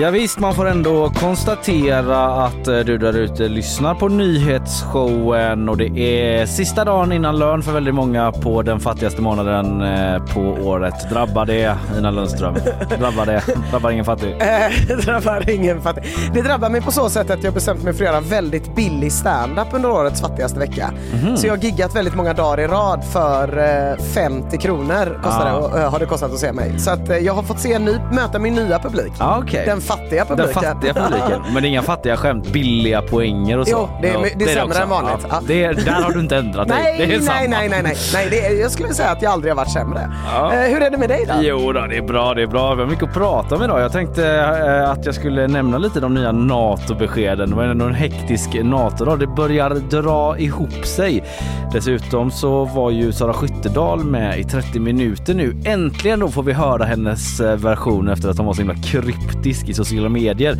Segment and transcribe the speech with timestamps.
[0.00, 5.76] Ja, visst, man får ändå konstatera att eh, du där ute lyssnar på nyhetsshowen och
[5.76, 10.40] det är sista dagen innan lön för väldigt många på den fattigaste månaden eh, på
[10.40, 11.10] året.
[11.10, 12.54] Drabbar det Ina Lundström?
[12.98, 13.42] Drabbar det?
[13.70, 14.36] Drabbar ingen fattig?
[14.48, 16.02] Eh, det drabbar ingen fattig.
[16.34, 19.12] Det drabbar mig på så sätt att jag bestämt mig för att göra väldigt billig
[19.12, 20.90] stand-up under årets fattigaste vecka.
[21.36, 23.58] Så jag har giggat väldigt många dagar i rad för
[23.92, 25.82] eh, 50 kronor kostar det, Ah.
[25.84, 26.78] eh, har det kostat att se mig.
[26.78, 29.12] Så att, jag har fått se ny, möta min nya publik.
[29.18, 29.62] Ja, okej.
[29.66, 30.62] Den fattiga Den publiken.
[30.62, 31.42] fattiga publiken.
[31.54, 33.72] Men det är inga fattiga skämt, billiga poänger och så.
[33.76, 34.82] Jo, det är- det är sämre också.
[34.82, 35.12] än vanligt.
[35.22, 35.40] Ja, Ja.
[35.46, 36.76] det är, där har du inte ändrat dig.
[36.82, 38.26] Nej, Det är nej, nej, nej, nej, nej.
[38.30, 40.10] Det är, jag skulle säga att jag aldrig har varit sämre.
[40.34, 40.52] Ja.
[40.54, 41.34] Eh, hur är det med dig då?
[41.40, 42.74] Jo då, det är bra, det är bra.
[42.74, 43.80] Vi har mycket att prata om idag.
[43.80, 47.50] Jag tänkte eh, att jag skulle nämna lite de nya NATO-beskeden.
[47.50, 49.18] Det var ändå en hektisk NATO-dag.
[49.18, 51.24] Det börjar dra ihop sig.
[51.72, 55.56] Dessutom så var ju Sara Skyttedal med i 30 minuter nu.
[55.64, 59.68] Äntligen då får vi höra hennes eh, version efter att hon var så himla kryptisk
[59.68, 60.56] i sociala medier.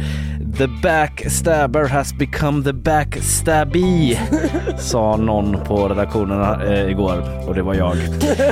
[0.58, 4.18] The backstabber has become the backstabby,
[4.78, 7.96] sa någon på redaktionen eh, igår och det var jag.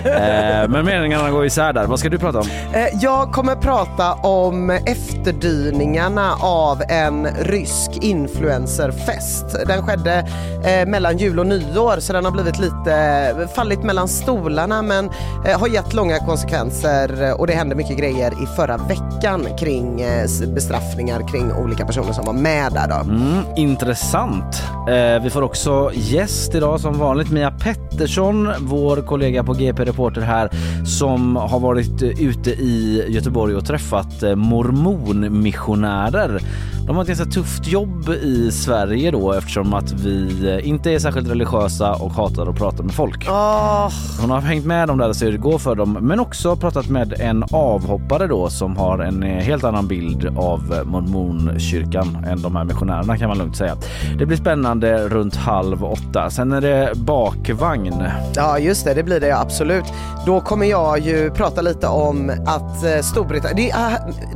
[0.04, 1.86] Eh, men meningarna går isär där.
[1.86, 2.46] Vad ska du prata om?
[2.74, 9.46] Eh, Jag kommer prata om efterdyningarna av en rysk influencerfest.
[9.66, 10.28] Den skedde
[10.64, 12.92] eh, mellan jul och nyår så den har blivit lite
[13.40, 15.10] eh, fallit mellan stolarna men
[15.46, 20.00] eh, har gett långa konsekvenser eh, och det hände mycket grejer i förra veckan kring
[20.00, 22.94] eh, bestraffningar kring olika personer som var med där då.
[22.94, 24.62] Mm, intressant.
[24.88, 27.30] Eh, vi får också gäst idag som vanligt.
[27.30, 30.50] Mia Pettersson, vår kollega på GP Reporter här
[30.86, 36.40] som har varit eh, ute i Göteborg och träffat eh, mormonmissionärer.
[36.86, 40.98] De har ett ganska tufft jobb i Sverige då eftersom att vi eh, inte är
[40.98, 43.26] särskilt religiösa och hatar att prata med folk.
[43.28, 46.20] Åh, Hon har hängt med dem där och ser hur det går för dem men
[46.20, 50.84] också pratat med en avhoppare då som har en eh, helt annan bild av eh,
[50.84, 53.76] mormonkyrkan än de här missionärerna kan man lugnt säga.
[54.18, 56.30] Det blir spännande runt halv åtta.
[56.30, 58.04] Sen är det bakvagn.
[58.34, 59.84] Ja just det, det blir det absolut.
[60.26, 63.72] Då kommer jag ju prata lite om att Storbritannien,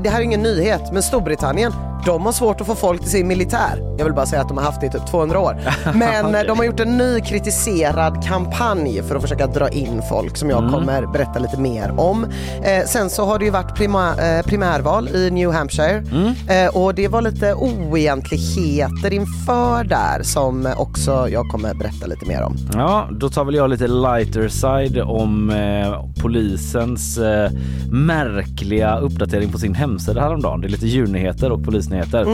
[0.03, 1.73] det här är ingen nyhet, men Storbritannien
[2.07, 3.95] de har svårt att få folk till sin militär.
[3.99, 5.57] Jag vill bara säga att de har haft det i typ 200 år.
[5.95, 10.37] Men eh, de har gjort en ny kritiserad kampanj för att försöka dra in folk
[10.37, 12.27] som jag kommer berätta lite mer om.
[12.63, 16.03] Eh, sen så har det ju varit prima, eh, primärval i New Hampshire
[16.49, 22.43] eh, och det var lite oegentligheter inför där som också jag kommer berätta lite mer
[22.43, 22.57] om.
[22.73, 27.51] Ja, då tar väl jag lite lighter side om eh, polisens eh,
[27.91, 30.61] märkliga uppdatering på sin hemsida häromdagen.
[30.61, 32.27] Det är lite djurnyheter och polisnyheter.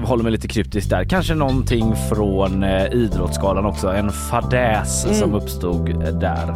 [0.00, 1.04] Jag håller mig lite kryptisk där.
[1.04, 3.88] Kanske någonting från eh, Idrottsgalan också.
[3.88, 6.54] En fadäs som uppstod eh, där.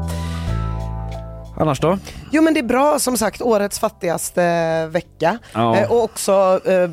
[1.59, 1.99] Annars då?
[2.33, 5.39] Jo men det är bra som sagt, årets fattigaste vecka.
[5.53, 5.77] Ja.
[5.77, 6.91] Eh, och också, eh,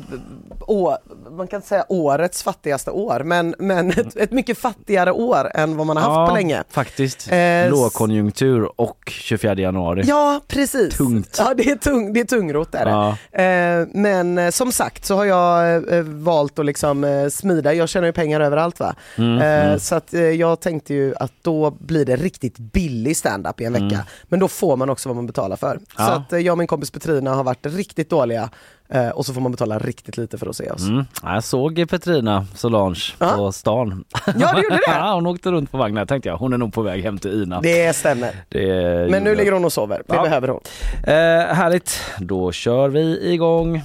[0.60, 0.96] å,
[1.30, 5.76] man kan inte säga årets fattigaste år, men, men ett, ett mycket fattigare år än
[5.76, 6.62] vad man har haft på länge.
[6.70, 7.32] faktiskt.
[7.32, 10.02] Eh, Lågkonjunktur och 24 januari.
[10.06, 10.96] Ja precis.
[10.96, 11.36] Tungt.
[11.38, 12.90] Ja det är, tung, det är tungrot är det.
[12.90, 13.42] Ja.
[13.42, 17.88] Eh, men eh, som sagt så har jag eh, valt att liksom eh, smida, jag
[17.88, 18.94] tjänar ju pengar överallt va.
[19.18, 19.34] Mm,
[19.72, 23.64] Eh, Så att eh, jag tänkte ju att då blir det riktigt billig standup i
[23.64, 24.04] en vecka.
[24.24, 25.78] Men då får man också vad man betalar för.
[25.96, 26.12] Så Mm.
[26.12, 26.16] Ja.
[26.16, 28.50] att eh, jag och min kompis Petrina har varit riktigt dåliga
[28.94, 30.82] eh, och så får man betala riktigt lite för att se oss.
[30.88, 31.04] Mm.
[31.22, 33.28] Ja, Jag såg Petrina Solange Ja.
[33.36, 34.04] på stan.
[34.26, 34.80] Ja, du gjorde det?
[34.86, 36.06] ja, hon åkte runt på vagnen.
[36.06, 37.60] tänkte jag, hon är nog på väg hem till Ina.
[37.60, 38.30] Det stämmer.
[38.48, 40.22] Det Men nu ligger hon och sover, det Ja.
[40.22, 40.60] behöver hon.
[41.06, 43.82] Eh, härligt, då kör vi igång.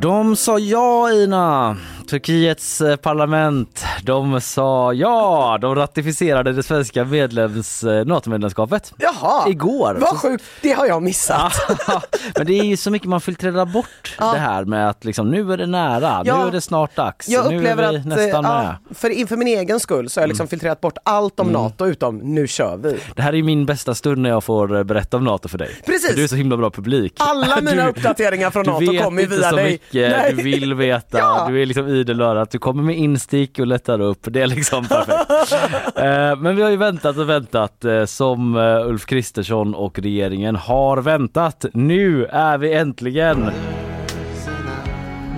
[0.00, 1.76] De sa ja Ina.
[2.10, 5.58] Turkiets eh, parlament, de sa ja.
[5.60, 8.92] De ratificerade det svenska medlems, eh, NATO-medlemskapet.
[8.98, 9.96] Jaha, Igår.
[10.00, 11.52] vad sjukt, det har jag missat.
[11.86, 12.02] Ja,
[12.36, 14.32] men det är ju så mycket man filtrerar bort Ja.
[14.32, 16.42] det här med att liksom, nu är det nära, Ja.
[16.42, 18.60] nu är det snart dags, Jag nu upplever är vi att, nästan eh, med.
[18.60, 18.74] Mm.
[18.88, 21.86] ja, för inför min egen skull så har jag liksom filtrerat bort allt om NATO
[21.86, 22.98] utom nu kör vi.
[23.16, 25.70] Det här är ju min bästa stund när jag får berätta om NATO för dig.
[25.86, 26.08] Precis.
[26.10, 27.14] För du är så himla bra publik.
[27.18, 29.70] Alla mina uppdateringar från du NATO vet kommer ju inte via så dig.
[29.72, 30.32] mycket, Nej.
[30.36, 31.46] du vill veta, Ja.
[31.48, 34.84] du är liksom idel örat, du kommer med instick och lättar upp, det är liksom
[34.84, 35.30] perfekt.
[35.96, 40.56] Eh, Men vi har ju väntat och väntat eh, som eh, Ulf Kristersson och regeringen
[40.56, 41.64] har väntat.
[41.72, 43.50] Nu är vi äntligen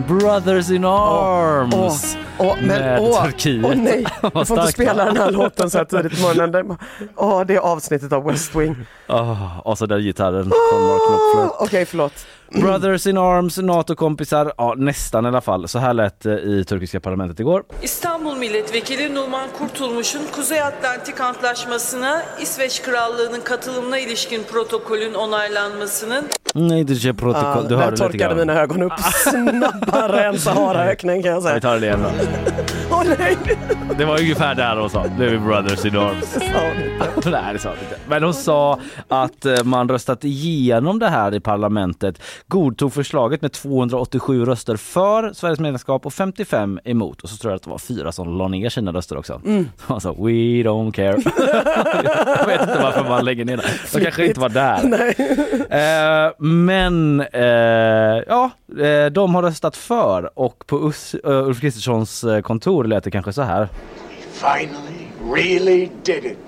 [0.08, 1.74] Brothers in arms!
[2.38, 3.64] Åh, åh, men med åh, Turkiet.
[3.64, 4.04] åh nej,
[4.34, 6.76] du får inte spela den här låten så här tidigt på morgonen.
[7.16, 8.76] Åh, det är avsnittet av West Wing.
[9.08, 11.62] Oh, och så där gitarren från Mark Knopfler.
[11.62, 12.12] Okej, förlåt.
[12.60, 15.68] Brothers in arms, NATO-kompisar, ja nästan i alla fall.
[15.68, 17.62] Så här lät det i turkiska parlamentet igår.
[17.82, 26.24] İstanbul Milletvekili Numan Kurtulmuş'un Kuzey Atlantik Antlaşması'na İsveç Krallığı'nın katılımına ilişkin protokolün onaylanmasının
[26.54, 27.64] är protokoll.
[27.64, 28.36] Ja, du där hörde lite torkade grann.
[28.36, 28.92] mina ögon upp
[29.84, 31.60] snabbare än Saharaöknen kan jag Vi säga.
[31.60, 32.08] tar det igen då.
[32.90, 33.36] Åh nej,
[33.98, 35.04] Det var ungefär där hon sa.
[35.18, 36.34] Nu är vi brothers in arms.
[36.34, 37.30] det sa hon inte.
[37.42, 37.96] Nej, det sa hon inte.
[38.08, 43.52] Men hon sa att eh, man röstat igenom det här i parlamentet, godtog förslaget med
[43.52, 47.20] 287 röster för Sveriges medlemskap och 55 emot.
[47.22, 49.40] Och så tror jag att det var fyra som la ner sina röster också.
[49.46, 49.68] Mm.
[50.00, 51.06] Sa we don't care.
[52.38, 53.64] jag vet inte varför man lägger ner det.
[53.92, 54.78] De kanske inte var där.
[55.70, 58.50] Eh, men eh, ja,
[59.12, 63.32] de har röstat för och på Us- eh, Ulf Kristerssons eh, kontor lät det kanske
[63.32, 63.68] så här.
[64.32, 66.38] finally really did it.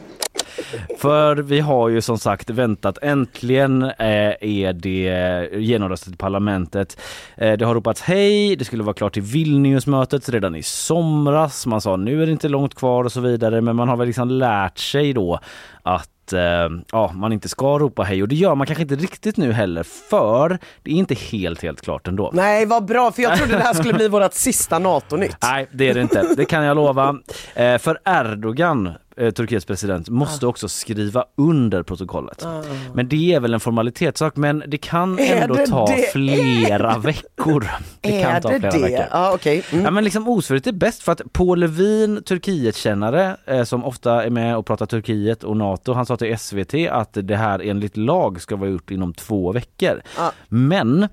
[0.99, 2.99] För vi har ju som sagt väntat.
[3.03, 7.01] Äntligen eh, är det genomröstat i parlamentet.
[7.37, 8.57] Det har ropats hej.
[8.57, 11.67] Det skulle vara klart till Vilniusmötet redan i somras.
[11.67, 13.61] Man sa nu är det inte långt kvar och så vidare.
[13.61, 15.41] Men man har väl liksom lärt sig då
[15.83, 19.37] att eh, ja, man inte ska ropa hej och det gör man kanske inte riktigt
[19.37, 22.31] nu heller för det är inte helt helt klart ändå.
[22.35, 25.37] Nej, vad bra, för jag trodde det här skulle bli vårt sista NATO-nytt.
[25.43, 26.35] Nej, det är det inte.
[26.37, 27.17] Det kan jag lova.
[27.55, 30.13] Eh, för Erdogan, eh, Turkiets president, Ah.
[30.13, 32.47] måste också skriva under protokollet.
[32.95, 36.13] Men det är väl en formalitetssak, men det kan Är ändå det ta det?
[36.13, 37.69] flera veckor.
[38.01, 38.79] Det kan är ta det flera det?
[38.83, 39.07] veckor.
[39.11, 39.63] Ja, okej.
[39.73, 39.85] Mm.
[39.85, 44.31] Ja men liksom osvuret är bäst för att Paul Levin, Turkietkännare eh, som ofta är
[44.31, 48.41] med och pratar Turkiet och NATO, han sa till SVT att det här enligt lag
[48.43, 50.03] ska vara gjort inom två veckor.
[50.19, 50.33] Ja.
[50.49, 51.09] Men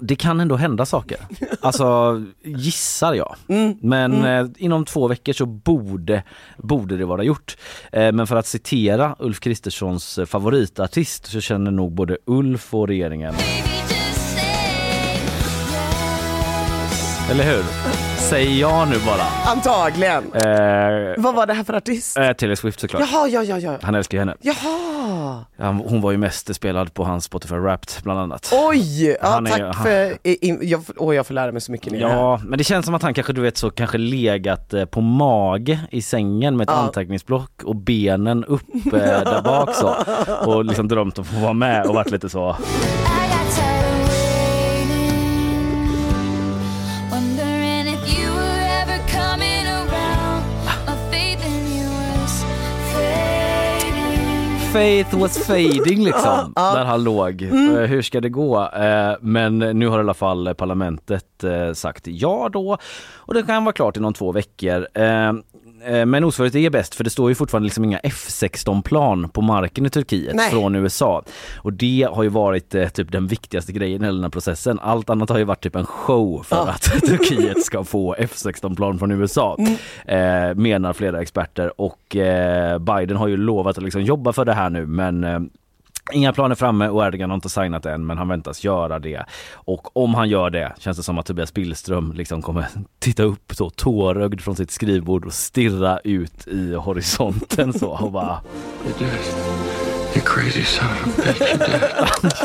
[0.00, 1.18] det kan ändå hända saker.
[1.60, 3.36] Alltså gissar jag.
[3.80, 6.22] Men Eh, inom två veckor så borde,
[6.56, 7.56] borde det vara gjort.
[7.92, 12.88] Eh, men för att citera Ulf Kristerssons eh, favoritartist så känner nog både Ulf och
[12.88, 13.34] regeringen.
[17.30, 17.64] Eller hur?
[18.30, 19.52] Säg ja nu bara.
[19.52, 20.32] Antagligen.
[20.32, 22.18] Eh, Vad var det här för artist?
[22.18, 23.02] eh, Taylor Swift såklart.
[23.12, 23.78] Jaha, ja, ja, ja.
[23.82, 24.34] Han älskar ju henne.
[24.40, 25.44] Jaha!
[25.58, 28.52] Han, hon var ju mest spelad på hans Spotify Wrapped bland annat.
[28.68, 29.04] Oj!
[29.22, 30.18] Ja, Han är- tack han- för...
[30.22, 31.98] i- i- Jag, åh, jag får lära mig så mycket nu.
[31.98, 35.00] Ja, men det känns som att han kanske du vet så kanske legat eh, på
[35.00, 36.80] mage i sängen med ett Ja.
[36.82, 39.94] anteckningsblock och benen upp eh, där bak så
[40.50, 42.56] och liksom drömt om att få vara med och varit lite så.
[54.74, 57.42] Faith was fading liksom, där han låg.
[57.42, 57.50] Eh,
[57.86, 58.62] Hur ska det gå?
[58.62, 62.78] Eh, Men nu har i alla fall parlamentet eh, sagt ja då
[63.14, 64.86] och det kan vara klart inom två veckor.
[65.86, 69.86] Eh, men osvarigt är bäst för det står ju fortfarande liksom inga F16-plan på marken
[69.86, 70.50] i Turkiet Nej.
[70.50, 71.22] från USA.
[71.58, 74.78] Och det har ju varit eh, typ den viktigaste grejen i hela den här processen.
[74.82, 76.68] Allt annat har ju varit typ en show för Ja.
[76.70, 79.56] att Turkiet ska få F16-plan från USA.
[80.06, 84.52] Eh, menar flera experter och eh, Biden har ju lovat att liksom jobba för det
[84.54, 85.40] här nu men eh,
[86.12, 89.24] Inga planer framme och Erdogan har inte signat än men han väntas göra det.
[89.54, 92.66] Och om han gör det känns det som att Tobias Billström liksom kommer
[92.98, 98.40] titta upp så tårögd från sitt skrivbord och stirra ut i horisonten så och bara
[100.34, 101.18] crazy son of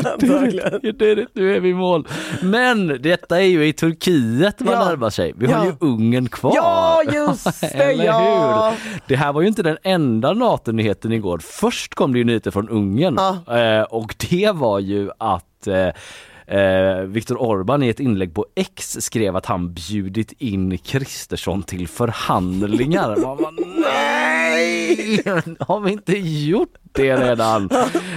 [0.06, 0.30] a bitch.
[0.30, 0.80] Verkligen.
[0.84, 2.08] You did it, nu är vi i mål.
[2.42, 4.84] Men detta är ju i Turkiet man Ja.
[4.88, 5.32] närmar sig.
[5.36, 5.70] Vi har Ja.
[5.70, 6.52] ju Ungern kvar.
[6.56, 8.70] Ja, just det, Eller ja.
[8.70, 9.00] hur?
[9.08, 11.38] Det här var ju inte den enda NATO-nyheten igår.
[11.38, 13.14] Först kom det ju nyheter från Ungern
[13.46, 13.58] Ja.
[13.58, 15.68] eh, och det var ju att
[16.50, 21.88] eh, Viktor Orbán i ett inlägg på X skrev att han bjudit in Kristersson till
[21.88, 23.16] förhandlingar.
[23.16, 25.22] Man bara, nej!
[25.58, 27.70] Har vi inte gjort det redan?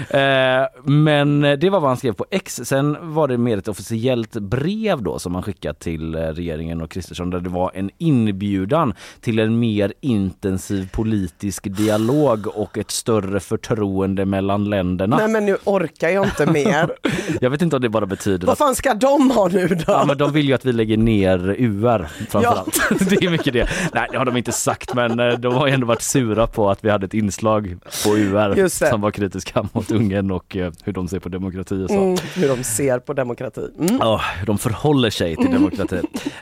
[0.09, 2.61] Eh, men det var vad han skrev på X.
[2.63, 6.91] Sen var det mer ett officiellt brev då som han skickat till eh, regeringen och
[6.91, 13.39] Kristersson där det var en inbjudan till en mer intensiv politisk dialog och ett större
[13.39, 15.17] förtroende mellan länderna.
[15.17, 16.91] Nej men nu orkar jag inte mer.
[17.41, 19.83] Jag vet inte om det bara betyder Vad att fan ska de ha nu då?
[19.87, 22.79] Ja men de vill ju att vi lägger ner UR framförallt.
[23.09, 23.69] Det är mycket det.
[23.93, 26.69] Nej det har de inte sagt men eh, de har ju ändå varit sura på
[26.69, 30.93] att vi hade ett inslag på UR som var kritiska mot Ungern och eh, hur
[30.93, 31.95] de ser på demokrati och så.
[32.03, 33.67] Mm, hur de ser på demokrati.
[33.79, 33.97] Mm.
[34.01, 35.95] Ja, hur de förhåller sig till demokrati.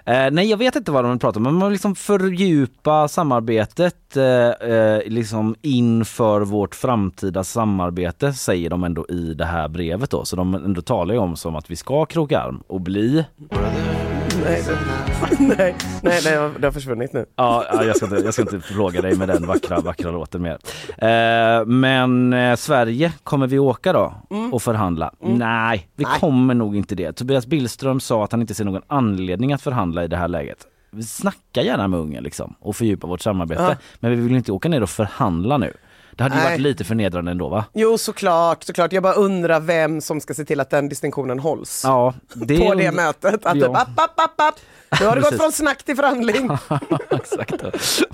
[0.06, 4.70] eh, nej, jag vet inte vad de pratar om, men man liksom fördjupa samarbetet eh,
[4.70, 10.26] eh, liksom inför vårt framtida samarbete, säger de ändå i det här brevet då.
[10.26, 13.26] Så de ändå talar ju om som att vi ska kroka arm och bli
[14.46, 14.64] Nej,
[15.40, 17.26] nej, nej, nej, det har försvunnit nu.
[17.36, 20.42] Ja, ja, jag, ska inte, jag ska inte fråga dig med den vackra, vackra låten
[20.42, 20.58] mer.
[20.98, 24.14] Eh, men eh, Sverige, kommer vi åka då
[24.52, 25.14] och förhandla?
[25.20, 26.20] Nej, vi Nej.
[26.20, 27.14] kommer nog inte det.
[27.14, 30.68] Tobias Billström sa att han inte ser någon anledning att förhandla i det här läget.
[30.92, 33.62] Vi snackar gärna med Ungern liksom och fördjupa vårt samarbete.
[33.62, 33.76] Ja.
[34.00, 35.74] Men vi vill inte åka ner och förhandla nu.
[36.16, 36.52] Det hade ju Nej.
[36.52, 37.66] varit lite förnedrande ändå va?
[37.74, 38.94] Jo såklart, såklart.
[38.94, 41.82] Jag bara undrar vem som ska se till att den distinktionen hålls.
[41.86, 43.46] Ja, det på det mötet.
[43.46, 43.68] Att Ja.
[43.68, 44.56] typ, app, app, app, app.
[45.00, 46.50] Nu har det gått från snack till förhandling.
[47.10, 47.64] Exakt,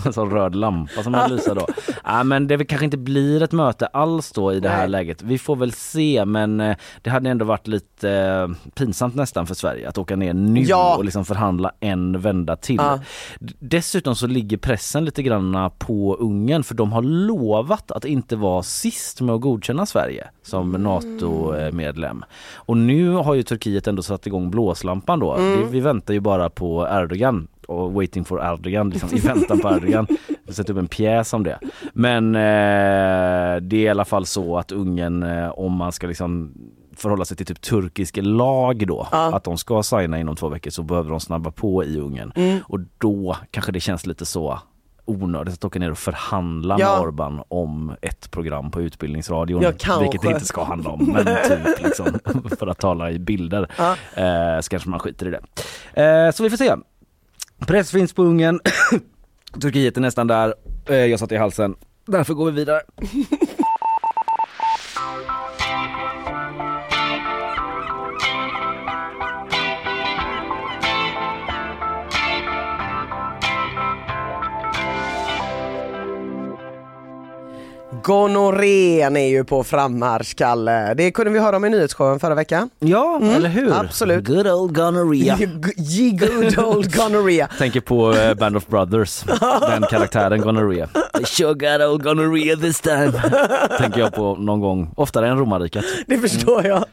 [0.06, 1.68] en sån röd lampa som man lyser då.
[2.04, 4.90] Ja, men det kanske inte blir ett möte alls då i det här Nej.
[4.90, 5.22] läget.
[5.22, 9.56] Vi får väl se men eh, det hade ändå varit lite eh, pinsamt nästan för
[9.56, 10.96] Sverige att åka ner nu Ja.
[10.98, 12.76] och liksom förhandla en vända till.
[12.76, 13.00] Ja.
[13.60, 18.64] Dessutom så ligger pressen lite grann på Ungern för de har lovat att inte vara
[18.64, 20.84] sist med att godkänna Sverige som Mm.
[20.84, 22.26] NATO-medlem.
[22.56, 25.34] Och nu har ju Turkiet ändå satt igång blåslampan då.
[25.36, 25.60] Mm.
[25.60, 29.70] Vi, vi väntar ju bara på Erdogan och waiting for Erdogan, liksom, i väntan på
[29.70, 30.08] Erdogan.
[30.44, 31.60] Vi sätter upp en pjäs om det.
[31.94, 36.54] Men eh, det är i alla fall så att Ungern, eh, om man ska liksom
[36.96, 39.36] förhålla sig till typ turkisk lag då, Ja.
[39.36, 42.32] att de ska signa inom två veckor så behöver de snabba på i Ungern.
[42.36, 42.60] Mm.
[42.68, 44.60] Och då kanske det känns lite så
[45.08, 46.92] onödigt att åka ner och förhandla Ja.
[46.96, 49.62] med Orban om ett program på Utbildningsradion.
[49.62, 52.20] Ja, vilket det inte ska handla om, men typ liksom,
[52.60, 53.72] för att tala i bilder.
[53.78, 53.92] Ja.
[54.24, 55.42] Eh, så kanske man skiter i det.
[56.04, 56.76] Eh, så vi får se.
[57.68, 58.60] Press finns på Ungern.
[59.62, 60.54] Turkiet är nästan där.
[60.86, 61.76] Eh, jag satt i halsen.
[62.06, 62.82] Därför går vi vidare.
[78.08, 80.94] Gonorrén är ju på frammarsch, Kalle.
[80.94, 82.70] Det kunde vi höra om i nyhetsshowen förra veckan.
[82.80, 83.66] Ja, eller hur?
[83.68, 84.26] Mm, absolut.
[84.26, 85.38] Good old gonorrhea.
[85.78, 87.48] Ye good old gonorrhea.
[87.58, 89.24] Tänker på eh, Band of Brothers,
[89.70, 90.88] den karaktären gonorrhea.
[91.22, 93.12] I sure got old gonorrhea this time.
[93.80, 95.86] Tänker jag på någon gång, oftare än romarriket.
[96.08, 96.84] Det förstår jag.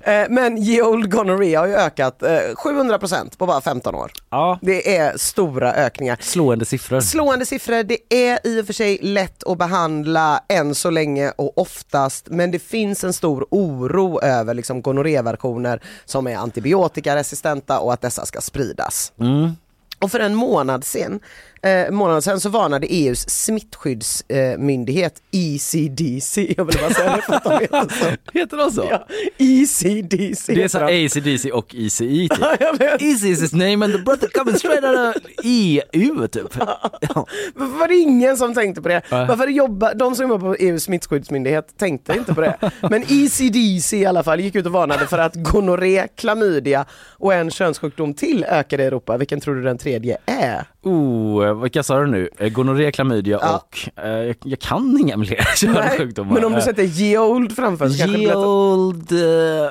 [0.00, 4.10] Eh, Men ye old gonorrhea har ju ökat eh, 700% på bara 15 år.
[4.30, 6.16] Ja, Det är stora ökningar.
[6.20, 7.00] slående siffror.
[7.00, 11.58] Slående siffror, det är i och för sig lätt att behandla än så länge och
[11.58, 18.00] oftast, men det finns en stor oro över liksom gonorréversioner som är antibiotikaresistenta och att
[18.00, 19.12] dessa ska spridas.
[19.20, 19.56] Mm.
[19.98, 21.20] Och för en månad sedan,
[21.66, 27.44] eh, månad sedan så varnade EUs smittskyddsmyndighet ECDC, jag vill bara säga det för att
[27.44, 28.16] de heter så.
[28.38, 28.86] Heter de så?
[28.90, 29.06] Ja,
[29.38, 30.78] ECDC Det är så.
[30.78, 32.32] ACDC och ECE typ.
[32.40, 33.02] Ja, jag vet.
[33.02, 36.56] Easy is his name and the brother coming straight out of EU typ.
[37.00, 37.26] Ja.
[37.54, 39.02] Varför var det ingen som tänkte på det?
[39.10, 42.56] Varför jobba, de som jobbar på EUs smittskyddsmyndighet tänkte inte på det.
[42.90, 46.84] Men ECDC i alla fall gick ut och varnade för att gonorré, klamydia
[47.18, 49.16] och en könssjukdom till ökade i Europa.
[49.16, 50.64] Vilken tror du den tredje är?
[50.82, 52.28] Oh, vilka sa du nu?
[52.38, 53.56] Eh, Gonorré, klamydia Ja.
[53.56, 56.34] och eh, jag- jag kan inga mer könssjukdomar.
[56.34, 58.28] men om du Eh, sätter ye old framför så kanske det blir.
[58.28, 59.18] Geold, uh,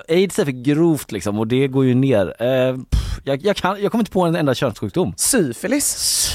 [0.09, 2.27] aids är för grovt liksom och det går ju ner.
[2.43, 5.13] Eh, pff, jag, jag, kan, jag kommer inte på en enda könssjukdom.
[5.17, 5.85] Syfilis.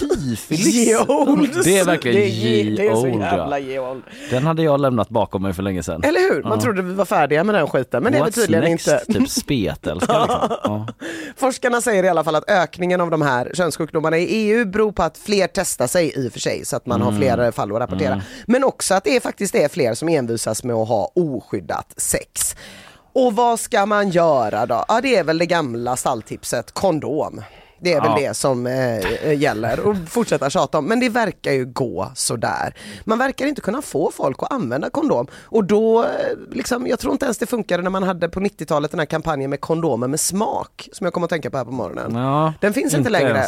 [0.01, 0.75] Syfilis?
[0.75, 1.61] Ye old.
[1.65, 2.31] Det är verkligen Det är
[2.65, 3.67] ye- Det är så jävla ja.
[3.67, 4.03] ye old.
[4.31, 6.03] Den hade jag lämnat bakom mig för länge sedan.
[6.05, 6.43] Eller hur?
[6.43, 6.61] Man Ja.
[6.61, 8.89] trodde vi var färdiga med den skiten men det är vi What's tydligen next?
[9.09, 9.19] inte.
[9.21, 10.49] Typ spetälska liksom.
[10.65, 10.87] ja.
[11.37, 15.03] Forskarna säger i alla fall att ökningen av de här könssjukdomarna i EU beror på
[15.03, 17.21] att fler testar sig i och för sig så att man har Mm.
[17.21, 18.23] fler fall att rapportera.
[18.47, 22.57] Men också att det är faktiskt är fler som envisas med att ha oskyddat sex.
[23.13, 24.85] Och vad ska man göra då?
[24.89, 27.43] Ja det är väl det gamla stalltipset kondom.
[27.83, 28.29] Det är väl Ja.
[28.29, 30.85] det som eh, gäller och fortsätta tjata om.
[30.85, 32.75] Men det verkar ju gå sådär.
[33.05, 35.27] Man verkar inte kunna få folk att använda kondom.
[35.43, 36.09] Och då, eh,
[36.51, 39.51] liksom, jag tror inte ens det funkade när man hade på 90-talet den här kampanjen
[39.51, 40.89] med kondomer med smak.
[40.93, 42.15] Som jag kommer att tänka på här på morgonen.
[42.15, 43.47] Ja, Den finns inte längre.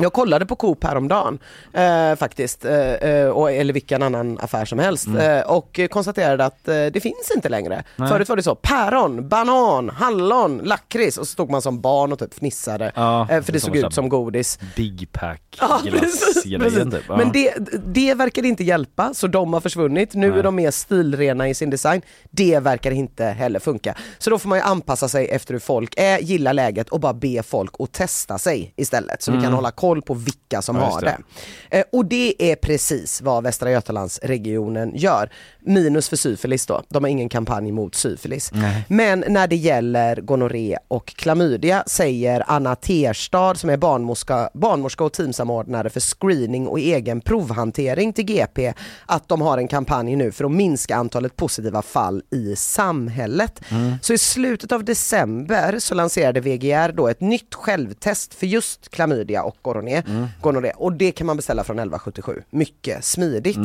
[0.00, 0.04] Det.
[0.04, 1.38] Jag kollade på Coop häromdagen
[1.72, 6.68] eh, faktiskt, eh, eh, och, eller vilken annan affär som helst eh, och konstaterade att
[6.68, 7.74] eh, det finns inte längre.
[7.74, 7.84] Mm.
[7.96, 8.08] Nej.
[8.08, 12.18] Förut var det så, päron, banan, hallon, lakrits och så stod man som barn och
[12.18, 14.58] typ fnissade Ja, eh, för det som såg ut som godis.
[14.76, 16.42] Big pack Ja, precis.
[16.42, 17.04] typ.
[17.08, 17.16] Ja.
[17.16, 17.54] Men det,
[17.86, 20.14] det verkar inte hjälpa så de har försvunnit.
[20.14, 20.38] Nu Nej.
[20.38, 22.02] är de mer stilrena i sin design.
[22.30, 23.94] Det verkar inte heller funka.
[24.18, 27.14] Så då får man ju anpassa sig efter hur folk är, gilla läget och bara
[27.14, 29.22] be folk att testa sig istället.
[29.22, 30.88] Så vi kan hålla koll på vilka som Mm.
[30.88, 31.16] Ja, har just
[31.70, 31.78] det.
[31.78, 35.30] Eh, och det är precis vad Västra Götalandsregionen gör.
[35.60, 36.82] Minus för syfilis då.
[36.88, 38.50] De har ingen kampanj mot syfilis.
[38.88, 45.12] Men när det gäller gonorré och klamydia säger Anna Terstad som är barnmorska, barnmorska och
[45.12, 48.72] teamsamordnare för screening och egen provhantering till GP
[49.06, 53.60] att de har en kampanj nu för att minska antalet positiva fall i samhället.
[54.02, 59.42] Så i slutet av december så lanserade VGR då ett nytt självtest för just klamydia
[59.42, 59.79] och gonorré.
[60.40, 60.72] Gonorré.
[60.76, 62.42] Och det kan man beställa från 1177.
[62.50, 63.58] Mycket smidigt.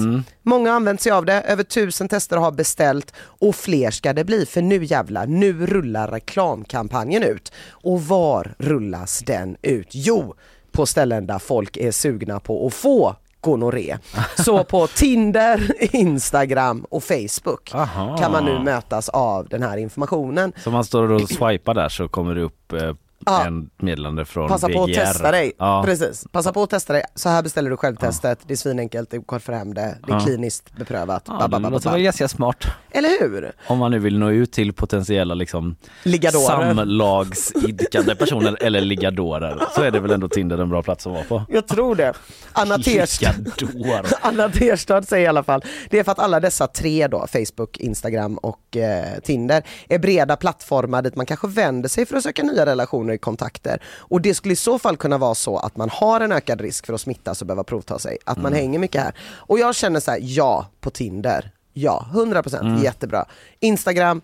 [0.44, 4.24] Många har använt sig av det, över tusen tester har beställt och fler ska det
[4.24, 7.52] bli för nu jävlar, nu rullar reklamkampanjen ut.
[7.70, 9.88] Och var rullas den ut?
[9.92, 10.36] Jo,
[10.72, 13.98] på ställen där folk är sugna på att få gonorré.
[14.38, 18.18] Så på Tinder, Instagram och Facebook Aha.
[18.18, 20.54] kan man nu mötas av den här informationen.
[20.64, 22.94] Så man står och swipar där så kommer det upp eh,
[23.26, 23.46] Ja.
[23.46, 24.96] en meddelande från Passa på att VGR.
[24.96, 25.52] testa dig.
[25.58, 25.82] Ja.
[25.86, 26.26] Precis.
[26.32, 27.04] Passa på att testa dig.
[27.16, 28.40] Så här beställer du självtestet.
[28.48, 29.82] Det är svinenkelt, det går för hem det.
[29.82, 30.20] Det är Ja.
[30.20, 31.24] kliniskt beprövat.
[31.28, 31.94] Ja, Ba, ba, det ba, låter ba.
[31.94, 32.66] väl ganska smart.
[32.92, 33.52] Eller hur?
[33.68, 36.46] Om man nu vill nå ut till potentiella liksom Liggadorer.
[36.46, 41.24] samlagsidkande personer eller liggadorer så är det väl ändå Tinder en bra plats att vara
[41.24, 41.44] på.
[41.50, 42.14] Jag tror det.
[42.54, 43.34] Anna Terstad.
[44.22, 47.78] Anna Terstad säger i alla fall, det är för att alla dessa tre då, Facebook,
[47.78, 52.44] Instagram och eh, Tinder, är breda plattformar dit man kanske vänder sig för att söka
[52.44, 53.82] nya relationer kontakter.
[53.98, 56.86] Och det skulle i så fall kunna vara så att man har en ökad risk
[56.86, 59.14] för att smittas och behöva provta sig, att man hänger mycket här.
[59.36, 63.26] Och jag känner så här, ja på Tinder, ja 100% jättebra.
[63.60, 64.22] Instagram,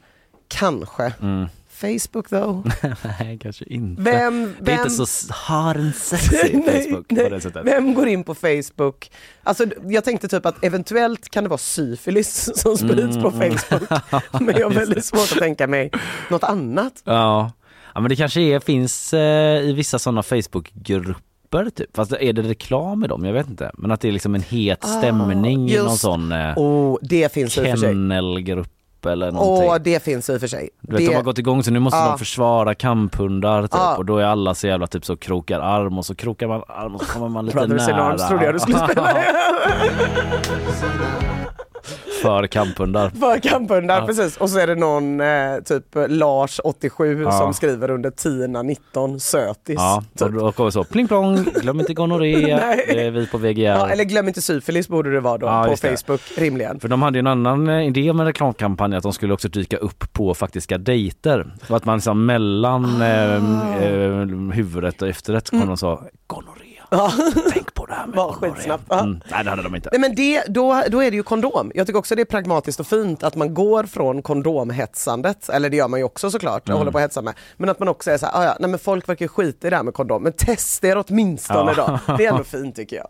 [0.47, 1.13] kanske.
[1.69, 2.67] Facebook though?
[3.19, 4.01] Nej, kanske inte.
[4.01, 4.85] Vem, Det är vem?
[4.87, 7.65] inte så har en sexy Facebook på det sättet.
[7.65, 9.11] Vem går in på Facebook?
[9.43, 13.57] Alltså jag tänkte typ att eventuellt kan det vara syfilis som sprids på Mm.
[13.57, 13.89] Facebook.
[14.41, 15.91] Men jag har väldigt svårt att tänka mig
[16.29, 16.93] något annat.
[17.03, 17.51] Ja.
[17.95, 21.95] Ja, men det kanske är, finns eh, i vissa sådana Facebookgrupper typ.
[21.95, 23.25] Fast är det reklam i dem?
[23.25, 23.71] Jag vet inte.
[23.73, 27.33] Men att det är liksom en het stämning i någon Ah, sån eh, Och det
[27.33, 28.67] finns kennelgrupp
[29.05, 29.69] eller någonting.
[29.69, 30.69] Och det finns i och för sig.
[30.81, 32.09] Du vet, de har gått igång så nu måste Ja.
[32.09, 33.95] de försvara kamphundar typ, Ja.
[33.97, 36.95] och då är alla så jävla typ så krokar arm och så krokar man arm
[36.95, 38.03] och så kommer man lite Brothers in nära.
[38.05, 39.13] Arms trodde jag du skulle spela.
[42.21, 43.09] För kamphundar.
[43.19, 44.05] För kamphundar, Ja.
[44.07, 44.37] precis.
[44.37, 47.31] Och så är det någon eh, typ Lars 87 Ja.
[47.31, 49.75] som skriver under Tina 19 sötis.
[49.77, 50.21] Ja, typ.
[50.21, 52.35] och då kommer så pling plong, glöm inte gonorré,
[52.87, 53.61] det är vi på VGR.
[53.61, 55.97] Ja, eller glöm inte syfilis borde det vara då Ja, på just det.
[55.97, 56.79] Facebook rimligen.
[56.79, 59.77] För de hade ju en annan eh, idé med reklamkampanjen att de skulle också dyka
[59.77, 61.53] upp på faktiska dejter.
[61.67, 63.35] Så att man liksom mellan eh,
[63.83, 66.70] eh, huvudrätt och efterrätt kom de så gonorré.
[67.53, 68.35] Tänk på det här med Var.
[68.67, 68.99] Ja.
[68.99, 69.21] Mm.
[69.31, 69.89] Nej det hade de inte.
[69.91, 71.71] Nej men det, då, då är det ju kondom.
[71.75, 75.77] Jag tycker också det är pragmatiskt och fint att man går från kondomhetsandet, eller det
[75.77, 76.73] gör man ju också såklart, Mm.
[76.75, 77.33] och håller på att hetsa med.
[77.57, 79.69] Men att man också är så här, "Ah, ja, nej men folk verkar skita i
[79.69, 81.99] det här med kondom, men testa er åtminstone Ja.
[82.07, 82.13] då.
[82.17, 83.07] Det är ändå fint tycker jag.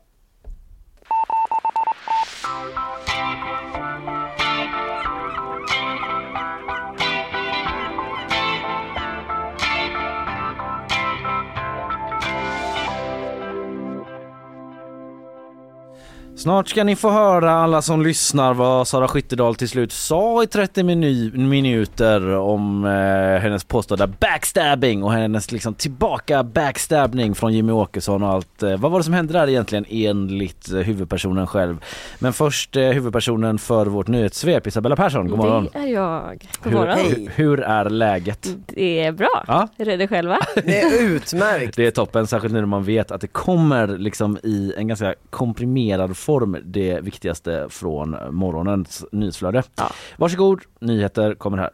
[16.42, 20.48] Snart ska ni få höra alla som lyssnar vad Sara Skyttedal till slut sa i
[20.48, 27.72] 30 minu- minuter om eh, hennes påstådda backstabbing och hennes liksom tillbaka backstabbning från Jimmy
[27.72, 28.64] Åkesson och allt.
[28.64, 31.78] Eh, vad var det som hände där egentligen enligt eh, huvudpersonen själv?
[32.20, 35.68] Men först eh, huvudpersonen för vårt nyhetssvep, Isabella Persson, god morgon.
[35.74, 36.48] Det är jag.
[36.64, 36.98] God Hur, morgon.
[36.98, 38.48] hur, hur är läget?
[38.68, 39.44] Det är bra.
[39.48, 39.68] Ja.
[39.78, 40.38] Är det det själva?
[40.56, 41.76] Det är utmärkt.
[41.76, 45.16] Det är toppen, särskilt nu när man vet att det kommer liksom i en ganska
[45.30, 46.31] komprimerad form
[46.64, 49.64] det viktigaste från morgonens nyhetsflöde.
[49.76, 49.92] Ja.
[50.18, 51.70] Varsågod, nyheter kommer här.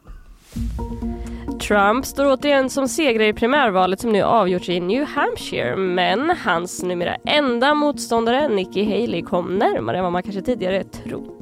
[1.67, 6.83] Trump står återigen som segrare i primärvalet som nu avgjorts i New Hampshire men hans
[6.83, 11.36] numera enda motståndare Nikki Haley kom närmare än vad man kanske tidigare trott.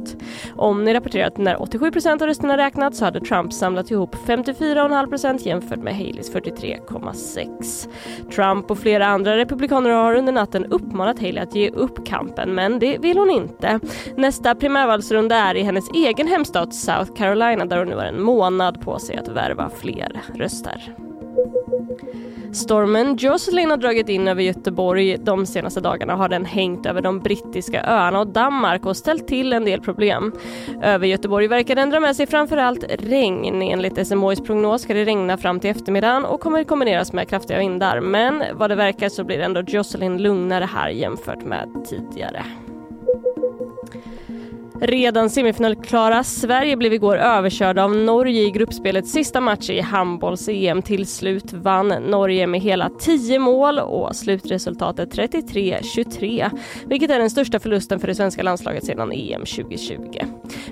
[0.55, 4.15] Om ni rapporterar att när 87 procent av rösterna räknats så hade Trump samlat ihop
[4.15, 7.89] 54,5 procent jämfört med Haleys 43,6.
[8.35, 12.79] Trump och flera andra republikaner har under natten uppmanat Haley att ge upp kampen men
[12.79, 13.79] det vill hon inte.
[14.15, 18.81] Nästa primärvalsrunda är i hennes egen hemstat South Carolina där hon nu har en månad
[18.81, 21.04] på sig att värva fler röster.
[22.53, 27.19] Stormen Jocelyn har dragit in över Göteborg de senaste dagarna har den hängt över de
[27.19, 30.33] brittiska öarna och Danmark och ställt till en del problem.
[30.81, 33.61] Över Göteborg verkar den dra med sig framförallt regn.
[33.61, 37.99] Enligt SMHIs prognos ska det regna fram till eftermiddagen och kommer kombineras med kraftiga vindar.
[38.01, 42.45] Men vad det verkar så blir ändå Jocelyn lugnare här jämfört med tidigare.
[44.81, 50.81] Redan semifinalklara Sverige blev igår överkörda av Norge i gruppspelets sista match i handbolls-EM.
[50.81, 56.49] Till slut vann Norge med hela 10 mål och slutresultatet 33-23,
[56.85, 59.97] vilket är den största förlusten för det svenska landslaget sedan EM 2020.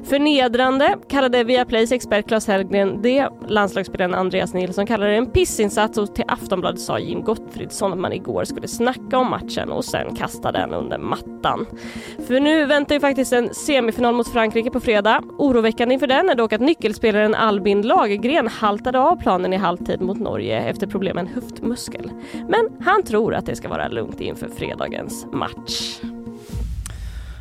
[0.04, 3.30] Förnedrande kallade Viaplays expert Claes Hellgren det.
[3.48, 8.14] Landslagsspelaren Andreas Nilsson kallade det en pissinsats och till Aftonbladet sa Jim Gottfridsson att man
[8.14, 11.66] igår skulle snacka om matchen och sen kasta den under mattan.
[12.28, 15.24] För nu väntar ju faktiskt en semifinal mot Frankrike på fredag.
[15.38, 20.20] Oroväckande inför den är dock att nyckelspelaren Albin Lagergren haltade av planen i halvtid mot
[20.20, 22.12] Norge efter problem med en höftmuskel.
[22.48, 26.00] Men han tror att det ska vara lugnt inför fredagens match.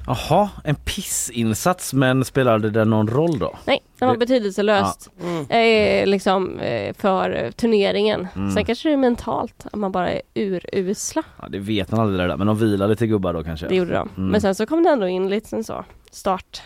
[0.06, 3.58] Jaha, en pissinsats men spelade den någon roll då?
[3.64, 5.10] Nej, den var Det- betydelselöst
[5.48, 8.28] eh, liksom, eh, för turneringen.
[8.36, 8.50] Mm.
[8.50, 11.22] Sen kanske det är mentalt, att man bara är urusla.
[11.42, 13.66] Ja, det vet man aldrig det där men de vilade till gubbar då kanske?
[13.68, 14.08] Det gjorde de.
[14.16, 14.28] Mm.
[14.30, 16.62] Men sen så kom det ändå in lite så, start,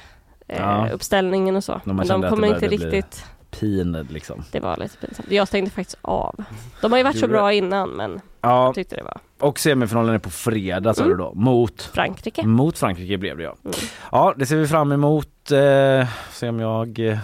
[0.49, 0.88] eh, Ja.
[0.92, 1.81] uppställningen och så.
[1.85, 4.44] man Men de kommer det inte bli- riktigt, Pined liksom.
[4.53, 5.31] det var lite pinsamt.
[5.31, 6.44] Jag stängde faktiskt av.
[6.81, 10.14] De har ju varit så bra innan men Ja, jag tyckte det var och semifinalen
[10.14, 11.16] är på fredag sa Mm.
[11.16, 11.82] du då, mot?
[11.82, 12.46] Frankrike.
[12.46, 13.54] Mot Frankrike blev det ja.
[13.64, 13.76] Mm.
[14.12, 15.50] Ja, det ser vi fram emot.
[15.52, 17.18] Eh, se om jag eh,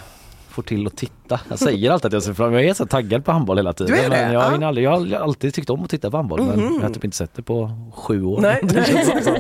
[0.48, 1.40] får till att titta.
[1.48, 3.92] Jag säger alltid att jag ser fram Jag är så taggad på handboll hela tiden.
[3.94, 4.16] Du är det?
[4.16, 4.50] Men jag, Ja.
[4.50, 7.04] hinner aldrig, jag har alltid tyckt om att titta på handboll men jag har typ
[7.04, 8.40] inte sett det på sju år.
[8.40, 8.61] Nej.
[8.62, 9.35] Det känns så.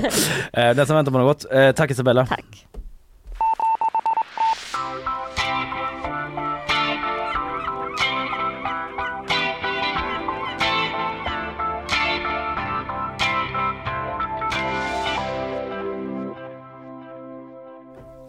[0.52, 1.44] Eh, Den som väntar på något.
[1.52, 2.26] Eh, tack Isabella.
[2.26, 2.66] Tack.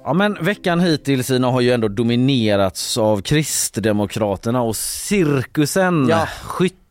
[0.06, 6.08] Ja men veckan hittills Ina har ju ändå dominerats av Kristdemokraterna och cirkusen.
[6.10, 6.28] Ja.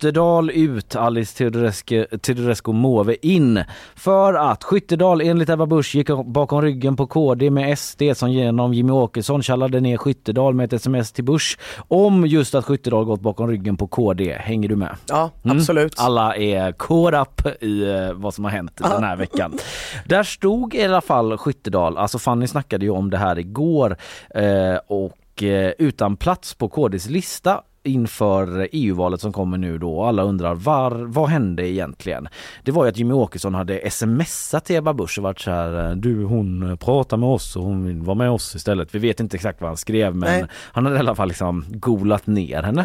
[0.07, 3.65] Skyttedal ut, Alice Teodorescu, Teodorescu Måwe in.
[3.95, 8.75] För att Skyttedal enligt Ebba Busch gick bakom ryggen på KD med SD som genom
[8.75, 13.21] Jimmy Åkesson kallade ner Skyttedal med ett sms till Busch om just att Skyttedal gått
[13.21, 14.33] bakom ryggen på KD.
[14.41, 14.97] Hänger du med?
[15.09, 15.57] Ja, Mm.
[15.59, 15.95] absolut.
[15.99, 19.59] Alla är caught up i eh, vad som har hänt den här veckan.
[20.07, 23.97] Där stod i alla fall Skyttedal, alltså Fanny snackade ju om det här igår
[24.35, 30.09] eh, och eh, utan plats på KDs lista inför EU-valet som kommer nu då och
[30.09, 32.29] alla undrar var, vad hände egentligen?
[32.62, 35.90] Det var ju att Jimmy Åkesson hade smsat till Ebba Busch och varit så här
[35.90, 38.95] eh, du hon pratar med oss och hon vill vara med oss istället.
[38.95, 40.45] Vi vet inte exakt vad han skrev men Nej.
[40.73, 42.85] han hade i alla fall liksom golat ner henne.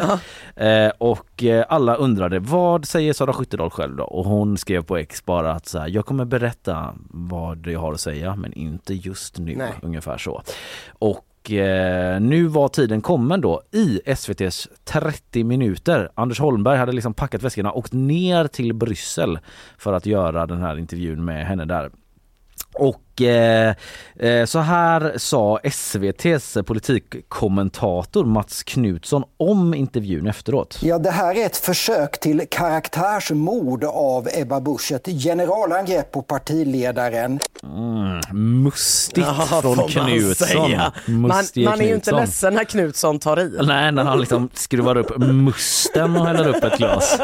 [0.56, 4.04] Eh, och eh, alla undrade vad säger Sara Skyttedal själv då?
[4.04, 7.92] Och hon skrev på X bara att så här, jag kommer berätta vad jag har
[7.92, 9.56] att säga men inte just nu.
[9.56, 9.72] Nej.
[9.82, 10.42] Ungefär så.
[10.98, 16.10] Och eh, nu var tiden kommen då i SVTs 30 minuter.
[16.14, 19.38] Anders Holmberg hade liksom packat väskorna och åkt ner till Bryssel
[19.78, 21.90] för att göra den här intervjun med henne där.
[22.74, 23.74] Och eh,
[24.16, 30.78] eh, så här sa SVTs politikkommentator Mats Knutsson om intervjun efteråt.
[30.82, 34.92] Ja, det här är ett försök till karaktärsmord av Ebba Busch.
[34.92, 37.40] Ett generalangrepp på partiledaren.
[37.62, 38.20] Mm,
[38.62, 40.70] mustigt Ja, från man Knutsson.
[41.06, 43.58] Man, Mustige man är ju inte ledsen när Knutsson tar i.
[43.62, 47.18] Nej, när han liksom skruvar upp musten och häller upp ett glas.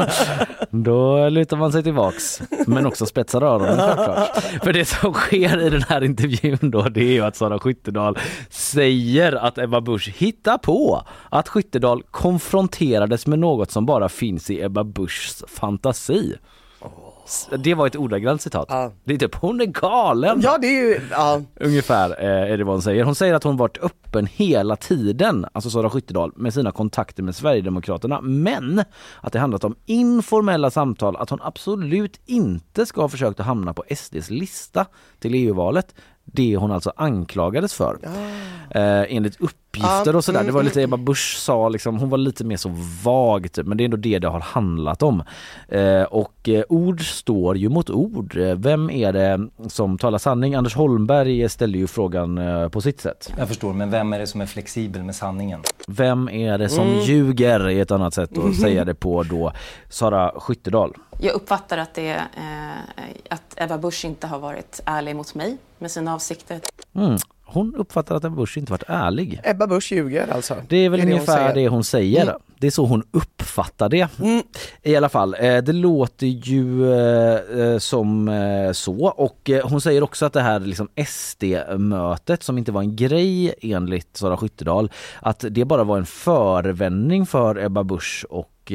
[0.70, 2.42] Då lutar man sig tillbaks.
[2.66, 4.44] Men också spetsar öronen självklart.
[4.62, 8.18] För det som sker i den här intervjun då det är ju att Sara Skyttedal
[8.50, 14.62] säger att Ebba Busch hittar på att Skyttedal konfronterades med något som bara finns i
[14.62, 16.34] Ebba Buschs fantasi.
[17.58, 18.66] Det var ett ordagrant citat.
[18.68, 18.92] Ja.
[19.04, 20.40] Det är typ, hon är galen!
[20.42, 21.40] Ja det är ju, ja.
[21.60, 23.04] Ungefär eh, är det vad hon säger.
[23.04, 27.36] Hon säger att hon varit öppen hela tiden, alltså Sara Skyttedal, med sina kontakter med
[27.36, 28.20] Sverigedemokraterna.
[28.20, 28.84] Men
[29.20, 33.74] att det handlat om informella samtal, att hon absolut inte ska ha försökt att hamna
[33.74, 34.86] på SDs lista
[35.18, 35.94] till EU-valet.
[36.24, 37.98] Det hon alltså anklagades för.
[38.70, 40.38] Eh, enligt uppgifter Ja, och sådär.
[40.38, 42.70] Det mm, var lite Ebba Busch sa liksom, hon var lite mer så
[43.04, 45.22] vag typ, men det är ändå det det har handlat om.
[45.68, 48.34] Eh, och eh, ord står ju mot ord.
[48.56, 50.54] Vem är det som talar sanning?
[50.54, 53.32] Anders Holmberg ställer ju frågan eh, på sitt sätt.
[53.38, 55.60] Jag förstår, men vem är det som är flexibel med sanningen?
[55.86, 57.00] Vem är det som Mm.
[57.00, 57.60] ljuger?
[57.60, 59.52] är ett annat sätt att säga det på då.
[59.88, 60.94] Sara Skyttedal.
[61.24, 65.90] Jag uppfattar att, det, eh, att Ebba Busch inte har varit ärlig mot mig med
[65.90, 66.60] sina avsikter.
[66.94, 67.18] Mm.
[67.44, 69.40] Hon uppfattar att Ebba Busch inte varit ärlig.
[69.44, 70.56] Ebba Busch ljuger alltså.
[70.68, 71.54] Det är väl hon ungefär säger.
[71.54, 72.22] det hon säger.
[72.22, 72.34] Mm.
[72.58, 74.08] Det är så hon uppfattar det.
[74.82, 78.30] I alla fall, eh, det låter ju eh, eh, som
[78.74, 83.54] så och hon säger också att det här liksom SD-mötet som inte var en grej
[83.60, 88.72] enligt Sara Skyttedal, att det bara var en förevändning för Ebba Busch och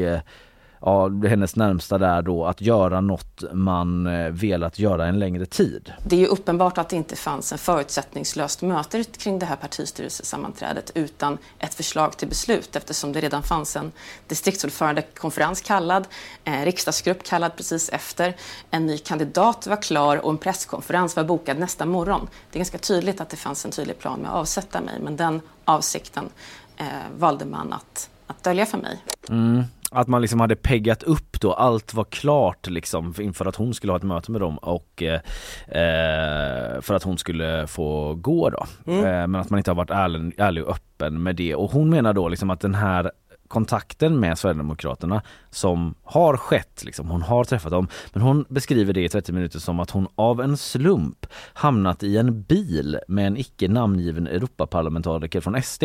[0.82, 5.94] ja, hennes närmsta där då att göra något man eh, velat göra en längre tid.
[6.04, 10.92] Det är ju uppenbart att det inte fanns en förutsättningslöst möte kring det här partistyrelsesammanträdet
[10.96, 13.92] utan ett förslag till beslut eftersom det redan fanns en
[14.28, 16.08] distriktsordförandekonferens kallad,
[16.44, 18.36] en riksdagsgrupp kallad precis efter,
[18.72, 22.28] en ny kandidat var klar och en presskonferens var bokad nästa morgon.
[22.52, 25.16] Det är ganska tydligt att det fanns en tydlig plan med att avsätta mig men
[25.16, 26.30] den avsikten
[26.78, 26.86] eh,
[27.18, 29.04] valde man att, att dölja för mig.
[29.30, 29.64] Mm.
[29.92, 33.92] Att man liksom hade peggat upp då, allt var klart liksom inför att hon skulle
[33.92, 35.20] ha ett möte med dem och eh,
[35.68, 38.66] eh, för att hon skulle få gå då.
[38.88, 39.06] Mm.
[39.06, 41.90] Eh, men att man inte har varit ärlig, ärlig och öppen med det och hon
[41.90, 43.12] menar då liksom att den här
[43.48, 49.04] kontakten med Sverigedemokraterna som har skett, liksom, hon har träffat dem, men hon beskriver det
[49.04, 53.38] i 30 minuter som att hon av en slump hamnat i en bil med en
[53.38, 55.84] icke namngiven Europaparlamentariker från SD.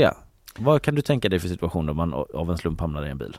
[0.59, 3.19] Vad kan du tänka dig för situation då man av en slump hamnar i en
[3.19, 3.37] bil?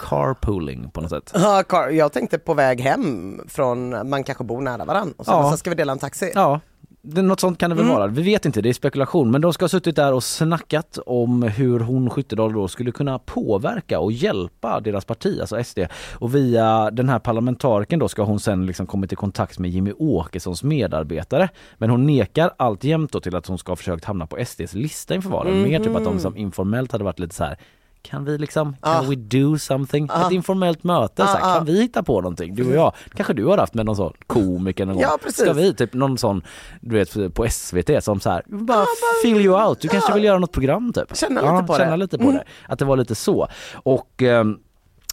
[0.00, 1.30] Carpooling på något sätt.
[1.34, 5.34] Ja, Kar- jag tänkte på väg hem från, man kanske bor nära varandra och sen,
[5.34, 5.48] Ja.
[5.48, 6.32] sen ska vi dela en taxi.
[6.34, 6.60] Ja,
[7.04, 7.96] något sånt kan det väl Mm.
[7.96, 8.06] vara.
[8.06, 9.30] Vi vet inte, det är spekulation.
[9.30, 13.18] Men de ska ha suttit där och snackat om hur hon Skyttedal då skulle kunna
[13.18, 15.78] påverka och hjälpa deras parti, alltså SD.
[16.14, 19.92] Och via den här parlamentariken då ska hon sen liksom kommit i kontakt med Jimmy
[19.98, 21.48] Åkessons medarbetare.
[21.78, 25.14] Men hon nekar alltjämt då till att hon ska ha försökt hamna på SDs lista
[25.14, 25.62] inför valen.
[25.62, 26.12] Mer typ att de Mhm.
[26.12, 27.56] liksom informellt hade varit lite så här
[28.02, 29.00] kan vi liksom, Ah.
[29.00, 30.08] can we do something?
[30.10, 30.26] Ah.
[30.26, 31.56] Ett informellt möte, så Ah, här, ah.
[31.56, 32.54] kan vi hitta på någonting?
[32.54, 35.18] Du och jag, kanske du har haft med någon sån komiker någon Ja, gång.
[35.18, 35.40] precis.
[35.44, 36.42] Ska vi, typ någon sån,
[36.80, 38.84] du vet på SVT som så här, bara
[39.22, 41.16] fill you out, du kanske vill göra något program typ.
[41.16, 41.96] Känna lite på känna det.
[41.96, 42.34] lite på Mm.
[42.36, 42.44] det.
[42.72, 43.48] Att det var lite så.
[43.74, 44.58] Och ehm,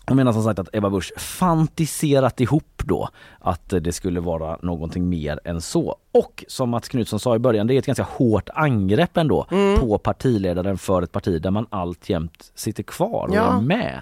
[0.10, 5.10] jag menar som sagt att Ebba Busch fantiserat ihop då att det skulle vara någonting
[5.10, 5.96] mer än så.
[6.12, 9.80] Och som Mats Knutsson sa i början, det är ett ganska hårt angrepp ändå Mm.
[9.80, 13.58] på partiledaren för ett parti där man alltjämt sitter kvar och Ja.
[13.58, 14.02] är med.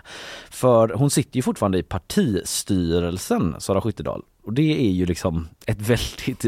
[0.50, 4.22] För hon sitter ju fortfarande i partistyrelsen, Sara Skyttedal.
[4.46, 6.46] Och det är ju liksom ett väldigt,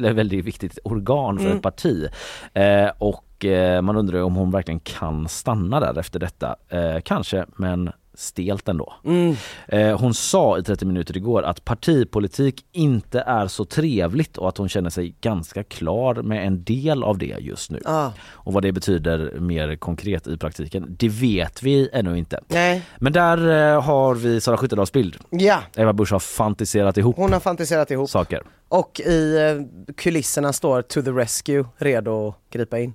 [0.00, 1.56] en väldigt, viktigt organ för Mm.
[1.56, 2.08] ett parti.
[2.54, 6.56] Eh, och eh, man undrar om hon verkligen kan stanna där efter detta.
[6.68, 8.94] Eh, kanske, men stelt ändå.
[9.04, 9.36] Mm.
[9.68, 14.58] Eh, hon sa i 30 minuter igår att partipolitik inte är så trevligt och att
[14.58, 17.80] hon känner sig ganska klar med en del av det just nu.
[17.84, 18.10] Ah.
[18.30, 22.40] Och vad det betyder mer konkret i praktiken, det vet vi ännu inte.
[22.48, 22.82] Nej.
[22.98, 25.16] Men där eh, har vi Sara Skyttedals bild.
[25.30, 28.10] Ja, Eva Busch har fantiserat ihop hon har fantiserat ihop.
[28.10, 28.42] saker.
[28.68, 32.94] Och i eh, kulisserna står To the Rescue redo att gripa in.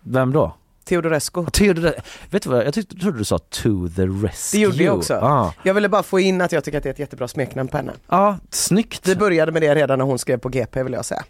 [0.00, 0.54] Vem då?
[0.84, 1.46] Teodorescu.
[1.52, 1.92] Theodor,
[2.30, 4.60] vet du vad, jag tyckte, trodde du sa To the Rescue.
[4.60, 5.14] Det gjorde jag också.
[5.14, 5.54] Ah.
[5.62, 7.76] Jag ville bara få in att jag tycker att det är ett jättebra smeknamn på
[7.76, 7.92] henne.
[8.08, 9.08] Ja, snyggt.
[9.08, 11.24] Vi började med det redan när hon skrev på GP vill jag säga.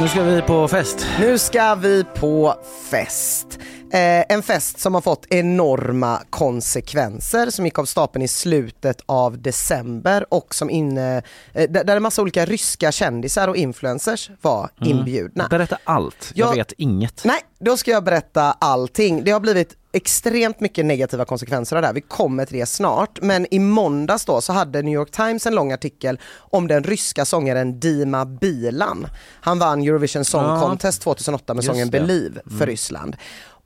[0.00, 1.06] Nu ska vi på fest.
[1.20, 2.54] Nu ska vi på
[2.90, 3.58] fest.
[3.92, 9.42] Eh, en fest som har fått enorma konsekvenser som gick av stapeln i slutet av
[9.42, 11.22] december och som inne,
[11.52, 14.98] eh, där, en massa olika ryska kändisar och influencers var Mm.
[14.98, 15.46] inbjudna.
[15.50, 16.52] Berätta allt, jag Ja.
[16.54, 17.24] vet inget.
[17.24, 19.24] Nej, då ska jag berätta allting.
[19.24, 21.94] Det har blivit extremt mycket negativa konsekvenser av det här.
[21.94, 23.18] Vi kommer till det snart.
[23.22, 27.24] Men i måndags då så hade New York Times en lång artikel om den ryska
[27.24, 29.06] sångaren Dima Bilan.
[29.40, 30.60] Han vann Eurovision Song.
[30.60, 32.00] Contest 2008 med Just sången det.
[32.00, 32.66] Believe för Mm.
[32.66, 33.16] Ryssland.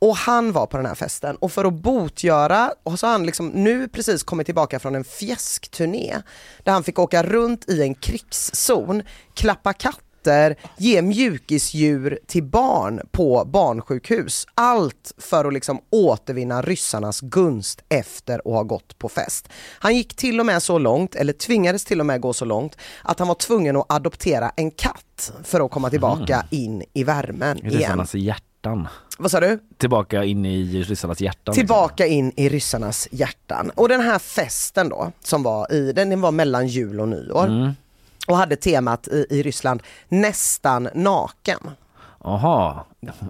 [0.00, 3.26] Och han var på den här festen och för att botgöra, och så har han
[3.26, 6.22] liksom nu precis kommit tillbaka från en fjäskturné
[6.64, 9.02] där han fick åka runt i en krigszon,
[9.34, 14.46] klappa katter, ge mjukisdjur till barn på barnsjukhus.
[14.54, 19.48] Allt för att liksom återvinna ryssarnas gunst efter att ha gått på fest.
[19.78, 22.76] Han gick till och med så långt, eller tvingades till och med gå så långt,
[23.02, 27.66] att han var tvungen att adoptera en katt för att komma tillbaka in i värmen
[27.66, 28.06] igen.
[28.60, 28.88] Hjärtan.
[29.18, 29.58] Vad sa du?
[29.76, 31.54] Tillbaka in i ryssarnas hjärtan.
[31.54, 33.70] Tillbaka in i ryssarnas hjärtan.
[33.74, 37.46] Och den här festen då, som var i, den var mellan jul och nyår.
[37.46, 37.72] Mm.
[38.28, 41.70] Och hade temat i, i Ryssland nästan naken.
[42.24, 42.84] Jaha,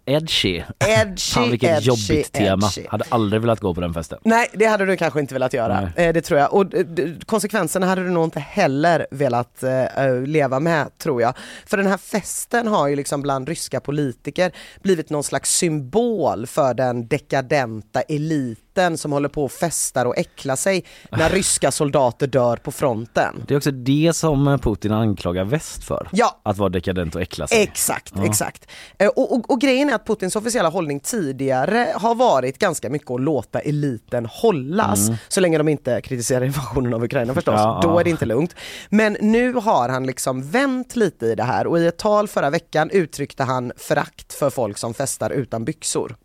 [0.07, 0.63] edgy.
[0.79, 2.67] Edgy, Fan vilket edgy, jobbigt tema.
[2.77, 2.87] edgy.
[2.89, 4.19] Hade aldrig velat gå på den festen.
[4.25, 5.93] Nej, det hade du kanske inte velat göra.
[5.97, 6.55] Eh, det tror jag.
[6.55, 6.85] Och eh,
[7.27, 11.35] konsekvenserna hade du nog inte heller velat eh, eh, leva med, tror jag.
[11.67, 14.53] För den här festen har ju liksom bland ryska politiker
[14.83, 20.57] blivit någon slags symbol för den dekadenta eliten som håller på och festar och äcklar
[20.57, 23.45] sig när ryska soldater dör på fronten.
[23.49, 26.09] Det är också det som Putin anklagar väst för.
[26.13, 26.41] Ja.
[26.43, 27.63] Att vara dekadent och äckla sig.
[27.63, 28.25] Exakt, Ja.
[28.27, 28.67] exakt.
[28.99, 33.11] Eh, Och, och, och grejen är att Putins officiella hållning tidigare har varit ganska mycket
[33.11, 35.19] att låta eliten hållas, Mm.
[35.29, 37.55] så länge de inte kritiserar invasionen av Ukraina förstås.
[37.57, 38.55] Ja, Då är det inte lugnt.
[38.89, 42.51] Men nu har han liksom vänt lite i det här och i ett tal förra
[42.51, 46.17] veckan uttryckte han förakt för folk som festar utan byxor.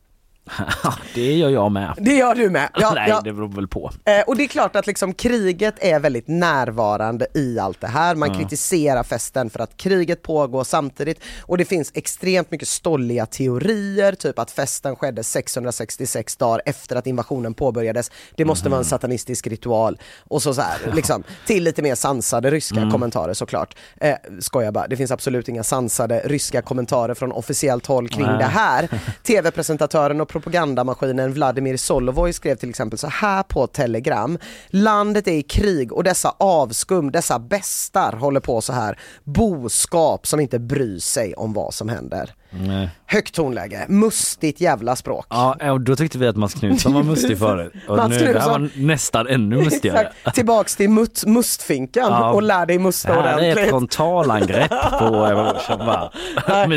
[1.13, 1.93] Det gör jag med.
[1.97, 2.69] Det gör du med.
[2.73, 3.21] Ja, Nej, ja.
[3.23, 3.91] det beror väl på.
[4.05, 8.15] Eh, och det är klart att liksom kriget är väldigt närvarande i allt det här.
[8.15, 8.39] Man Ja.
[8.39, 14.39] kritiserar festen för att kriget pågår samtidigt och det finns extremt mycket stolliga teorier, typ
[14.39, 18.12] att festen skedde 666 dagar efter att invasionen påbörjades.
[18.36, 22.51] Det måste vara en satanistisk ritual och så, så här, liksom, till lite mer sansade
[22.51, 22.91] ryska Mm.
[22.91, 23.75] kommentarer såklart.
[24.01, 28.43] Eh, skojar bara, det finns absolut inga sansade ryska kommentarer från officiellt håll kring det
[28.43, 28.89] här.
[29.23, 34.37] TV-presentatören och propagandamaskinen Vladimir Solovoj skrev till exempel så här på Telegram.
[34.67, 38.99] Landet är i krig och dessa avskum, dessa bestar håller på så här.
[39.23, 42.35] Boskap som inte bryr sig om vad som händer.
[42.59, 42.89] Nej.
[43.07, 45.25] Högt tonläge, mustigt jävla språk.
[45.29, 47.73] Ja, och då tyckte vi att Mats Knutsson var mustig förut.
[47.87, 49.99] Och Mats nu, det här var nästan ännu mustigare.
[49.99, 50.35] Exakt.
[50.35, 52.31] Tillbaks till mut, mustfinkan Ja.
[52.31, 53.69] och lär dig musta Det här är ett ordentligt.
[53.69, 55.25] frontalangrepp på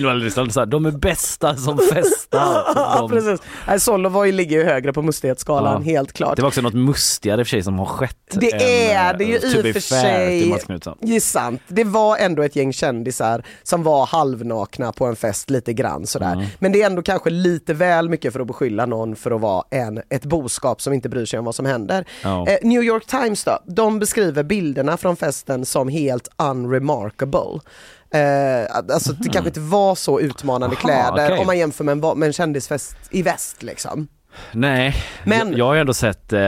[0.20, 2.62] Ryssland så här, de är bästa som festar.
[2.74, 3.40] Ja, precis.
[3.66, 5.92] Nej, Solovoj ligger ju högre på mustighetsskalan, Ja.
[5.92, 6.36] helt klart.
[6.36, 8.16] det var också något mustigare i och för sig som har skett.
[8.30, 10.54] Det än, är det ju eh, to i och för sig.
[11.00, 11.60] Det är sant.
[11.68, 16.32] Det var ändå ett gäng kändisar som var halvnakna på en fest lite grann sådär.
[16.32, 16.46] Mm.
[16.58, 19.64] Men det är ändå kanske lite väl mycket för att beskylla någon för att vara
[19.70, 22.04] en, ett boskap som inte bryr sig om vad som händer.
[22.22, 22.46] Ja.
[22.48, 27.60] Eh, New York Times då, de beskriver bilderna från festen som helt unremarkable.
[28.10, 30.76] Eh, alltså det kanske inte var så utmanande.
[30.76, 31.38] Aha, kläder okej.
[31.38, 34.08] om man jämför med en, med en kändisfest i väst liksom.
[34.52, 36.40] Nej, Men- jag, har ju ändå sett, eh,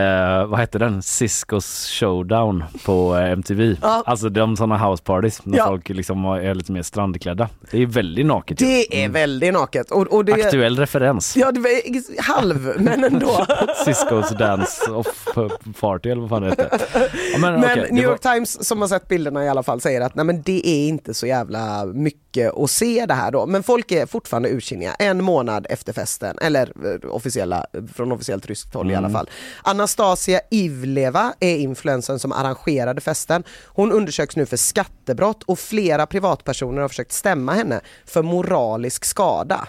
[0.46, 3.76] vad hette den, Ciscos showdown på eh, MTV.
[3.82, 4.02] Ja.
[4.06, 5.66] Alltså de sådana house parties när Ja.
[5.66, 7.48] folk liksom är lite mer strandklädda.
[7.70, 8.60] Det är väldigt naket.
[8.62, 8.66] ju.
[8.66, 9.90] Det är väldigt naket.
[9.90, 11.36] Och, och det, Aktuell referens.
[11.36, 13.46] Ja, det var halv, men ändå.
[13.84, 15.28] Ciscos dance off
[15.80, 16.70] party eller vad fan det heter.
[17.32, 19.80] Ja, men, Men det New var- York Times som har sett bilderna i alla fall
[19.80, 23.46] säger att nej men det är inte så jävla mycket att se det här då.
[23.46, 26.62] Men folk är fortfarande ursinniga en månad efter festen, eller
[27.02, 29.18] eh, officiella, från officiellt ryskt håll i alla Mm.
[29.18, 29.30] fall.
[29.62, 33.44] Anastasia Ivleva är influensen som arrangerade festen.
[33.66, 39.68] Hon undersöks nu för skattebrott och flera privatpersoner har försökt stämma henne för moralisk skada.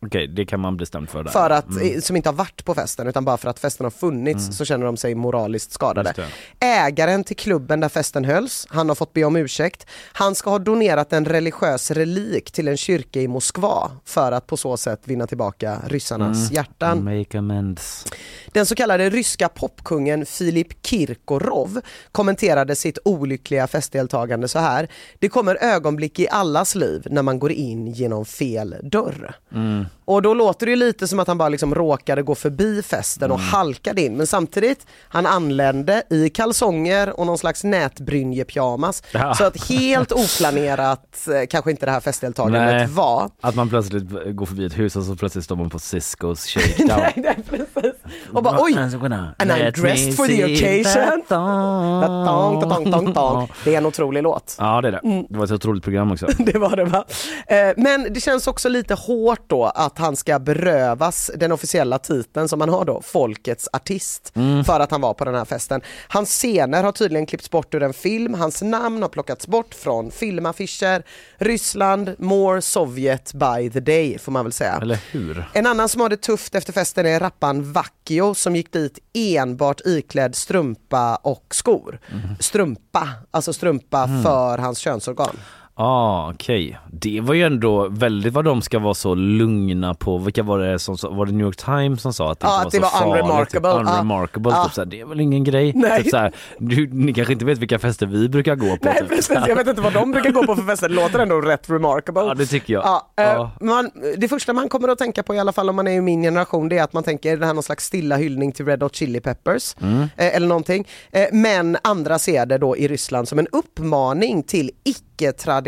[0.00, 1.30] Okej, det kan man bli stämd för där.
[1.30, 1.94] För att, Mm.
[1.94, 4.64] eh, som inte har varit på festen utan bara för att festen har funnits så
[4.64, 6.14] känner de sig moraliskt skadade.
[6.60, 9.86] Ägaren till klubben där festen hölls, han har fått be om ursäkt.
[10.12, 14.56] Han ska ha donerat en religiös relik till en kyrka i Moskva för att på
[14.56, 16.54] så sätt vinna tillbaka ryssarnas Mm.
[16.54, 17.04] hjärtan.
[17.18, 18.04] Make amends.
[18.52, 21.80] Den så kallade ryska popkungen Filip Kirkorov
[22.12, 24.88] kommenterade sitt olyckliga festdeltagande så här.
[25.18, 29.34] Det kommer ögonblick i allas liv när man går in genom fel dörr.
[29.54, 29.85] Mm.
[29.86, 29.95] on.
[30.06, 33.30] Och då låter det ju lite som att han bara liksom råkade gå förbi festen
[33.30, 34.16] och halkade in.
[34.16, 39.02] Men samtidigt, han anlände i kalsonger och någon slags nätbrynjepyjamas.
[39.12, 39.34] Ja.
[39.34, 42.86] Så att helt oplanerat eh, kanske inte det här festdeltagandet Nej.
[42.86, 43.30] var.
[43.40, 44.04] Att man plötsligt
[44.36, 47.00] går förbi ett hus och så plötsligt står man på Ciscos shakedown.
[47.16, 47.94] nej, precis.
[48.32, 48.78] Och bara oj!
[48.78, 51.22] And I'm dressed for the occasion.
[51.28, 53.48] Tong, tong, tong, tong.
[53.64, 54.56] Det är en otrolig låt.
[54.58, 55.00] Ja det är det.
[55.04, 55.26] Mm.
[55.30, 56.26] Det var ett otroligt program också.
[56.38, 57.04] Det var det va?
[57.46, 61.98] Eh, Men det känns också lite hårt då att att han ska berövas den officiella
[61.98, 64.64] titeln som han har då, Folkets artist, Mm.
[64.64, 65.80] för att han var på den här festen.
[66.08, 70.10] Hans scener har tydligen klippts bort ur en film, hans namn har plockats bort från
[70.10, 71.02] filmaffischer.
[71.38, 74.78] Ryssland, more Sovjet by the day får man väl säga.
[74.82, 75.44] Eller hur?
[75.52, 79.80] En annan som har det tufft efter festen är rappan Vakio som gick dit enbart
[79.84, 81.98] iklädd strumpa och skor.
[82.40, 84.22] Strumpa, alltså strumpa Mhm.
[84.22, 85.36] för hans könsorgan.
[85.78, 86.78] Ah, okej.
[86.92, 90.18] Det var ju ändå väldigt vad de ska vara så lugna på.
[90.18, 92.56] Vilka var det som sa, var det New York Times som sa att det Ja,
[92.56, 93.24] inte att det var så var farligt?
[93.24, 93.70] unremarkable.
[93.72, 93.92] Typ, Ja.
[93.92, 94.52] unremarkable.
[94.52, 94.64] Ja.
[94.64, 95.72] Typ så här, det är väl ingen grej.
[95.74, 96.02] Nej.
[96.02, 98.84] Typ så här, du, ni kanske inte vet vilka fester vi brukar gå på.
[98.84, 99.08] Nej typ.
[99.08, 101.70] precis, jag vet inte vad de brukar gå på för fester, det låter ändå rätt
[101.70, 102.22] remarkable.
[102.22, 102.84] Ja, det tycker jag.
[102.84, 103.48] Ja, eh.
[103.60, 106.00] Man, det första man kommer att tänka på i alla fall om man är i
[106.00, 108.66] min generation det är att man tänker, är det här någon slags stilla hyllning till
[108.66, 109.76] Red Hot Chili Peppers?
[109.80, 110.00] Mm.
[110.02, 110.86] Eh, eller någonting.
[111.10, 115.65] Eh, men andra ser det då i Ryssland som en uppmaning till icke-traditionella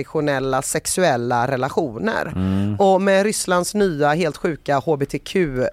[0.62, 2.32] sexuella relationer.
[2.36, 2.76] Mm.
[2.78, 5.68] Och med Rysslands nya helt sjuka hbtq-lagar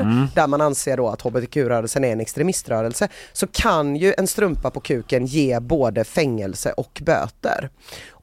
[0.00, 0.26] Mm.
[0.34, 4.80] där man anser då att hbtq-rörelsen är en extremiströrelse så kan ju en strumpa på
[4.80, 7.70] kuken ge både fängelse och böter.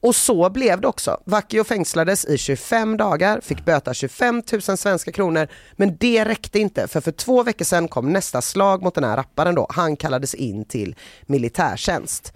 [0.02, 1.20] Och så blev det också.
[1.24, 6.88] Vakio fängslades i 25 dagar, fick böta 25 000 svenska kronor men det räckte inte
[6.88, 9.66] för för två veckor sedan kom nästa slag mot den här rapparen då.
[9.70, 10.94] Han kallades in till
[11.26, 12.32] militärtjänst.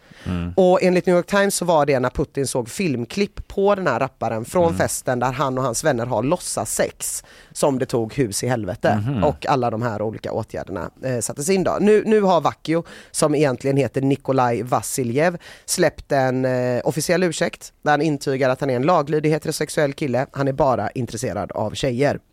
[0.56, 4.00] Och enligt New York Times så var det när Putin såg filmklipp på den här
[4.00, 8.44] rapparen från festen där han och hans vänner har låtsas sex som det tog hus
[8.44, 9.24] i helvete Mhm.
[9.24, 11.76] och alla de här olika åtgärderna eh, sattes in då.
[11.80, 17.90] Nu, nu har Vakio, som egentligen heter Nikolaj Vasiljev, släppt en eh, officiell ursäkt där
[17.90, 22.18] han intygar att han är en laglydig heterosexuell kille, han är bara intresserad av tjejer.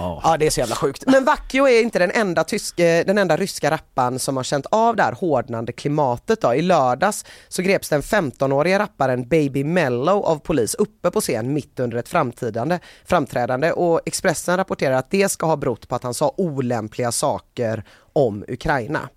[0.00, 1.04] Ja det är så jävla sjukt.
[1.06, 4.66] Men Vakio är inte den enda, tysk, eh, den enda ryska rappan som har känt
[4.66, 6.54] av det här hårdnande klimatet då.
[6.54, 11.80] I lördags så greps den 15-åriga rapparen Baby Mellow av polis uppe på scen mitt
[11.80, 16.14] under ett framtidande, framträdande och Expressen rapporterar att det ska ha berott på att han
[16.14, 19.08] sa olämpliga saker om Ukraina.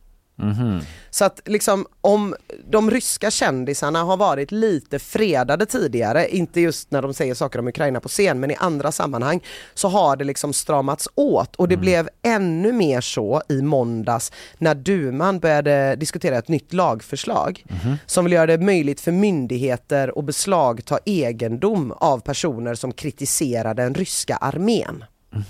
[0.42, 0.82] Mhm.
[1.10, 2.36] Så att liksom om
[2.70, 7.68] de ryska kändisarna har varit lite fredade tidigare, inte just när de säger saker om
[7.68, 11.78] Ukraina på scen men i andra sammanhang, så har det liksom stramats åt och det
[11.78, 17.66] blev ännu mer så i måndags när duman började diskutera ett nytt lagförslag
[18.06, 23.96] som vill göra det möjligt för myndigheter att beslagta egendom av personer som kritiserar den
[23.96, 25.04] ryska armén.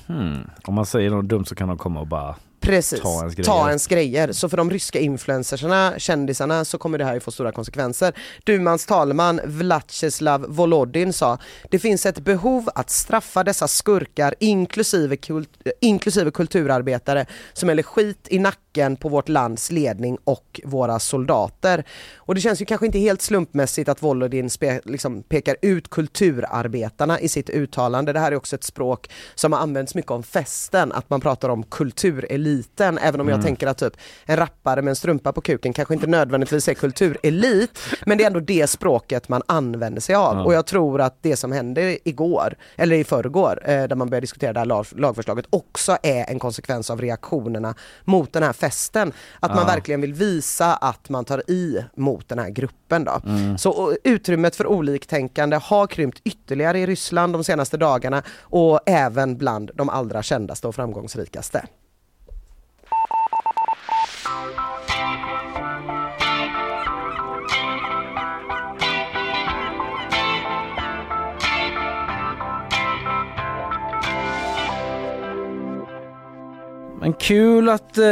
[0.08, 0.50] Hmm.
[0.64, 3.68] Om man säger något dumt så kan de komma och bara Precis, ta ens ta
[3.68, 4.32] ens grejer.
[4.32, 8.14] Så för de ryska influencersarna, kändisarna, så kommer det här ju få stora konsekvenser.
[8.44, 11.38] Dumans talman Vlatjeslav Volodin sa,
[11.70, 15.50] det finns ett behov att straffa dessa skurkar inklusive, kult,
[15.82, 21.84] inklusive kulturarbetare som häller skit i nacken på vårt lands ledning och våra soldater.
[22.18, 27.20] Och det känns ju kanske inte helt slumpmässigt att Volodin spe, liksom pekar ut kulturarbetarna
[27.20, 28.14] i sitt uttalande.
[28.14, 31.50] Det här är också ett språk som har använts mycket om festen, att man pratar
[31.50, 33.46] om kultureliten, även om jag Mm.
[33.46, 33.94] tänker att typ
[34.26, 38.28] en rappare med en strumpa på kuken kanske inte nödvändigtvis är kulturelit, men det är
[38.28, 40.36] ändå det språket man använder sig av.
[40.36, 40.44] Ja.
[40.44, 44.24] Och jag tror att det som hände igår, eller i förrgår, eh, där man började
[44.24, 49.14] diskutera det här lag, lagförslaget, också är en konsekvens av reaktionerna mot den här festen.
[49.40, 53.22] Att man verkligen vill visa att man tar i mot den här gruppen då.
[53.26, 53.58] Mm.
[53.58, 59.38] Så och, utrymmet för oliktänkande har krympt ytterligare i Ryssland de senaste dagarna och även
[59.38, 61.66] bland de allra kändaste och framgångsrikaste.
[77.02, 78.04] Men kul att eh,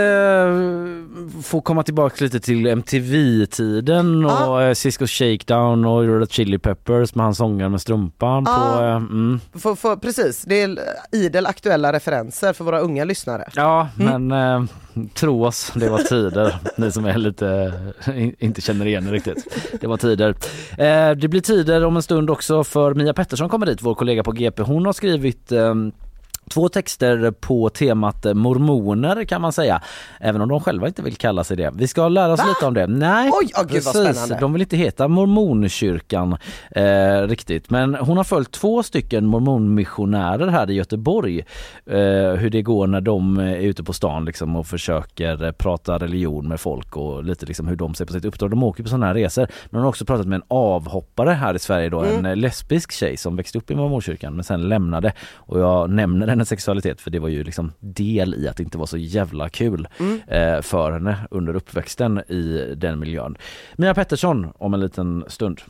[1.43, 4.63] få komma tillbaka lite till MTV-tiden och Ja.
[4.63, 8.51] eh, Cisco Shakedown och Red Chili Peppers med han sångaren med strumpan på...
[8.51, 8.85] Ja.
[8.89, 9.39] Eh, mm.
[9.53, 10.77] För, för, precis, det är
[11.11, 13.49] idel aktuella referenser för våra unga lyssnare.
[13.55, 14.27] Ja, Mm.
[14.27, 16.55] men eh, tro oss, det var tider.
[16.77, 17.73] Ni som är lite,
[18.15, 19.47] in- inte känner igen det riktigt.
[19.81, 20.29] Det var tider.
[20.77, 24.23] Eh, det blir tider om en stund också för Mia Pettersson kommer dit, vår kollega
[24.23, 24.61] på GP.
[24.63, 25.73] Hon har skrivit eh,
[26.49, 29.81] Två texter på temat mormoner kan man säga,
[30.19, 31.71] även om de själva inte vill kalla sig det.
[31.73, 32.45] Vi ska lära oss Va?
[32.47, 32.87] lite om det.
[32.87, 34.37] Nej, Oj, vad spännande.
[34.39, 36.37] De vill inte heta mormonkyrkan
[36.71, 41.39] eh, riktigt, men hon har följt två stycken mormonmissionärer här i Göteborg.
[41.85, 41.95] Eh,
[42.39, 46.59] hur det går när de är ute på stan liksom, och försöker prata religion med
[46.59, 48.49] folk och lite liksom hur de ser på sitt uppdrag.
[48.49, 49.47] De åker på sådana här resor.
[49.69, 52.25] Men hon har också pratat med en avhoppare här i Sverige då, Mm.
[52.25, 55.13] en lesbisk tjej som växte upp i mormonkyrkan men sen lämnade.
[55.35, 58.77] Och jag nämner hennes sexualitet för det var ju liksom del i att det inte
[58.77, 60.21] var så jävla kul Mm.
[60.27, 63.37] eh, för henne under uppväxten i den miljön.
[63.77, 65.61] Mia Pettersson om en liten stund.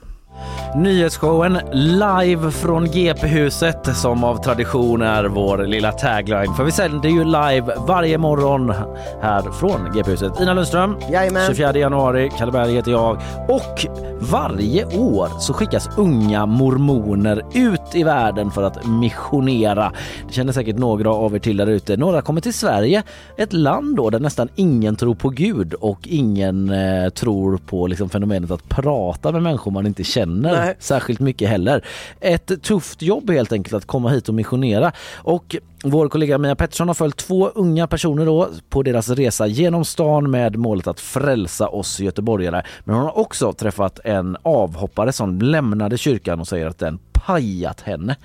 [0.76, 6.54] Nyhetsshowen live från GP-huset som av tradition är vår lilla tagline.
[6.54, 8.74] För vi sänder ju live varje morgon
[9.22, 10.42] här från GP-huset.
[10.42, 11.48] Ina Lundström, Jajamän.
[11.48, 13.22] 24 januari, Kalle Berg heter jag.
[13.48, 13.86] Och
[14.20, 19.92] varje år så skickas unga mormoner ut i världen för att missionera.
[20.28, 21.98] Det känner säkert några av er till där ute.
[21.98, 23.04] Några kommer till Sverige,
[23.38, 28.10] ett land då där nästan ingen tror på Gud och ingen eh, tror på liksom,
[28.10, 30.76] fenomenet att prata med människor man inte känner Nej.
[30.80, 31.86] särskilt mycket heller.
[32.20, 34.92] Ett tufft jobb helt enkelt att komma hit och missionera.
[35.16, 39.86] Och vår kollega Mia Pettersson har följt två unga personer då på deras resa genom
[39.86, 42.64] stan med målet att frälsa oss göteborgare.
[42.84, 47.82] Men hon har också träffat en avhoppare som lämnade kyrkan och säger att den pajat
[47.82, 48.16] henne.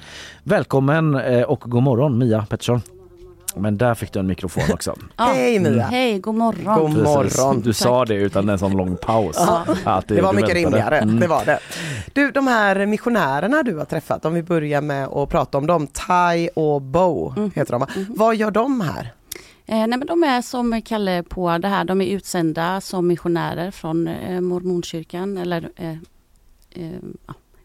[0.42, 2.80] Välkommen eh, och god morgon Mia Pettersson.
[3.56, 4.96] Men där fick du en mikrofon också.
[5.16, 5.82] Hej Mia!
[5.86, 6.80] Hej, god morgon.
[6.80, 7.60] God morgon.
[7.60, 9.36] Du sa det utan en sån lång paus.
[9.38, 9.64] Ja.
[9.84, 10.66] Att Det var mycket väntade.
[10.66, 11.20] rimligare, Mm.
[11.20, 11.58] det var det.
[12.12, 15.86] Du, de här missionärerna du har träffat, om vi börjar med att prata om dem,
[15.86, 17.86] Tai och Bo heter de va?
[18.08, 19.12] Vad gör de här?
[19.66, 23.70] Eh, nej, men de är som Kalle på det här, de är utsända som missionärer
[23.70, 25.90] från eh, mormonkyrkan eller eh,
[26.70, 26.98] eh,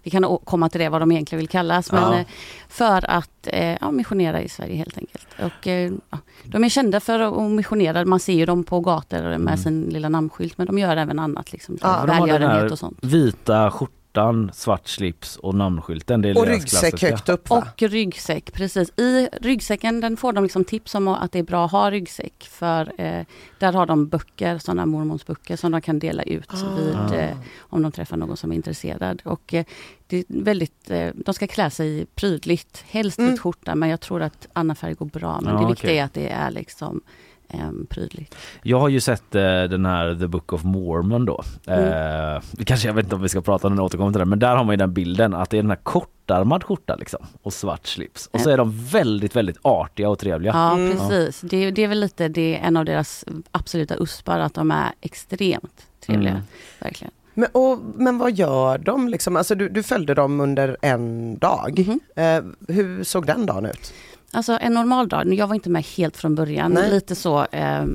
[0.09, 2.19] vi kan komma till det vad de egentligen vill kallas men Ja.
[2.19, 2.25] eh,
[2.69, 5.27] för att eh, ja, missionera i Sverige helt enkelt.
[5.39, 9.37] Och, eh, ja, de är kända för att missionera, man ser ju dem på gator
[9.37, 12.71] med sin lilla namnskylt men de gör även annat, liksom, Ja, de har den välgörenhet
[12.71, 12.97] och sånt.
[13.01, 13.71] vita
[14.13, 16.21] skjortan, svart slips och namnskylten.
[16.21, 17.09] Det är Och ryggsäck klassiska.
[17.09, 18.89] högt upp, Och ryggsäck, precis.
[18.99, 22.47] I ryggsäcken den får de liksom tips om att det är bra att ha ryggsäck.
[22.51, 23.25] För eh,
[23.59, 26.75] där har de böcker, sådana mormonsböcker som de kan dela ut Ah.
[26.75, 29.21] vid, eh, om de träffar någon som är intresserad.
[29.25, 29.65] Och eh,
[30.07, 33.31] det är väldigt, eh, de ska klä sig prydligt, helst Mm.
[33.31, 33.75] vit skjorta.
[33.75, 35.41] Men jag tror att annan färg går bra.
[35.41, 35.97] Men Ja, det viktiga okej.
[35.99, 37.01] är att det är liksom
[37.49, 38.35] eh, prydligt.
[38.63, 41.43] Jag har ju sett eh, den här The Book of Mormon då.
[41.65, 42.35] Mm.
[42.35, 44.29] Eh, kanske jag vet inte om vi ska prata om den och återkomma till den
[44.29, 47.25] men där har man ju den bilden att det är den här kortärmad skjorta liksom
[47.41, 48.29] och svart slips.
[48.31, 50.53] Och så är de väldigt väldigt artiga och trevliga.
[50.53, 51.41] Ja, precis.
[51.41, 54.91] Det, det är väl lite det är en av deras absoluta uspar, att de är
[55.01, 56.31] extremt trevliga.
[56.31, 56.43] Mm.
[56.79, 57.11] Verkligen.
[57.39, 59.09] Men, och, men vad gör de?
[59.09, 59.35] Liksom?
[59.35, 61.79] Alltså, du, du följde dem under en dag.
[61.87, 61.99] Mhm.
[62.15, 63.93] Eh, hur såg den dagen ut?
[64.31, 66.91] Alltså en normal dag, jag var inte med helt från början, Nej.
[66.91, 67.85] lite så eh,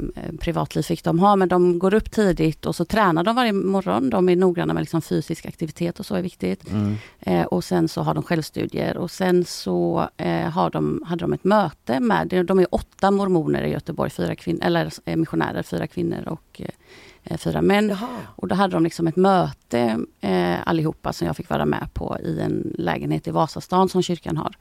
[0.40, 4.10] privatliv fick de ha, men de går upp tidigt och så tränar de varje morgon.
[4.10, 6.70] De är noggranna med liksom fysisk aktivitet och så är viktigt.
[6.70, 6.96] Mm.
[7.20, 11.32] Eh, och sen så har de självstudier och sen så eh, har de, hade de
[11.32, 15.86] ett möte med, de är åtta mormoner i Göteborg, fyra kvinnor, eller eh, missionärer, fyra
[15.86, 16.62] kvinnor och
[17.24, 17.96] eh, fyra män.
[18.36, 22.18] Och då hade de liksom ett möte eh, allihopa som jag fick vara med på
[22.24, 24.56] i en lägenhet i Vasastan som kyrkan har.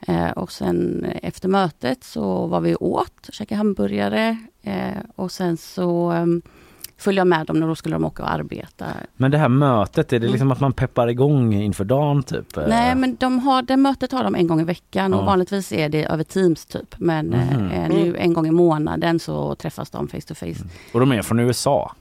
[0.00, 6.12] Eh, och sen efter mötet så var vi åt, käkade hamburgare eh, och sen så
[6.12, 6.26] eh,
[6.98, 8.86] följde jag med dem när då skulle de åka och arbeta.
[9.16, 12.56] Men det här mötet, är det liksom att man peppar igång inför dagen typ?
[12.68, 15.24] Nej men de har, det mötet har de en gång i veckan och Ja.
[15.26, 16.94] vanligtvis är det över Teams typ.
[16.98, 20.64] Men eh, nu en gång i månaden så träffas de face to face.
[20.92, 21.92] Och de är från USA?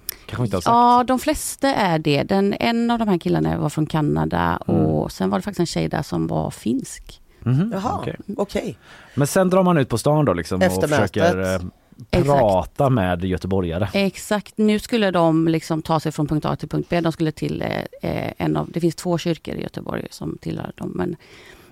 [0.66, 2.24] Ja, de flesta är det.
[2.24, 4.82] Den, en av de här killarna var från Kanada Mm.
[4.86, 7.22] och sen var det faktiskt en tjej där som var finsk.
[7.46, 8.16] Mhm, Jaha, okej.
[8.38, 8.78] okej.
[9.16, 11.62] Men sen drar man ut på stan då liksom Efter och försöker mötet.
[11.62, 11.68] eh,
[12.12, 12.26] Exakt.
[12.40, 13.90] prata med göteborgare.
[13.94, 17.02] Exakt, nu skulle de liksom ta sig från punkt A till punkt B.
[17.02, 20.72] De skulle till eh, eh, en av, det finns två kyrkor i Göteborg som tillhör
[20.76, 20.92] dem.
[20.96, 21.16] Men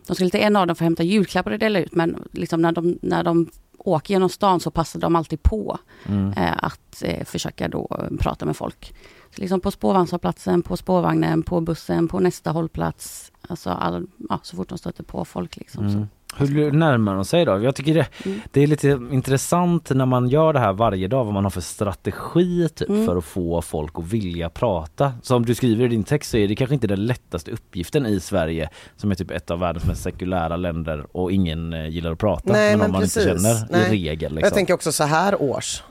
[0.08, 1.96] de skulle till en av dem för att hämta julklappar och dela ut.
[1.96, 6.34] Men liksom när, de, när de åker genom stan så passar de alltid på Mm.
[6.34, 8.94] eh, att eh, försöka då eh, prata med folk.
[9.36, 13.31] Så liksom på spårvagnshållplatsen, på spårvagnen, på bussen, på nästa hållplats.
[13.52, 15.58] Alltså all, ja, så fort de stöter på folk.
[15.58, 15.96] Liksom, så.
[15.98, 16.08] Mm.
[16.38, 17.60] Hur närmar de sig då?
[17.64, 18.42] Jag tycker det, Mm.
[18.52, 21.62] det är lite intressant när man gör det här varje dag vad man har för
[21.62, 23.06] strategi typ, Mm.
[23.06, 25.14] för att få folk att vilja prata.
[25.22, 28.20] Som du skriver i din text så är det kanske inte den lättaste uppgiften i
[28.20, 32.20] Sverige som är typ ett av världens mest sekulära länder och ingen eh, gillar att
[32.20, 33.28] prata Nej, med men någon man precis.
[33.28, 33.82] inte känner Nej.
[33.88, 34.32] i regel.
[34.34, 34.46] Liksom.
[34.46, 35.84] Jag tänker också så här års.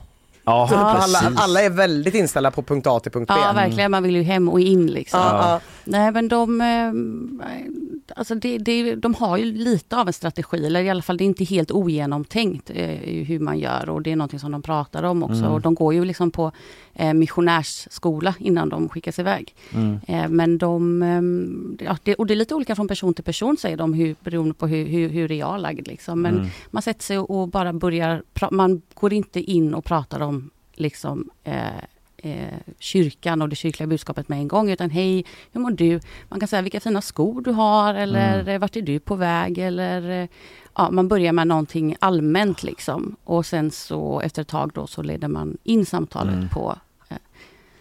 [0.43, 3.33] ja, alla, alla är väldigt inställda på punkt A till punkt B.
[3.45, 3.91] Ja, verkligen.
[3.91, 5.19] Man vill ju hem och in liksom.
[5.19, 5.59] Ja, ja.
[5.83, 6.91] Nej, men de, eh,
[8.15, 11.23] alltså det, det, de har ju lite av en strategi, eller i alla fall det
[11.23, 15.03] är inte helt ogenomtänkt eh, hur man gör och det är någonting som de pratar
[15.03, 15.41] om också.
[15.41, 15.51] Mm.
[15.51, 16.51] Och de går ju liksom på
[16.93, 19.55] eh, missionärsskola innan de skickas iväg.
[19.73, 19.99] Mm.
[20.35, 23.93] Men de, ja, det, och det är lite olika från person till person säger de,
[23.93, 26.21] hur, beroende på hur, hur, hur är jag lagd liksom.
[26.21, 26.47] Men Mm.
[26.71, 31.55] man sätter sig och bara börjar, man går inte in och pratar om liksom eh,
[32.21, 34.69] eh, kyrkan och det kyrkliga budskapet med en gång.
[34.71, 35.99] Utan hej, hur mår du?
[36.29, 38.47] Man kan säga vilka fina skor du har eller Mm.
[38.47, 38.61] mm.
[38.61, 39.57] vart är du på väg?
[39.57, 40.29] Eller, eh,
[40.75, 43.15] ja, man börjar med någonting allmänt liksom.
[43.23, 46.49] Och sen så efter ett tag då så leder man in samtalet Mm.
[46.49, 46.77] på eh,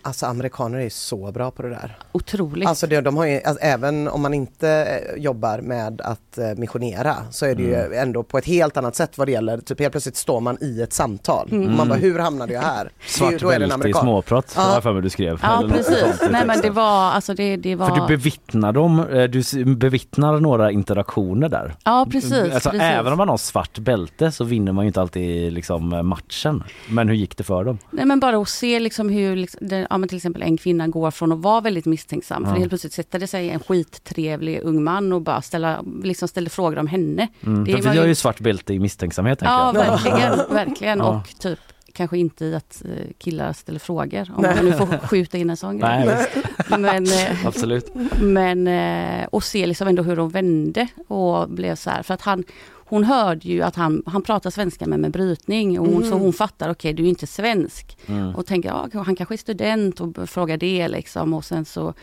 [0.02, 1.98] Alltså amerikaner är så bra på det där.
[2.12, 2.68] Otroligt.
[2.68, 6.44] Alltså det, de har ju, alltså, även om man inte eh, jobbar med att eh,
[6.56, 7.98] missionera så är det ju Mm.
[8.08, 10.82] ändå på ett helt annat sätt vad det gäller, typ helt plötsligt står man i
[10.82, 11.48] ett samtal.
[11.52, 11.76] Mm.
[11.76, 12.84] Man bara, hur hamnade jag här?
[12.84, 14.02] Det är Svart ju- då är det en bälte i amerikan.
[14.02, 14.62] småprat, Ja.
[14.62, 15.38] har jag för mig du skrev.
[15.42, 15.96] Ja precis.
[15.98, 16.74] i Nej men det texten.
[16.74, 17.88] var, alltså det, det var...
[17.88, 21.74] För du bevittnar dem, eh, du bevittnar några interaktioner där.
[21.84, 22.32] Ja precis.
[22.54, 22.82] Alltså precis.
[22.82, 26.62] även om man har svart bälte så vinner man ju inte alltid liksom matchen.
[26.88, 27.78] Men hur gick det för dem?
[27.90, 30.88] Nej men bara att se liksom hur liksom, det, ja, men till exempel en kvinna
[30.88, 32.42] går från att vara väldigt misstänksam.
[32.44, 32.50] Ja.
[32.50, 36.50] För helt plötsligt sätter det sig en skittrevlig ung man och bara ställa, liksom ställer
[36.50, 37.28] frågor om henne.
[37.46, 37.64] Mm.
[37.64, 39.38] Det För vi har ju- svart bälte i misstänksamhet.
[39.42, 39.84] Ja jag.
[39.84, 40.98] verkligen, verkligen.
[40.98, 41.04] Ja.
[41.20, 41.58] Och typ
[41.92, 44.30] kanske inte i att eh, killar ställer frågor.
[44.36, 44.56] Om Nej.
[44.56, 46.78] man nu får skjuta in en sån Nej, grej.
[46.78, 47.92] Men, eh, Absolut.
[48.20, 52.02] men eh, och se liksom ändå hur de vände och blev så här.
[52.02, 52.44] För att han,
[52.90, 55.80] hon hörde ju att han, han pratar svenska men med brytning.
[55.80, 56.10] Och hon, Mm.
[56.10, 57.98] Så hon fattar, okej du är inte svensk.
[58.06, 58.34] Mm.
[58.34, 61.34] Och tänker, ja han kanske är student och frågar det liksom.
[61.34, 61.94] Och sen så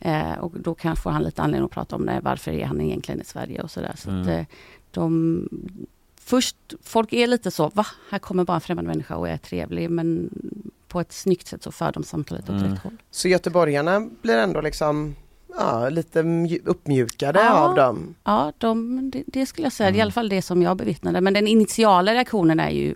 [0.00, 2.20] eh, och då kanske får han lite anledning att prata om det.
[2.22, 3.94] Varför är han egentligen i Sverige och sådär.
[3.98, 4.22] Så Mm.
[4.22, 4.44] att, eh,
[4.90, 5.48] de,
[6.20, 7.86] först, folk är lite så, va?
[8.10, 9.90] Här kommer bara en främmande människa och är trevlig.
[9.90, 10.30] Men
[10.88, 12.70] på ett snyggt sätt så för de samtalet åt Mm.
[12.72, 12.96] rätt håll.
[13.10, 15.14] Så göteborgarna blir ändå liksom
[15.58, 17.50] ja, lite mju- uppmjukade Ja.
[17.68, 18.14] av dem.
[18.24, 19.88] Ja, de, det, det skulle jag säga.
[19.88, 19.98] Mm.
[19.98, 21.20] I alla fall det som jag bevittnade.
[21.20, 22.94] Men den initiala reaktionen är ju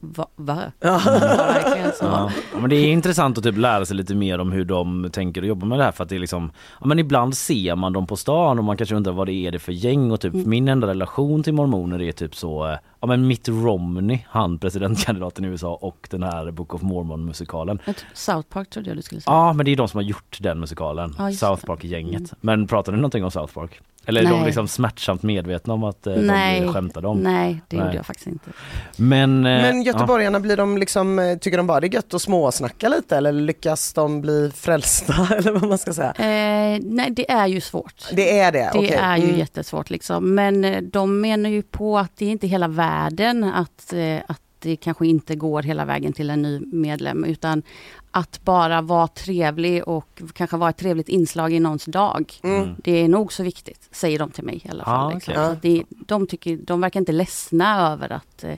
[0.00, 0.26] va?
[0.36, 0.62] va?
[0.80, 1.00] Ja.
[1.00, 2.04] så.
[2.04, 2.30] Ja.
[2.52, 5.42] Ja, men det är intressant att typ lära sig lite mer om hur de tänker
[5.42, 7.92] och jobbar med det här för att det är liksom ja, men ibland ser man
[7.92, 10.34] dem på stan och man kanske undrar vad det är det för gäng och typ
[10.34, 10.50] Mm.
[10.50, 15.44] min enda relation till mormoner är typ så eh, ja men Mitt Romney, han presidentkandidaten
[15.44, 17.78] i USA och den här Book of Mormon musikalen.
[17.78, 19.34] Tror- South Park trodde jag du skulle säga.
[19.34, 21.66] Ja men det är de som har gjort den musikalen, South.
[21.66, 22.16] Park-gänget.
[22.20, 22.28] Mm.
[22.40, 23.80] Men pratar ni någonting om South Park?
[24.08, 24.46] Eller är de Nej.
[24.46, 27.18] liksom smärtsamt medvetna om att eh, Nej, de skämtade om?
[27.18, 27.96] nej, det gjorde Nej.
[27.96, 28.50] jag faktiskt inte.
[28.96, 29.92] Men, eh, Men ja.
[29.92, 33.32] göteborgarna, blir de liksom, eh, tycker de bara det är gött att småsnacka lite eller
[33.32, 36.12] lyckas de bli frälsta eller vad man ska säga?
[36.12, 38.04] Eh, nej, det är ju svårt.
[38.12, 38.70] Det är det?
[38.72, 38.98] Det okej.
[39.02, 39.38] är ju Mm.
[39.38, 40.34] jättesvårt liksom.
[40.34, 44.40] Men eh, de menar ju på att det är inte hela världen att, eh, att
[44.66, 47.62] det kanske inte går hela vägen till en ny medlem utan
[48.10, 52.32] att bara vara trevlig och kanske vara ett trevligt inslag i någons dag.
[52.42, 52.68] Mm.
[52.78, 55.10] Det är nog så viktigt, säger de till mig i alla fall.
[55.10, 55.34] Ah, liksom.
[55.36, 58.54] att det, de, tycker, de verkar inte ledsna över att, eh,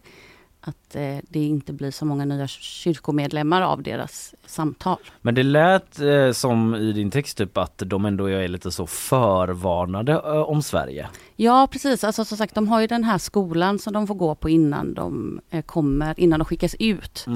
[0.68, 4.96] att eh, det inte blir så många nya kyrkomedlemmar av deras samtal.
[5.22, 8.86] Men det lät eh, som i din text typ att de ändå är lite så
[8.86, 11.08] förvarnade eh, om Sverige.
[11.36, 14.34] Ja precis, alltså som sagt de har ju den här skolan som de får gå
[14.34, 17.26] på innan de eh, kommer, innan de skickas ut.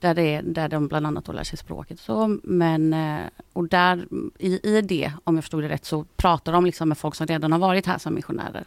[0.00, 2.00] Där, det, är- där de bland annat då lär sig språket.
[2.00, 3.20] Så, men, eh,
[3.52, 4.06] och där
[4.38, 7.26] i, i det, om jag förstod det rätt, så pratar de liksom med folk som
[7.26, 8.64] redan har varit här som missionärer.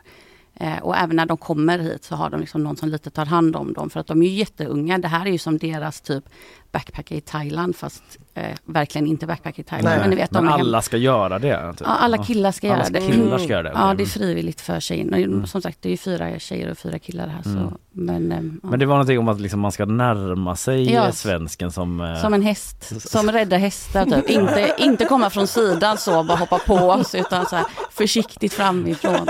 [0.59, 3.25] Eh, och även när de kommer hit så har de liksom någon som lite tar
[3.25, 4.97] hand om dem för att de är jätteunga.
[4.97, 6.23] Det här är ju som deras typ
[6.71, 8.03] backpacker i Thailand fast
[8.33, 9.99] eh, verkligen inte backpacker i Thailand.
[10.01, 11.71] Men, ni vet, men hem- alla ska göra det?
[11.73, 11.81] Typ.
[11.87, 12.99] Ja, alla killar ska Alla göra det.
[13.13, 13.97] killar ska göra det, Ja, okej.
[13.97, 15.17] det är frivilligt för tjejerna.
[15.17, 15.47] Mm.
[15.47, 17.41] Som sagt, det är ju fyra tjejer och fyra killar här.
[17.51, 17.69] Mm.
[17.69, 18.69] Så, men, ehm, ja.
[18.69, 21.05] Men det var någonting om att liksom man ska närma sig Ja.
[21.05, 22.01] eh, svensken som...
[22.01, 24.29] eh, Som en häst, som räddar hästar typ.
[24.29, 27.65] Inte, inte komma från sidan så, bara hoppa på oss, utan så här,
[27.97, 29.27] försiktigt framifrån.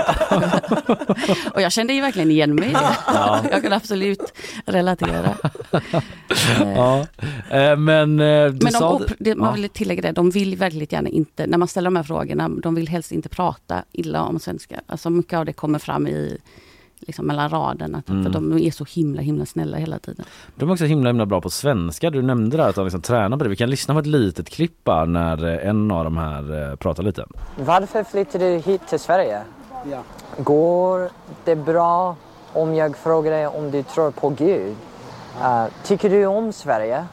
[1.54, 2.70] och jag kände ju verkligen igen mig.
[3.06, 3.40] Ja.
[3.50, 4.32] Jag kan absolut
[4.66, 5.34] relatera.
[6.60, 7.06] ja.
[7.50, 9.00] eh, Men eh, Men de, sa...
[9.18, 12.02] det, man vill tillägga det, de vill väldigt gärna inte, när man ställer de här
[12.02, 14.80] frågorna, de vill helst inte prata illa om svenskar.
[14.86, 16.38] Alltså mycket av det kommer fram i
[17.00, 18.24] liksom mellan raderna, Mm.
[18.24, 20.24] för de är så himla himla snälla hela tiden.
[20.56, 22.10] De är också himla himla bra på svenska.
[22.10, 23.50] Du nämnde där att de liksom tränar på det.
[23.50, 27.02] Vi kan lyssna på ett litet klipp när eh, en av de här eh, pratar
[27.02, 27.24] lite.
[27.58, 29.40] Varför flyttade du hit till Sverige?
[30.38, 31.08] Går
[31.44, 32.16] det bra
[32.52, 34.76] om jag frågar dig om du tror på Gud?
[35.42, 37.04] Eh, tycker du om Sverige?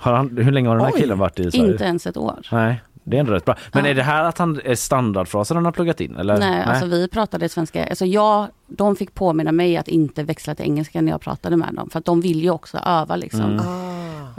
[0.00, 1.72] Har han, hur länge har den här Oj, killen varit i Sverige?
[1.72, 2.40] Inte ens ett år.
[2.52, 3.56] Nej, det är ändå rätt bra.
[3.72, 3.90] Men Ja.
[3.90, 6.16] är det här att han är standardfraser han har pluggat in?
[6.16, 6.38] Eller?
[6.38, 7.86] Nej, alltså vi pratade svenska.
[7.86, 11.74] Alltså jag, de fick påminna mig att inte växla till engelska när jag pratade med
[11.74, 11.90] dem.
[11.90, 13.60] För att de vill ju också öva liksom.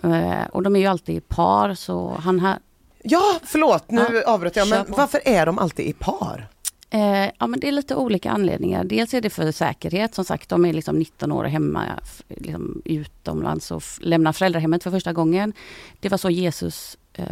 [0.03, 0.31] Mm.
[0.31, 2.57] Eh, och de är ju alltid i par så han här...
[3.03, 6.47] Ja, förlåt nu Ja, avbröt jag, men varför är de alltid i par?
[6.89, 8.83] Eh, ja men det är lite olika anledningar.
[8.83, 10.15] Dels är det för säkerhet.
[10.15, 11.83] Som sagt, de är liksom 19 år hemma
[12.27, 15.53] liksom utomlands och lämnar föräldrahemmet för första gången.
[15.99, 17.25] Det var så Jesus eh,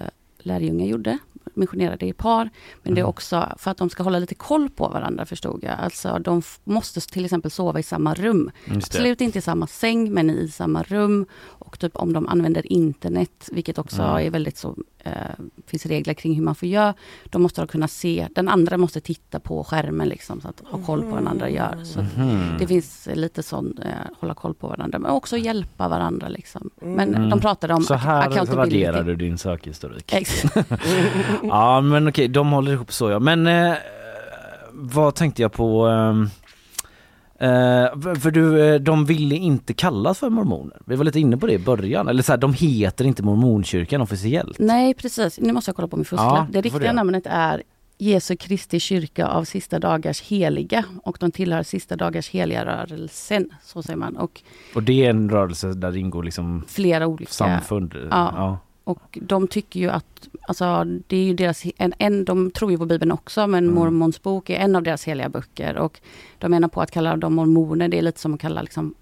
[0.45, 1.17] lärjungar gjorde,
[1.53, 2.49] missionerade i par.
[2.83, 5.79] Men det är också för att de ska hålla lite koll på varandra förstod jag.
[5.79, 8.51] Alltså de måste till exempel sova i samma rum.
[8.75, 11.25] Absolut inte i samma säng men i samma rum.
[11.71, 14.25] Och typ om de använder internet, vilket också Mm.
[14.27, 15.11] är väldigt så, eh,
[15.67, 16.93] finns regler kring hur man får göra.
[17.29, 20.79] Då måste de kunna se, den andra måste titta på skärmen liksom, så att ha
[20.85, 21.75] koll på vad den andra gör.
[21.83, 22.55] Så Mhm.
[22.59, 26.69] Det finns lite sån, eh, hålla koll på varandra, men också hjälpa varandra liksom.
[26.81, 27.29] Men Mm.
[27.29, 30.13] de pratade om Så här raderar du din sökhistorik.
[31.43, 33.19] Ja men okej, de håller ihop så ja.
[33.19, 33.73] Men eh,
[34.73, 35.87] vad tänkte jag på?
[35.89, 36.25] eh,
[38.01, 40.77] för- för du, eh, de ville inte kallas för mormoner.
[40.85, 42.07] Vi var lite inne på det i början.
[42.07, 44.59] Eller så här, de heter inte mormonkyrkan officiellt.
[44.59, 46.25] Nej precis, nu måste jag kolla på min fuskla.
[46.25, 46.93] Ja, det riktiga det.
[46.93, 47.63] namnet är
[47.97, 53.83] Jesu Kristi kyrka av sista dagars heliga och de tillhör sista dagars heliga rörelsen, så
[53.83, 54.17] säger man.
[54.17, 54.41] Och
[54.75, 57.95] Och det är en rörelse där det ingår liksom flera olika samfund.
[57.95, 58.07] Ja.
[58.35, 58.57] Ja.
[58.83, 62.77] Och de tycker ju att, alltså det är ju deras, en, en, de tror ju
[62.77, 63.75] på Bibeln också men Mm.
[63.75, 66.01] Mormons bok är en av deras heliga böcker och
[66.39, 68.93] de menar på att kalla dem mormoner, det är lite som att kalla liksom,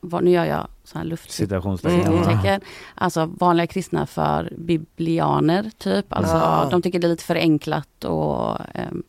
[0.00, 2.00] vad, nu gör jag sådana här luft Citationstecken.
[2.00, 2.60] citationstecken.
[2.94, 6.06] Alltså vanliga kristna för biblianer typ.
[6.12, 6.68] Alltså Ah.
[6.70, 9.02] de tycker det är lite förenklat och ehm,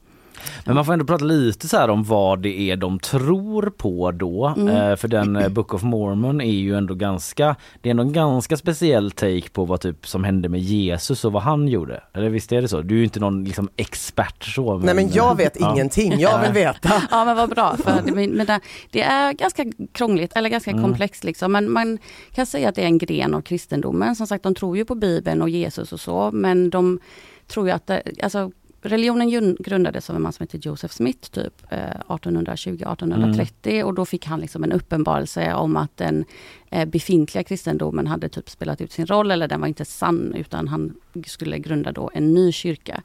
[0.66, 4.12] Men man får ändå prata lite så här om vad det är de tror på
[4.12, 4.54] då.
[4.58, 4.68] Mm.
[4.68, 8.14] Eh, för den eh, Book of Mormon är ju ändå ganska, det är ändå en
[8.14, 12.04] ganska speciell take på vad typ som hände med Jesus och vad han gjorde.
[12.14, 12.82] Eller visst är det så?
[12.82, 14.78] Du är ju inte någon liksom expert så.
[14.78, 15.74] Nej men jag vet Ja.
[15.74, 16.91] ingenting, jag vill veta.
[17.12, 18.60] Ja men vad bra, för det, men det,
[18.91, 20.84] det är ganska krångligt eller ganska Mm.
[20.84, 21.52] komplext liksom.
[21.52, 21.98] Men man
[22.32, 24.16] kan säga att det är en gren av kristendomen.
[24.16, 27.00] Som sagt de tror ju på Bibeln och Jesus och så men de
[27.48, 31.30] tror ju att det, alltså Religionen grund- grundades av en man som heter Joseph Smith
[31.32, 36.25] typ eh, 1820-1830 och då fick han liksom en uppenbarelse om att den
[36.69, 40.67] eh, befintliga kristendomen hade typ spelat ut sin roll eller den var inte sann utan
[40.67, 40.93] han
[41.25, 43.01] skulle grunda då en ny kyrka.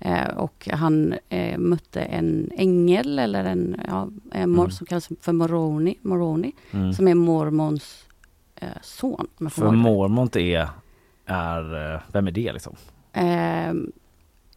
[0.00, 1.14] Eh, och han
[1.58, 4.70] mötte en ängel eller en, ja, en mor, Mm.
[4.70, 6.92] som kallas för Moroni, Moroni Mm.
[6.92, 8.04] som är mormons
[8.82, 9.26] son.
[9.50, 9.70] För.
[9.72, 10.68] Mormont är,
[11.26, 12.76] är, vem är det liksom?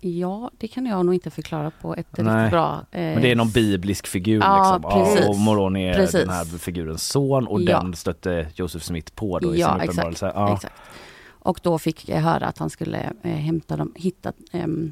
[0.03, 2.35] Ja, det kan jag nog inte förklara på ett Nej.
[2.43, 4.91] riktigt bra eh, Men det är någon biblisk figur Ja, liksom.
[4.91, 5.27] precis.
[5.29, 6.19] och Moroni är Precis.
[6.21, 7.81] den här figurens son och Ja.
[7.81, 10.31] den stötte Joseph Smith på då i Ja, sin exakt, uppenbarelse.
[10.35, 10.53] Ja.
[10.55, 10.73] exakt.
[11.43, 14.91] Och då fick jag höra att han skulle eh, hämta dem, hitta ehm,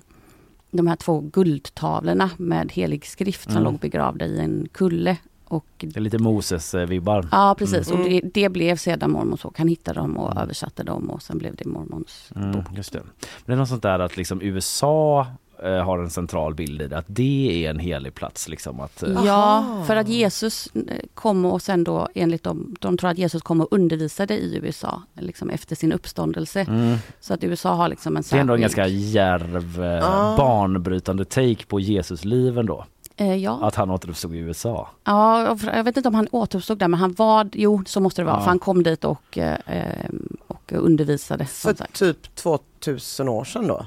[0.71, 3.63] de här två guldtavlorna med helig skrift som Mm.
[3.63, 5.17] låg begravda i en kulle.
[5.49, 7.27] Och, Det är lite Moses-vibbar.
[7.31, 8.01] ja precis, Mm.
[8.01, 9.57] och det, det blev sedan Mormons bok.
[9.57, 12.99] Han hittade dem och översatte dem och sen blev det Mormons Mm, just det.
[12.99, 13.09] Men
[13.45, 15.27] det är något sånt där att liksom USA
[15.63, 18.79] eh, har en central bild i det, att det är en helig plats liksom.
[18.79, 20.81] Att, eh, Ja, för att Jesus eh,
[21.13, 25.01] kom och sen då enligt dem, de tror att Jesus kom och undervisade i USA
[25.13, 26.61] liksom efter sin uppståndelse.
[26.61, 26.97] Mm.
[27.19, 30.37] Så att USA har liksom en Det är ändå en särskild- ganska djärv, eh, Ah.
[30.37, 32.85] banbrytande take på Jesus liv ändå.
[33.19, 33.59] Eh, ja.
[33.67, 34.89] Att han återuppstod i USA.
[35.03, 38.25] Ja, jag vet inte om han återuppstod där, men han var, jo så måste det
[38.25, 38.41] vara, Ja.
[38.41, 40.09] för han kom dit och, eh, eh,
[40.47, 41.45] och undervisade.
[41.45, 41.99] För som sagt.
[41.99, 43.85] typ 2000 år sedan då?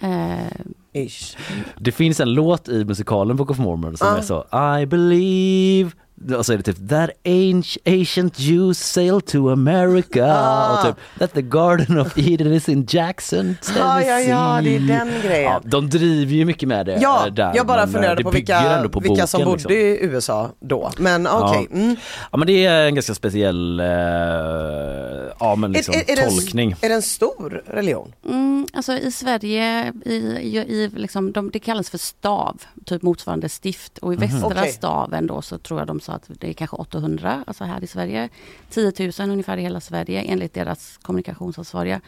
[0.00, 0.38] Eh,
[0.92, 1.36] Ish.
[1.78, 4.16] Det finns en låt i musikalen Book of Mormon som Ah.
[4.18, 4.44] är så
[4.82, 5.90] I believe
[6.38, 10.72] och så är det typ That anci- ancient Jews sailed to America Ah.
[10.80, 14.80] och typ That the Garden of Eden is in Jackson, Ja, ja, ja, det är
[14.80, 15.42] den grejen.
[15.52, 18.22] Ja, de driver ju mycket med det Ja, eh, där, jag bara eh, funderade det
[18.24, 20.06] på vilka, på vilka som boken, bodde liksom.
[20.08, 20.90] i USA då.
[20.98, 21.66] Men okej.
[21.70, 21.76] Ja.
[21.76, 21.96] Mm.
[22.32, 23.86] Ja men det är en ganska speciell eh,
[25.40, 26.70] ja, men liksom, är, är, det tolkning.
[26.70, 28.12] en, är det en stor religion?
[28.28, 33.48] Mm, alltså i Sverige, i, i, i liksom, de, det kallas för stav, typ motsvarande
[33.48, 33.98] stift.
[33.98, 34.20] Och i Mhm.
[34.28, 34.72] västra Okej.
[34.72, 37.86] staven då så tror jag de sa att det är kanske 800, alltså här i
[37.86, 38.28] Sverige.
[38.70, 42.00] 10 000 ungefär i hela Sverige enligt deras kommunikationsansvariga.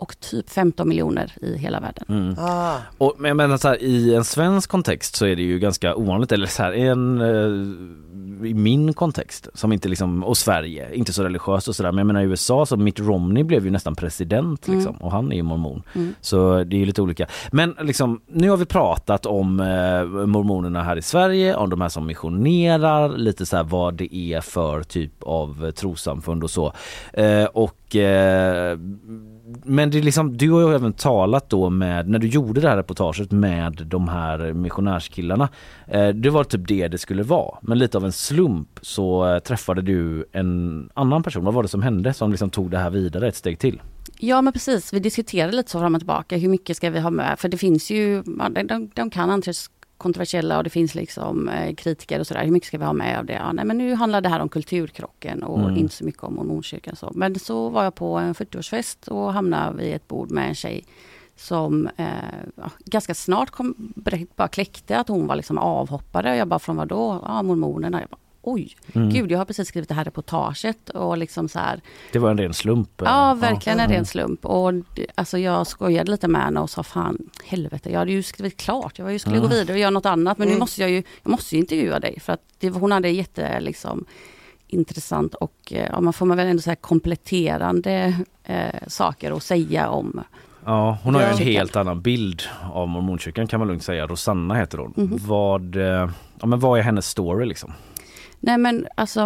[0.00, 2.04] Och typ 15 miljoner i hela världen.
[2.08, 2.34] Mm.
[2.38, 2.76] Ah.
[2.98, 5.94] Och, men jag menar så här, i en svensk kontext så är det ju ganska
[5.94, 10.94] ovanligt, eller så här, i en, eh, i min kontext, som inte liksom, och Sverige,
[10.94, 13.70] inte så religiöst och sådär, men jag menar i USA så Mitt Romney blev ju
[13.70, 15.02] nästan president liksom, Mm.
[15.06, 15.82] och han är ju mormon.
[15.94, 16.14] Mm.
[16.20, 17.26] Så det är ju lite olika.
[17.52, 21.88] Men liksom, nu har vi pratat om eh, mormonerna här i Sverige, om de här
[21.88, 26.72] som missionerar, lite så här vad det är för typ av eh, trossamfund och så.
[27.12, 28.78] Eh, och eh,
[29.64, 32.68] men det är liksom, du har ju även talat då med, när du gjorde det
[32.68, 35.48] här reportaget med de här missionärskillarna.
[35.86, 37.58] Eh, det var typ det det skulle vara.
[37.62, 41.44] Men lite av en slump så eh, träffade du en annan person.
[41.44, 43.80] Vad var det som hände som liksom tog det här vidare ett steg till?
[44.18, 46.36] Ja men precis, vi diskuterade lite så fram och tillbaka.
[46.36, 47.38] Hur mycket ska vi ha med?
[47.38, 51.74] För det finns ju, de, de, de kan anses kontroversiella och det finns liksom eh,
[51.74, 52.44] kritiker och sådär.
[52.44, 53.32] Hur mycket ska vi ha med av det?
[53.32, 55.76] Ja, nej, men nu handlar det här om kulturkrocken och Mm.
[55.76, 56.96] inte så mycket om mormonkyrkan.
[56.96, 57.10] Så.
[57.14, 60.84] Men så var jag på en 40-årsfest och hamnade vid ett bord med en tjej
[61.36, 62.06] som eh,
[62.84, 63.74] ganska snart kom,
[64.36, 66.30] bara kläckte att hon var liksom avhoppare.
[66.30, 67.20] Och jag bara, från vad då?
[67.24, 68.00] Ja, mormonerna.
[68.00, 68.16] Jag bara,
[68.52, 69.08] oj, Mm.
[69.10, 71.80] gud jag har precis skrivit det här reportaget och liksom så här.
[72.12, 72.90] Det var en ren slump.
[73.04, 73.96] Ja, verkligen en Mm.
[73.96, 74.44] ren slump.
[74.46, 74.72] Och
[75.14, 78.98] alltså jag skojade lite med henne och sa fan, helvete, jag hade ju skrivit klart.
[78.98, 79.48] Jag skulle Mm.
[79.48, 80.38] gå vidare och göra något annat.
[80.38, 80.54] Men Mm.
[80.56, 82.20] nu måste jag ju, jag måste ju intervjua dig.
[82.20, 84.04] För att det, hon hade jätte liksom
[84.66, 89.88] intressant och eh, ja, man får man väl ändå säga kompletterande eh, saker att säga
[89.88, 90.20] om.
[90.64, 91.44] Ja, hon har ju en Ja.
[91.44, 92.42] helt annan bild
[92.72, 94.06] av mormonkyrkan kan man lugnt säga.
[94.06, 94.92] Rosanna heter hon.
[94.96, 95.18] Mhm.
[95.26, 97.72] Vad, eh, ja, men vad är hennes story liksom?
[98.40, 99.20] Nej men alltså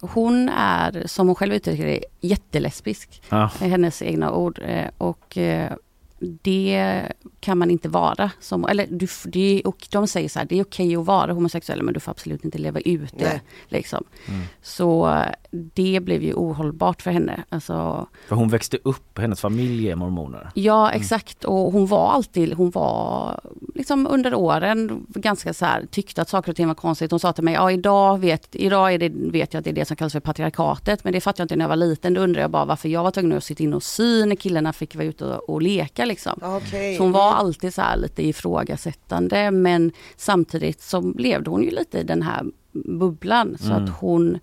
[0.00, 3.22] hon är, som hon själv uttrycker det, jättelesbisk.
[3.28, 3.50] Ja.
[3.60, 4.58] Hennes egna ord.
[4.62, 5.72] eh, Och eh,
[6.20, 7.06] det
[7.40, 8.30] kan man inte vara.
[8.40, 11.32] Som, eller du, det är, och de säger så här, det är okej att vara
[11.32, 13.24] homosexuell men du får absolut inte leva ut det.
[13.24, 13.42] Nej.
[13.68, 14.04] Liksom.
[14.28, 14.40] Mm.
[14.62, 17.44] Så det blev ju ohållbart för henne.
[17.48, 20.50] Alltså, För hon växte upp, hennes familj är mormoner.
[20.54, 23.40] Ja exakt och hon var alltid, hon var
[23.74, 27.10] liksom under åren ganska så här, tyckte att saker och ting var konstigt.
[27.10, 29.74] Hon sa till mig, ja idag vet, idag är det, vet jag att det är
[29.74, 32.14] det som kallas för patriarkatet men det fattade jag inte när jag var liten.
[32.14, 34.72] Då undrar jag bara varför jag var tvungen att sitta inne och sy när killarna
[34.72, 36.38] fick vara ute och, och leka liksom.
[36.42, 36.96] Okej.
[36.96, 41.98] Så hon var alltid så här lite ifrågasättande men samtidigt så levde hon ju lite
[41.98, 43.84] i den här bubblan så Mm.
[43.84, 44.38] att hon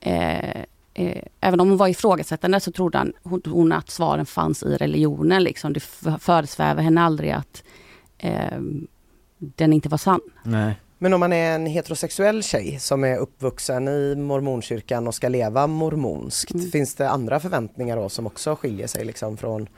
[0.00, 0.60] eh,
[0.94, 4.76] eh, Även om hon var ifrågasättande så trodde han, hon, hon att svaren fanns i
[4.76, 5.42] religionen.
[5.44, 5.72] Liksom.
[5.72, 5.80] Det
[6.20, 7.62] föresvävade henne aldrig att
[8.18, 8.60] eh,
[9.38, 10.20] den inte var sann.
[10.44, 10.74] Nej.
[10.98, 15.66] Men om man är en heterosexuell tjej som är uppvuxen i mormonkyrkan och ska leva
[15.66, 16.70] mormonskt, Mm.
[16.70, 19.68] finns det andra förväntningar då som också skiljer sig liksom från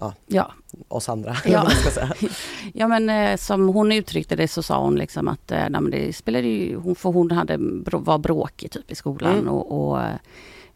[0.00, 0.52] ja, Ja.
[0.88, 1.36] oss andra?
[1.44, 1.68] Ja.
[2.74, 6.12] Ja men eh, som hon uttryckte det så sa hon liksom att eh, nej, det
[6.12, 9.48] spelade ju, hon, för hon hade, var bråkig typ i skolan Mm.
[9.48, 10.00] och, och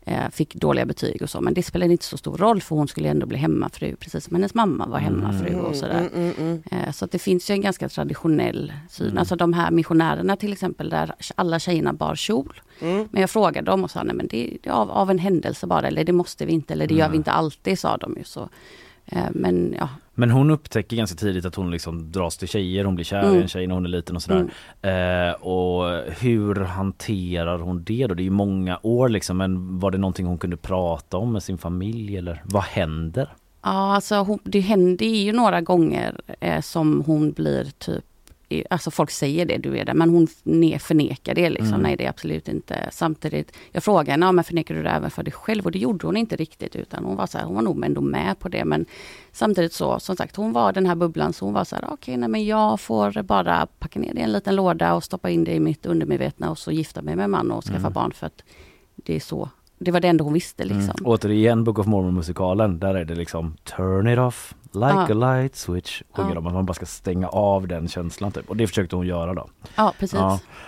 [0.06, 1.40] eh, fick dåliga betyg och så.
[1.40, 4.34] Men det spelade inte så stor roll för hon skulle ändå bli hemmafru precis som
[4.34, 6.08] hennes mamma var hemmafru och sådär.
[6.14, 6.92] Mm, mm, mm.
[6.92, 9.06] Så det finns ju en ganska traditionell syn.
[9.06, 9.18] Mm.
[9.18, 12.60] Alltså de här missionärerna till exempel där alla tjejerna bar kjol.
[12.80, 13.08] Mm.
[13.10, 15.86] Men jag frågade dem och sa nej men det är av, av en händelse bara
[15.88, 18.48] eller det måste vi inte eller det gör vi inte alltid sa de ju så.
[19.06, 22.94] Eh, Men ja, Men hon upptäcker ganska tidigt att hon liksom dras till tjejer, hon
[22.94, 23.42] blir kär i Mm.
[23.42, 24.46] en tjej när hon är liten och sådär.
[24.82, 28.14] Eh, och hur hanterar hon det då?
[28.14, 31.42] Det är ju många år liksom men var det någonting hon kunde prata om med
[31.42, 33.28] sin familj eller vad händer?
[33.62, 38.04] Ja, alltså hon, det händer ju några gånger eh, som hon blir typ
[38.70, 41.68] Alltså folk säger det, du är det, men hon ne- förnekar det liksom.
[41.68, 41.80] Mm.
[41.80, 42.88] Nej det är absolut inte.
[42.92, 45.64] Samtidigt, jag frågade henne, ja, men förnekar du det även för dig själv?
[45.64, 48.00] Och det gjorde hon inte riktigt utan hon var så här, hon var nog ändå
[48.00, 48.64] med på det.
[48.64, 48.86] Men
[49.32, 52.16] samtidigt så, som sagt, hon var den här bubblan så hon var så här, okej
[52.16, 55.44] nej men jag får bara packa ner det i en liten låda och stoppa in
[55.44, 57.92] det i mitt undermedvetna och så gifta mig med en man och skaffa Mm.
[57.92, 58.42] barn för att
[58.96, 59.48] det är så.
[59.78, 60.82] Det var det enda hon visste liksom.
[60.82, 60.96] Mm.
[61.04, 65.10] Återigen Book of Mormon musikalen, där är det liksom turn it off like Ja.
[65.10, 66.02] a light switch.
[66.16, 66.34] Sjunger Ja.
[66.34, 68.50] de att man bara ska stänga av den känslan typ.
[68.50, 69.48] Och det försökte hon göra då.
[69.76, 70.20] Ja, precis.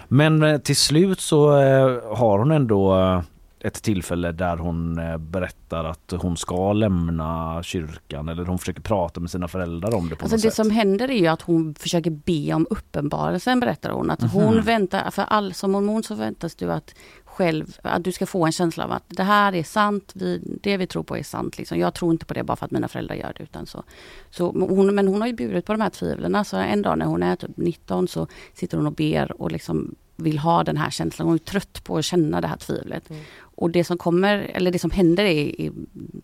[0.09, 3.22] Men eh, till slut så eh, har hon ändå eh,
[3.61, 9.30] ett tillfälle där hon berättar att hon ska lämna kyrkan eller hon försöker prata med
[9.30, 10.54] sina föräldrar om det på Alltså något det sätt.
[10.56, 14.11] som händer är ju att hon försöker be om uppenbarelsen berättar hon.
[14.11, 14.64] Att hon Mhm.
[14.64, 16.94] väntar, för all, som mormon så väntas du att
[17.39, 20.76] själv, att du ska få en känsla av att det här är sant, vi, det
[20.76, 21.59] vi tror på är sant.
[21.59, 21.78] Liksom.
[21.78, 23.43] Jag tror inte på det bara för att mina föräldrar gör det.
[23.43, 23.82] Utan så,
[24.30, 26.45] så hon, men hon har ju burit på de här tvivlen.
[26.45, 29.95] Så en dag när hon är typ 19 så sitter hon och ber och liksom
[30.16, 31.26] vill ha den här känslan.
[31.28, 33.11] Hon är trött på att känna det här tvivlet.
[33.11, 33.22] Mm.
[33.41, 35.72] Och det som kommer, eller det som händer är, är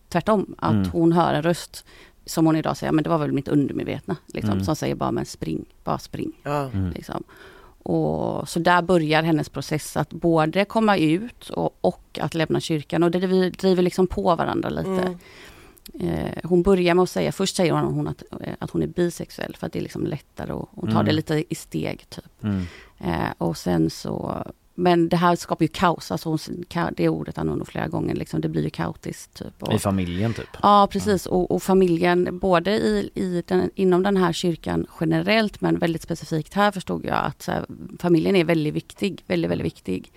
[0.08, 0.54] tvärtom.
[0.58, 0.90] Att Mm.
[0.90, 1.84] hon hör en röst
[2.26, 4.16] som hon idag säger, men det var väl mitt undermedvetna.
[4.26, 4.64] Liksom, Mm.
[4.64, 6.32] Som säger bara, men spring, bara spring.
[6.42, 6.70] Ja.
[6.70, 6.90] Mm.
[6.90, 7.24] Liksom.
[7.84, 13.02] Och, så där börjar hennes process att både komma ut och, och att lämna kyrkan.
[13.02, 14.90] Och det driver, driver liksom på varandra lite.
[14.90, 15.18] Mm.
[16.00, 19.56] Eh, hon börjar med att säga, först säger hon att, eh, att hon är bisexuell
[19.56, 21.06] för att det är liksom lättare och hon tar Mm.
[21.06, 22.04] det lite i steg.
[22.10, 22.42] typ.
[22.42, 22.62] Mm.
[23.00, 24.44] Eh, och sen så,
[24.74, 26.38] men det här skapar ju kaos, alltså hon,
[26.96, 29.34] det ordet använder hon flera gånger, liksom, det blir ju kaotiskt.
[29.34, 29.62] Typ.
[29.62, 30.48] Och, I familjen typ.
[30.62, 35.78] Ja precis och, och familjen både i, i den, inom den här kyrkan generellt men
[35.78, 37.66] väldigt specifikt här förstod jag att här,
[37.98, 40.12] familjen är väldigt viktig, väldigt väldigt viktig.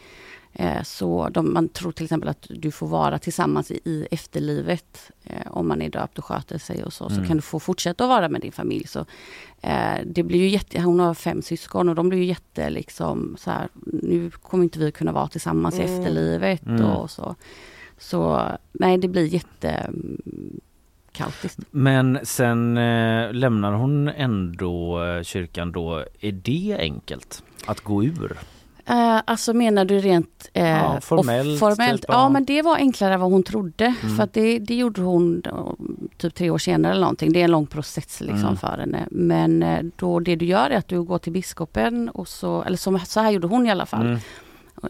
[0.54, 5.12] Eh, så de, man tror till exempel att du får vara tillsammans i, i efterlivet
[5.24, 7.28] eh, om man är döpt och sköter sig och så, så Mm.
[7.28, 8.88] kan du få fortsätta att vara med din familj.
[8.88, 9.06] Så,
[9.62, 13.36] eh, det blir ju jätte, hon har fem syskon och de blir ju jätte liksom
[13.39, 16.00] så här, nu kommer inte vi kunna vara tillsammans i Mm.
[16.00, 16.86] efterlivet Mm.
[16.86, 17.36] och så.
[17.98, 18.41] Så
[18.72, 19.91] nej det blir jätte
[21.12, 21.60] kaotiskt.
[21.72, 26.06] Men sen eh, lämnar hon ändå eh, kyrkan då.
[26.20, 28.38] Är det enkelt att gå ur?
[28.89, 32.01] Eh, alltså menar du rent eh, Ja, formellt, formellt?
[32.01, 32.29] typ, ja.
[32.29, 33.85] men det var enklare än vad hon trodde.
[34.03, 34.15] Mm.
[34.15, 35.75] För att det, det gjorde hon då,
[36.17, 37.33] typ tre år senare eller någonting.
[37.33, 38.57] Det är en lång process liksom Mm.
[38.57, 39.07] för henne.
[39.11, 42.77] Men eh, då det du gör är att du går till biskopen och så, eller
[42.77, 44.05] som, så här gjorde hon i alla fall.
[44.07, 44.19] Mm.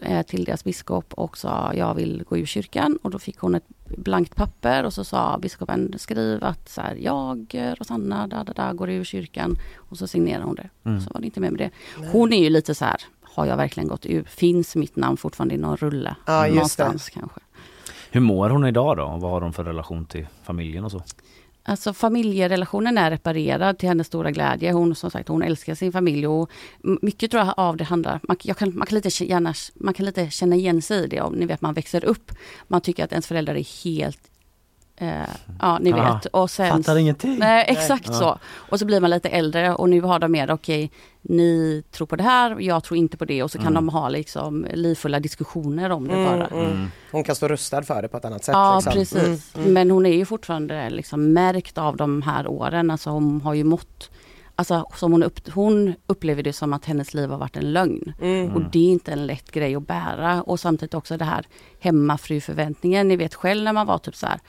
[0.02, 3.54] eh, till deras biskop och sa jag vill gå ur kyrkan och då fick hon
[3.54, 3.64] ett
[3.96, 8.72] blankt papper och så sa biskopen skriv att så här, jag, Rosanna, da, da, da,
[8.72, 10.68] går ur kyrkan och så signerar hon det.
[10.84, 11.00] Mm.
[11.00, 11.70] Så var det inte med med det.
[12.12, 12.96] Hon är ju lite så här,
[13.34, 14.24] har jag verkligen gått ur?
[14.24, 16.16] Finns mitt namn fortfarande i någon rulle?
[16.26, 17.40] Ja, någonstans kanske.
[18.10, 19.06] Hur mår hon idag då?
[19.06, 21.02] Vad har de för relation till familjen och så?
[21.62, 24.72] Alltså familjerelationen är reparerad till hennes stora glädje.
[24.72, 26.50] Hon som sagt hon älskar sin familj och
[26.80, 30.06] mycket tror jag av det handlar, man, jag kan, man, kan lite gärna, man kan
[30.06, 32.32] lite känna igen sig i det om ni vet man växer upp.
[32.68, 34.20] Man tycker att ens föräldrar är helt
[35.00, 35.10] Eh,
[35.60, 36.14] ja, ni Aha.
[36.14, 36.26] vet.
[36.26, 37.38] Och sen, Fattar ingenting.
[37.38, 38.16] Nej, exakt Nej.
[38.18, 38.38] så.
[38.54, 40.90] Och så blir man lite äldre och nu har de mer, okej,
[41.22, 43.42] ni tror på det här, jag tror inte på det.
[43.42, 43.74] Och så kan Mm.
[43.74, 46.46] de ha liksom livfulla diskussioner om det Mm, bara.
[46.46, 46.90] mm.
[47.12, 48.52] Hon kan stå rustad för det på ett annat sätt.
[48.52, 48.92] Ja, liksom.
[48.92, 49.54] precis.
[49.54, 49.72] Mm, mm.
[49.74, 52.90] Men hon är ju fortfarande liksom märkt av de här åren.
[52.90, 54.10] Alltså hon har ju mått
[54.60, 58.12] Alltså som hon, upp, hon upplever det som att hennes liv har varit en lögn.
[58.20, 58.54] Mm.
[58.54, 60.42] Och det är inte en lätt grej att bära.
[60.42, 61.44] Och samtidigt också det här
[61.80, 63.08] hemmafruförväntningen.
[63.08, 64.40] Ni vet själv när man var typ så här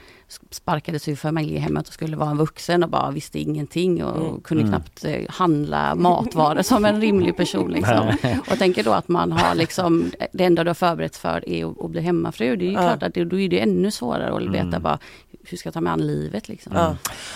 [0.49, 4.41] sparkades ur familjehemmet och skulle vara en vuxen och bara visste ingenting och Mm.
[4.41, 4.72] kunde Mm.
[4.74, 7.72] knappt eh, handla matvaror som en rimlig person.
[7.80, 8.12] Liksom.
[8.51, 11.82] Och tänker då att man har liksom, det enda du har förberett för är att,
[11.82, 12.55] att bli hemmafru.
[12.55, 12.82] Det är ju Ja.
[12.82, 14.82] klart att det, då är det ännu svårare att veta Mm.
[14.82, 14.99] bara
[15.43, 16.75] hur ska jag ta mig an livet liksom.
[16.75, 16.95] Mm.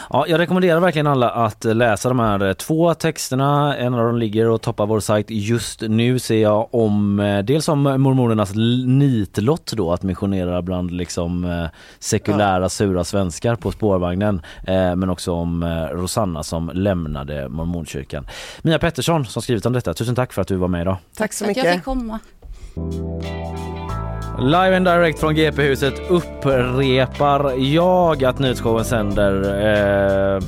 [0.10, 3.78] Ja, jag rekommenderar verkligen alla att läsa de här två texterna.
[3.78, 7.70] En av dem ligger och toppar vår sajt just nu ser jag om eh, dels
[7.70, 11.66] om mormonernas nitlott då att missionera bland liksom eh,
[12.00, 18.28] sekulära sura svenskar på spårvagnen eh, men också om Rosanna som lämnade mormonkyrkan.
[18.62, 20.98] Mia Pettersson som skrivit om detta, tusen tack för att du var med idag.
[21.18, 21.76] Tack så Att jag mycket.
[21.76, 22.20] fick komma.
[24.40, 29.34] Live and direct från GP-huset upprepar jag att nyhetsshowen sänder.
[30.36, 30.44] Eh,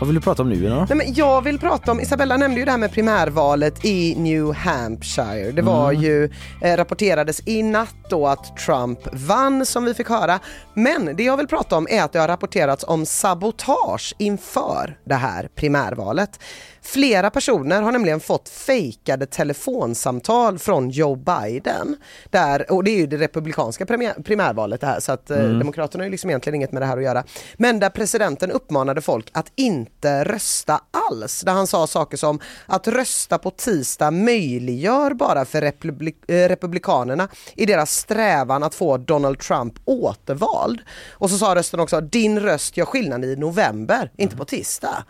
[0.00, 0.68] vad vill du prata om nu?
[0.88, 4.52] Nej, men jag vill prata om, Isabella nämnde ju det här med primärvalet i New
[4.54, 5.52] Hampshire.
[5.52, 6.02] Det var Mm.
[6.02, 6.30] ju,
[6.62, 10.38] eh, rapporterades i natt då att Trump vann som vi fick höra.
[10.74, 15.14] Men det jag vill prata om är att det har rapporterats om sabotage inför det
[15.14, 16.40] här primärvalet.
[16.86, 21.96] Flera personer har nämligen fått fejkade telefonsamtal från Joe Biden.
[22.30, 25.58] Där, och det är ju det republikanska primär- primärvalet det här så att eh, Mm.
[25.58, 27.24] Demokraterna har ju liksom egentligen inget med det här att göra.
[27.56, 30.80] Men där presidenten uppmanade folk att inte rösta
[31.10, 31.40] alls.
[31.40, 37.28] Där han sa saker som att rösta på tisdag möjliggör bara för republik- eh, republikanerna
[37.54, 40.80] i deras strävan att få Donald Trump återvald.
[41.12, 45.04] Och så sa rösten också din röst gör skillnad i november, inte på tisdag.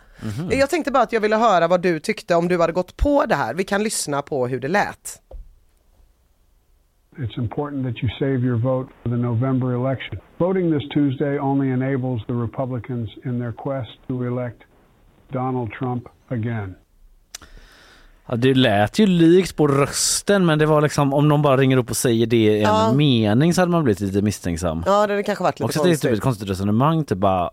[0.51, 3.25] Jag tänkte bara att jag ville höra vad du tyckte om du hade gått på
[3.25, 3.53] det här.
[3.53, 5.21] Vi kan lyssna på hur det lät.
[7.17, 10.19] It's important that you save your vote for the November election.
[10.37, 14.61] Voting this Tuesday only enables the Republicans in their quest to elect
[15.31, 16.75] Donald Trump again.
[18.29, 21.77] Ja, det lät ju likt på rösten men det var liksom om någon bara ringer
[21.77, 22.93] upp och säger det i en Ja.
[22.95, 24.83] mening så hade man blivit lite misstänksam.
[24.85, 26.23] Ja det hade kanske varit lite Också det är typ ett konstigt.
[26.23, 27.49] konstigt resonemang typ bara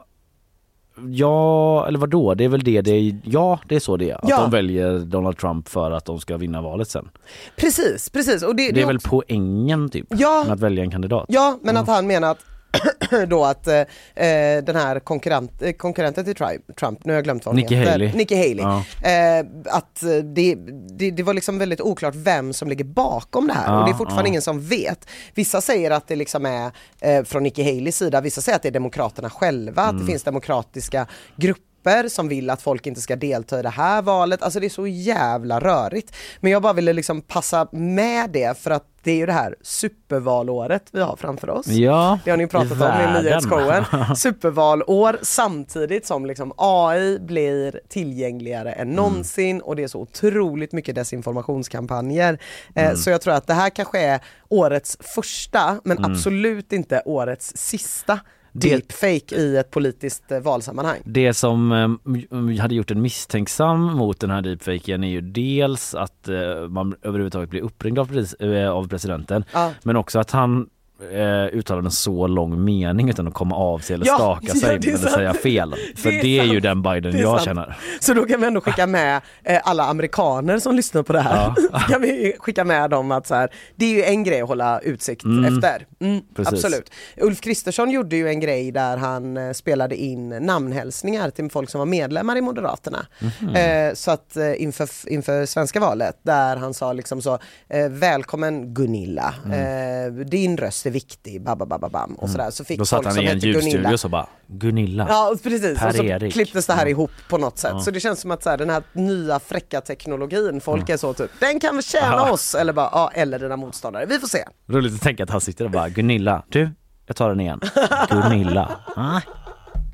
[1.11, 2.35] Ja, eller vad då?
[2.35, 4.15] Det är väl det det är, ja det är så det är.
[4.25, 4.41] Att Ja.
[4.41, 7.09] de väljer Donald Trump för att de ska vinna valet sen.
[7.57, 8.43] Precis, precis.
[8.43, 10.43] Och det, Det är väl också- poängen typ, Ja.
[10.45, 11.25] med att välja en kandidat.
[11.29, 12.39] Ja, men att han menar att
[13.29, 13.75] då att eh,
[14.15, 17.61] eh, den här konkurrent, eh, konkurrenten till Tri- Trump, nu har jag glömt vad hon
[17.61, 17.91] Nikki heter.
[17.93, 18.13] Haley.
[18.15, 18.83] Nikki Haley.
[19.03, 19.09] Ja.
[19.39, 20.55] Eh, att eh, det,
[20.99, 23.91] det, det var liksom väldigt oklart vem som ligger bakom det här Ja, och det
[23.91, 24.29] är fortfarande ja.
[24.29, 25.09] ingen som vet.
[25.35, 26.71] Vissa säger att det liksom är
[27.01, 30.07] eh, från Nikki Haleys sida, vissa säger att det är Demokraterna själva, att det Mm.
[30.07, 31.07] finns demokratiska
[31.37, 31.63] grupper
[32.09, 34.43] som vill att folk inte ska delta i det här valet.
[34.43, 36.17] Alltså det är så jävla rörigt.
[36.41, 39.55] Men jag bara ville liksom passa med det för att det är ju det här
[39.63, 41.67] supervalåret vi har framför oss.
[41.67, 43.85] Ja, Det har ni pratat om i nyhetsshowen.
[44.17, 48.97] Supervalår samtidigt som liksom AI blir tillgängligare än Mm.
[48.97, 52.39] någonsin och det är så otroligt mycket desinformationskampanjer.
[52.75, 52.97] Eh, Mm.
[52.97, 56.13] Så jag tror att det här kanske är årets första men Mm.
[56.13, 58.21] absolut inte årets sista
[58.55, 60.99] deepfake i ett politiskt eh, valsammanhang.
[61.05, 66.29] Det som eh, hade gjort en misstänksam mot den här deepfaken är ju dels att
[66.29, 69.73] eh, man överhuvudtaget blir uppringd av, pres- eh, av presidenten Ja.
[69.83, 70.67] men också att han
[71.13, 74.55] eh, uttalade en så lång mening utan att komma av sig eller Ja, staka ja,
[74.55, 75.75] sig eller säga fel.
[75.97, 77.45] För Det är det är, ju den Biden jag sant.
[77.45, 77.77] känner.
[78.01, 81.53] Så då kan vi ändå skicka med eh, alla amerikaner som lyssnar på det här.
[81.73, 81.79] Ja.
[81.89, 84.81] kan vi skicka med dem att så här, det är ju en grej att hålla
[84.81, 85.55] utsikt Mm.
[85.57, 85.87] efter.
[86.01, 86.91] Mm, absolut.
[87.17, 91.79] Ulf Kristersson gjorde ju en grej där han eh, spelade in namnhälsningar till folk som
[91.79, 93.07] var medlemmar i Moderaterna.
[93.41, 93.55] Mhm.
[93.57, 97.39] Eh, så att eh, inför, inför svenska valet där han sa liksom så,
[97.69, 100.19] eh, välkommen Gunilla, Mm.
[100.21, 102.51] eh, din röst viktig, babababam och sådär.
[102.51, 102.79] Så fick Mm.
[102.79, 105.07] Då satt folk han som i en hette ljudstudio Gunilla och så bara Gunilla.
[105.09, 106.33] Ja precis, och så Per-Erik.
[106.33, 107.83] klipptes det här ihop på något sätt.
[107.83, 111.15] Så det känns som att så här, den här nya fräcka teknologin, folk är så
[111.15, 112.31] typ, den kan väl tjäna Ja.
[112.31, 114.07] oss eller bara, ja eller dina motståndare.
[114.07, 114.45] Vi får se.
[114.69, 116.71] Roligt att tänka att han sitter och bara Gunilla, du,
[117.07, 117.61] jag tar den igen.
[118.11, 118.71] Gunilla.
[118.97, 119.21] Ah,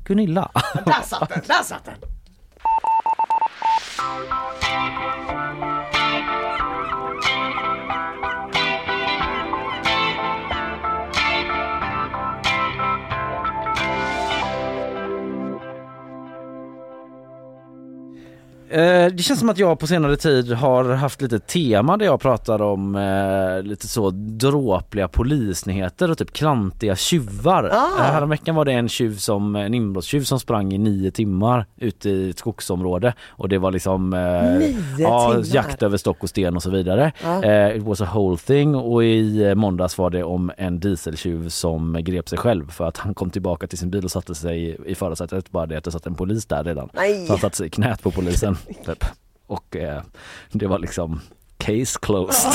[0.05, 0.51] Gunilla.
[0.85, 1.95] Där satt den, där satt den!
[18.71, 22.61] Det känns som att jag på senare tid har haft lite tema där jag pratar
[22.61, 27.69] om eh, lite så dråpliga polisnyheter och typ klantiga tjuvar.
[27.71, 27.99] Ah.
[27.99, 32.09] Eh, häromveckan var det en tjuv som, en inbrottstjuv som sprang i nio timmar ute
[32.09, 36.63] i ett skogsområde och det var liksom eh, ja, jakt över stock och sten och
[36.63, 37.11] så vidare.
[37.23, 37.43] Ja.
[37.43, 41.49] Eh, it was a whole thing och i eh, måndags var det om en dieseltjuv
[41.49, 44.63] som grep sig själv för att han kom tillbaka till sin bil och satte sig
[44.63, 46.89] i, i förarsätet bara det att det satt en polis där redan.
[46.93, 47.25] Nej.
[47.25, 48.57] Så han satte sig i knät på polisen.
[48.85, 49.05] Typ.
[49.47, 50.01] Och eh,
[50.51, 51.21] det var liksom
[51.57, 52.51] case closed.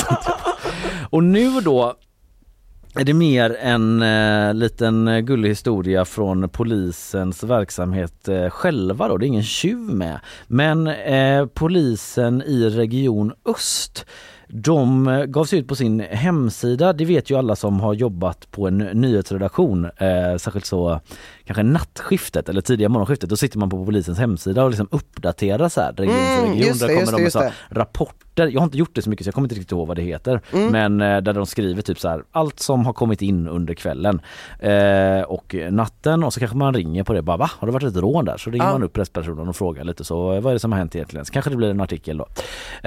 [1.09, 1.95] och nu då
[2.95, 9.17] är det mer en eh, liten gullig historia från polisens verksamhet eh, själva då.
[9.17, 10.19] Det är ingen tjuv med.
[10.47, 14.05] Men eh, polisen i Region Öst
[14.49, 18.67] de gav sig ut på sin hemsida, det vet ju alla som har jobbat på
[18.67, 20.99] en nyhetsredaktion, eh, särskilt så
[21.47, 25.81] kanske nattskiftet eller tidiga morgonskiftet, då sitter man på polisens hemsida och liksom uppdaterar så
[25.81, 26.77] här region för Mm, region.
[26.77, 27.53] Där det, kommer just de det, med just så det.
[27.69, 29.97] rapporter, jag har inte gjort det så mycket så jag kommer inte riktigt ihåg vad
[29.97, 30.71] det heter, Mm.
[30.71, 34.21] men eh, där de skriver typ så här allt som har kommit in under kvällen
[34.59, 37.83] eh, och natten och så kanske man ringer på det bara va har det varit
[37.83, 38.37] ett rån där?
[38.37, 38.71] Så ringer Ja.
[38.71, 41.25] man upp presspersonen och frågar lite så vad är det som har hänt egentligen?
[41.25, 42.27] Så kanske det blir en artikel då.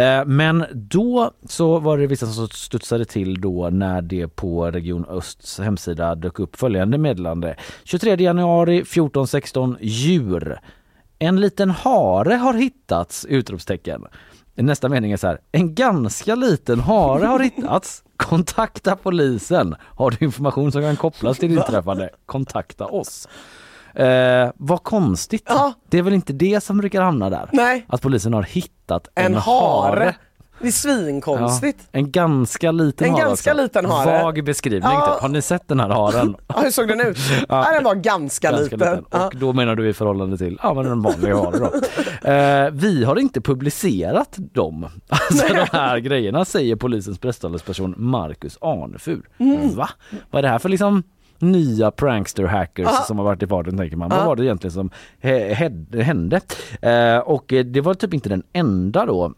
[0.03, 5.05] Eh, men då så var det vissa som studsade till då när det på Region
[5.09, 10.61] Östs hemsida dök upp följande meddelande 23 januari 14.16 djur
[11.23, 13.25] en liten hare har hittats!
[13.25, 14.07] Utropstecken.
[14.55, 15.41] Nästa mening är så här.
[15.53, 18.05] En ganska liten hare har hittats.
[18.17, 19.77] Kontakta polisen.
[19.81, 22.11] Har du information som kan kopplas till inträffade?
[22.27, 23.29] Kontakta oss.
[23.95, 25.51] Eh, vad konstigt.
[25.89, 27.49] Det är väl inte det som brukar hamna där?
[27.53, 27.87] Nej.
[27.89, 30.15] Att polisen har hittat en, En hare.
[30.61, 31.79] Det är svinkonstigt.
[31.93, 33.63] Ja, en ganska liten En hare ganska också.
[33.63, 34.23] liten hare.
[34.23, 35.13] Vag beskrivning Ja.
[35.15, 35.23] typ.
[35.23, 36.37] Har ni sett den här haren?
[36.49, 37.19] Ja, hur såg den ut?
[37.49, 37.67] Ja.
[37.75, 39.05] Den var ganska, liten.
[39.11, 39.27] Ja.
[39.27, 41.71] Och då menar du i förhållande till, ja men en vanlig hare då.
[42.31, 44.87] eh, vi har inte publicerat dem.
[45.09, 49.29] Alltså de här grejerna säger polisens presstalesperson Marcus Arnefur.
[49.39, 49.75] Mm.
[49.75, 49.89] Va?
[50.31, 51.03] Vad är det här för liksom
[51.39, 53.05] nya prankster hackers Ja.
[53.07, 54.09] som har varit i farten tänker man.
[54.11, 54.17] Ja.
[54.17, 54.91] Vad var det egentligen som
[56.03, 56.41] hände?
[56.83, 59.33] Eh, och det var typ inte den enda då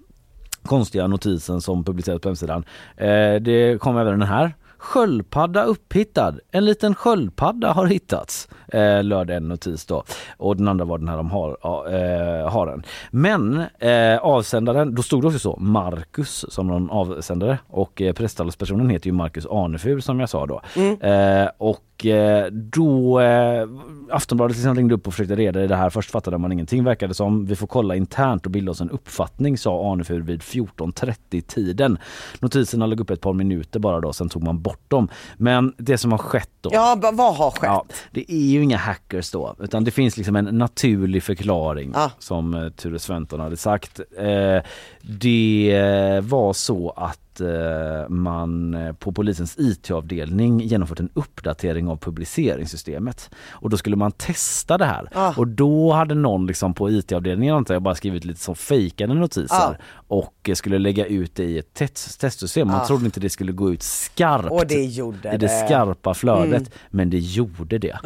[0.62, 2.64] konstiga notisen som publicerades på hemsidan.
[2.96, 4.54] Eh, det kom även den här.
[4.78, 6.38] Sköldpadda upphittad.
[6.50, 8.48] En liten sköldpadda har hittats.
[8.72, 10.04] Eh, löd en notis då.
[10.36, 11.56] Och den andra var den här om har,
[11.94, 12.82] eh, haren.
[13.10, 17.58] Men eh, avsändaren, då stod det också så, Marcus som någon avsändare.
[17.68, 20.60] Och eh, presstalespersonen heter ju Marcus Arnefur som jag sa då.
[21.08, 23.68] Eh, och eh, då eh,
[24.10, 25.90] Aftonbladet liksom ringde upp och försökte reda i det här.
[25.90, 27.46] Först fattade man ingenting verkade som.
[27.46, 31.98] Vi får kolla internt och bilda oss en uppfattning sa Arnefur vid 14.30 tiden.
[32.40, 35.08] Notiserna låg upp ett par minuter bara då, sen tog man bort dem.
[35.36, 36.70] Men det som har skett då.
[36.72, 37.62] Ja, vad har skett?
[37.62, 42.54] Ja, det är ju inga hackers då, utan det finns liksom en naturlig förklaring som
[42.54, 44.00] eh, Ture Sventon hade sagt.
[44.18, 44.62] Eh,
[45.02, 51.96] det eh, var så att eh, man eh, på polisens IT-avdelning genomfört en uppdatering av
[51.96, 53.30] publiceringssystemet.
[53.50, 55.08] Och då skulle man testa det här.
[55.12, 55.34] Ah.
[55.36, 59.54] Och då hade någon liksom på IT-avdelningen antar jag bara skrivit lite som fejkade notiser
[59.56, 59.74] Ah.
[60.08, 62.68] och skulle lägga ut det i ett test- testsystem.
[62.68, 62.86] Man Ah.
[62.86, 65.66] trodde inte det skulle gå ut skarpt Och det gjorde i det det.
[65.66, 66.52] skarpa flödet.
[66.52, 66.68] Mm.
[66.90, 67.98] Men det gjorde det.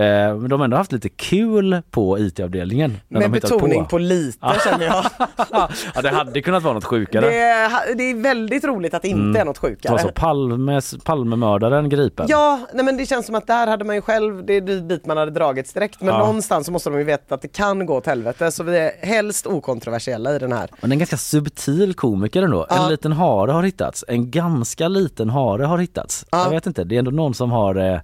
[0.00, 2.96] Eh, Men de har ändå haft lite kul på IT-avdelningen.
[3.08, 5.04] Med betoning på, på lite känner jag.
[5.94, 7.26] ja, det hade kunnat vara något sjukare.
[7.26, 9.36] Det är, det är väldigt roligt att det inte Mm.
[9.36, 9.98] är något sjukare.
[9.98, 12.26] så Palmes, Palmemördaren gripen.
[12.28, 15.06] Ja, nej men det känns som att där hade man ju själv, det är dit
[15.06, 16.00] man hade dragits direkt.
[16.00, 16.18] Men Ja.
[16.18, 18.50] någonstans så måste de ju veta att det kan gå åt helvete.
[18.52, 20.70] Så vi är helst okontroversiella i den här.
[20.80, 22.66] Men en ganska subtil komiker ändå.
[22.70, 22.84] Ja.
[22.84, 24.04] En liten hare har hittats.
[24.08, 26.26] En ganska liten hare har hittats.
[26.30, 26.42] Ja.
[26.44, 28.00] Jag vet inte, det är ändå någon som har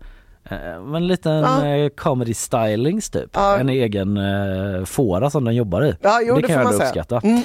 [0.50, 1.66] eh, eh, en liten Ja.
[1.66, 3.30] eh, comedy stylings typ.
[3.34, 3.58] Ja.
[3.58, 5.94] En egen eh, fåra som den jobbar i.
[6.02, 7.20] Ja, jo, det det kan jag ändå uppskatta.
[7.24, 7.42] Mm.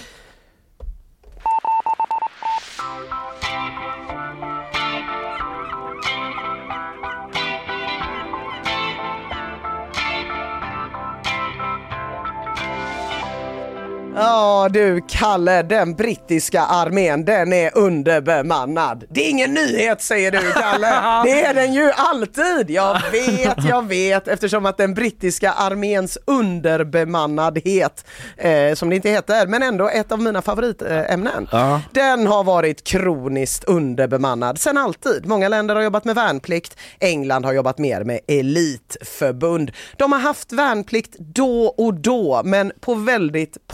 [14.41, 19.03] Ja du Kalle, den brittiska armén den är underbemannad.
[19.09, 20.87] Det är ingen nyhet säger du Kalle.
[21.25, 22.69] Det är den ju alltid.
[22.69, 28.05] Jag vet, jag vet eftersom att den brittiska arméns underbemannadhet,
[28.37, 31.47] eh, som det inte heter, men ändå ett av mina favoritämnen.
[31.51, 31.81] Ja.
[31.91, 35.25] Den har varit kroniskt underbemannad sen alltid.
[35.25, 36.77] Många länder har jobbat med värnplikt.
[36.99, 39.71] England har jobbat mer med elitförbund.
[39.97, 43.67] De har haft värnplikt då och då, men på väldigt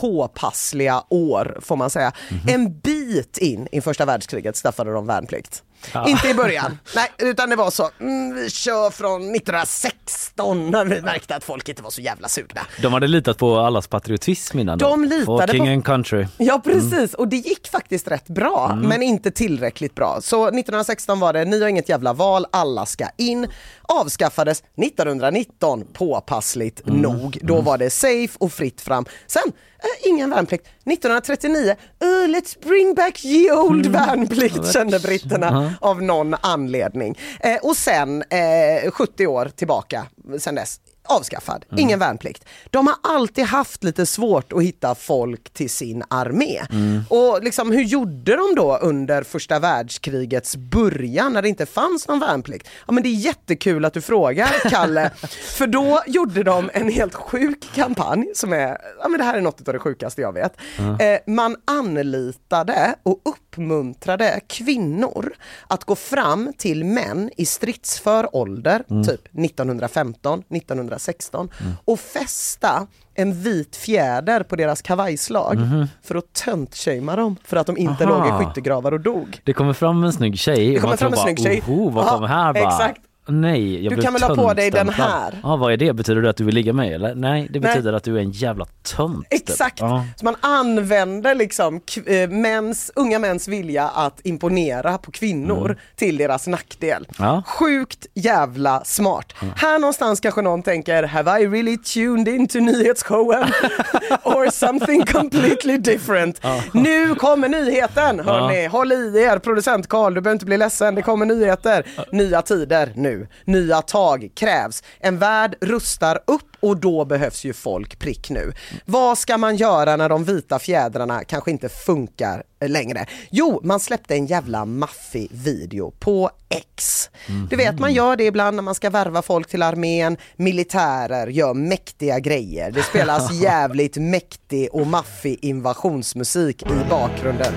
[0.62, 2.12] påpassliga år får man säga.
[2.48, 5.64] En bit in i första världskriget skaffade de värnplikt.
[5.94, 6.08] Ja.
[6.08, 11.02] Inte i början, nej, utan det var så, mm, vi kör från 1916 när vi
[11.02, 12.62] märkte att folk inte var så jävla sugna.
[12.82, 14.78] De hade litat på allas patriotism innan.
[14.78, 15.16] De då.
[15.16, 16.28] litade King på- and country.
[16.38, 18.90] Ja precis, och det gick faktiskt rätt bra, Mm.
[18.90, 20.20] men inte tillräckligt bra.
[20.22, 23.48] Så 1916 var det, ni har inget jävla val, alla ska in.
[23.82, 27.02] Avskaffades 1919, påpassligt Mm.
[27.02, 27.38] nog.
[27.42, 29.06] Då var det safe och fritt fram.
[29.28, 30.68] Sen, eh, ingen värnplikt.
[30.86, 35.74] 1939, uh, let's bring back ye old värnplikt kände britterna Mm.
[35.82, 37.18] Av någon anledning.
[37.40, 40.06] Eh, och sen eh, 70 år tillbaka,
[40.40, 40.80] sen dess,
[41.10, 41.66] avskaffad.
[41.70, 41.80] Mm.
[41.80, 42.46] Ingen värnplikt.
[42.70, 46.62] De har alltid haft lite svårt att hitta folk till sin armé.
[46.72, 47.04] Mm.
[47.10, 52.20] Och liksom, hur gjorde de då under första världskrigets början när det inte fanns någon
[52.20, 52.68] värnplikt?
[52.88, 55.12] Ja men det är jättekul att du frågar Kalle.
[55.58, 59.42] För då gjorde de en helt sjuk kampanj som är, ja men det här är
[59.42, 60.58] något av det sjukaste jag vet.
[60.78, 61.00] Ja.
[61.00, 63.22] Eh, man anlitade och
[63.62, 65.34] uppmuntrade kvinnor
[65.68, 69.04] att gå fram till män i stridsför ålder, Mm.
[69.04, 71.50] typ 1915, 1916
[71.86, 75.88] och fästa en vit fjäder på deras kavajslag Mhm.
[76.04, 78.18] för att tönt-shamea dem för att de inte Aha.
[78.26, 79.42] låg i skyttegravar och dog.
[79.44, 81.64] Det kommer fram en snygg tjej och man tror bara, tjej.
[81.68, 82.64] oho, vad kommer här bara?
[82.68, 83.02] exakt.
[83.28, 85.10] Nej, jag Du blev kan väl ha på dig den töntstämplad.
[85.22, 85.40] här?
[85.44, 85.94] Ja, vad är det?
[85.94, 87.16] Betyder det att du vill ligga med eller?
[87.16, 87.70] Nej, det Nej.
[87.70, 89.30] betyder att du är en jävla tönt.
[89.30, 89.42] typ.
[89.50, 89.80] Exakt!
[89.80, 90.06] Ja.
[90.16, 95.78] Så man använder liksom k- eh, mäns, unga mäns vilja att imponera på kvinnor Mm.
[95.96, 97.08] till deras nackdel.
[97.20, 97.44] Ja.
[97.48, 99.34] Sjukt jävla smart.
[99.56, 103.44] Här någonstans kanske någon tänker, have I really tuned into nyhetsshowen?
[104.24, 106.42] Or something completely different.
[106.74, 111.02] Nu kommer nyheten hörni, håll i er producent Karl, du behöver inte bli ledsen, det
[111.02, 111.84] kommer nyheter.
[112.12, 114.84] Nya tider nu, nya tag krävs.
[115.00, 118.54] En värld rustar upp och då behövs ju folk prick nu.
[118.86, 123.06] Vad ska man göra när de vita fjädrarna kanske inte funkar eh, längre?
[123.30, 127.10] Jo, man släppte en jävla maffig video på X.
[127.50, 131.54] Du vet, man gör det ibland när man ska värva folk till armén, militärer gör
[131.54, 132.72] mäktiga grejer.
[132.72, 137.54] Det spelas jävligt mäktig och maffig invasionsmusik i bakgrunden.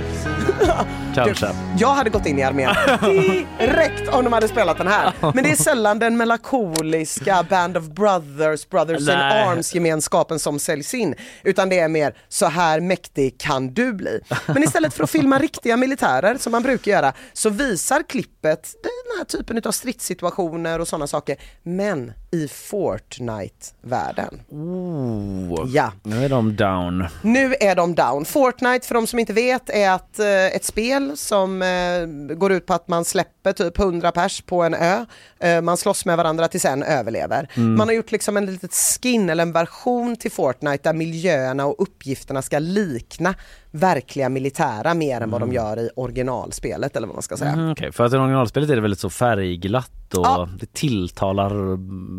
[1.15, 1.49] Kanske.
[1.79, 2.75] Jag hade gått in i armén
[3.59, 5.13] direkt om de hade spelat den här.
[5.35, 9.43] Men det är sällan den melankoliska Band of Brothers, Brothers in Nej.
[9.43, 11.15] Arms gemenskapen som säljs in.
[11.45, 14.21] Utan det är mer, så här mäktig kan du bli.
[14.47, 19.19] Men istället för att filma riktiga militärer som man brukar göra så visar klippet den
[19.19, 21.37] här typen av stridssituationer och sådana saker.
[21.63, 24.41] Men i Fortnite-världen.
[24.49, 25.71] Oh.
[25.73, 25.93] Ja.
[26.03, 27.07] Nu är de down.
[27.23, 28.25] Nu är de down.
[28.25, 32.67] Fortnite för de som inte vet är att, eh, ett spel som eh, går ut
[32.67, 35.07] på att man släpper typ 100 pers på en ö.
[35.41, 37.49] Eh, man slåss med varandra tills en överlever.
[37.55, 37.75] Mm.
[37.75, 41.83] Man har gjort liksom en litet skin eller en version till Fortnite där miljöerna och
[41.83, 43.35] uppgifterna ska likna
[43.73, 47.51] verkliga militära mer än vad de gör i originalspelet eller vad man ska säga.
[47.53, 47.93] Mm, okej.
[47.93, 50.49] För att i originalspelet är det väldigt så färgglatt och Ja.
[50.61, 51.77] det tilltalar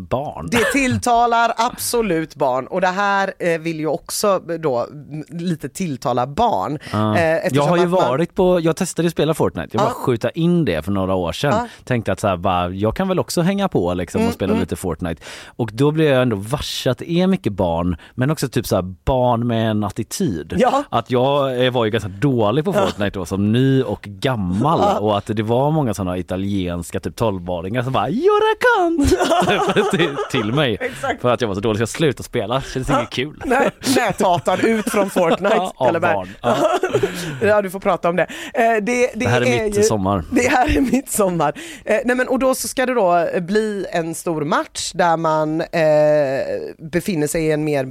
[0.08, 0.48] barn.
[0.50, 6.26] Det tilltalar absolut barn och det här eh, vill ju också då mm, lite tilltala
[6.26, 6.78] barn.
[6.92, 7.16] Ja.
[7.18, 9.94] Eh, jag har ju man- varit på, jag testade att spela Fortnite, jag bara Ja.
[9.94, 11.52] skjuta in det för några år sedan.
[11.52, 11.66] Ja.
[11.84, 14.52] Tänkte att så här, bara, jag kan väl också hänga på liksom Mm, och spela
[14.52, 14.60] mm.
[14.60, 15.22] lite Fortnite.
[15.46, 18.74] Och då blev jag ändå varse att det är mycket barn, men också typ så
[18.76, 20.54] här, barn med en attityd.
[20.58, 20.84] Ja.
[20.90, 25.18] Att jag eh, var ju ganska dålig på Fortnite då som ny och gammal och
[25.18, 30.52] att det var många sådana italienska typ 12-åringar som bara “You're a cunt!” till, till
[30.52, 30.78] mig.
[30.80, 31.20] Exakt.
[31.20, 33.42] För att jag var så dålig så jag slutade spela, det kändes inget kul.
[33.44, 35.70] Nej, näthatad ut från Fortnite.
[35.74, 36.28] Av barn.
[36.40, 36.56] Ja.
[37.42, 38.26] ja, du får prata om det.
[38.54, 40.24] Eh, det, det, Det här är mitt ju, sommar.
[40.30, 41.52] Det här är mitt sommar.
[41.84, 45.60] Eh, nej men, och då så ska det då bli en stor match där man
[45.60, 45.68] eh,
[46.78, 47.84] befinner sig i en mer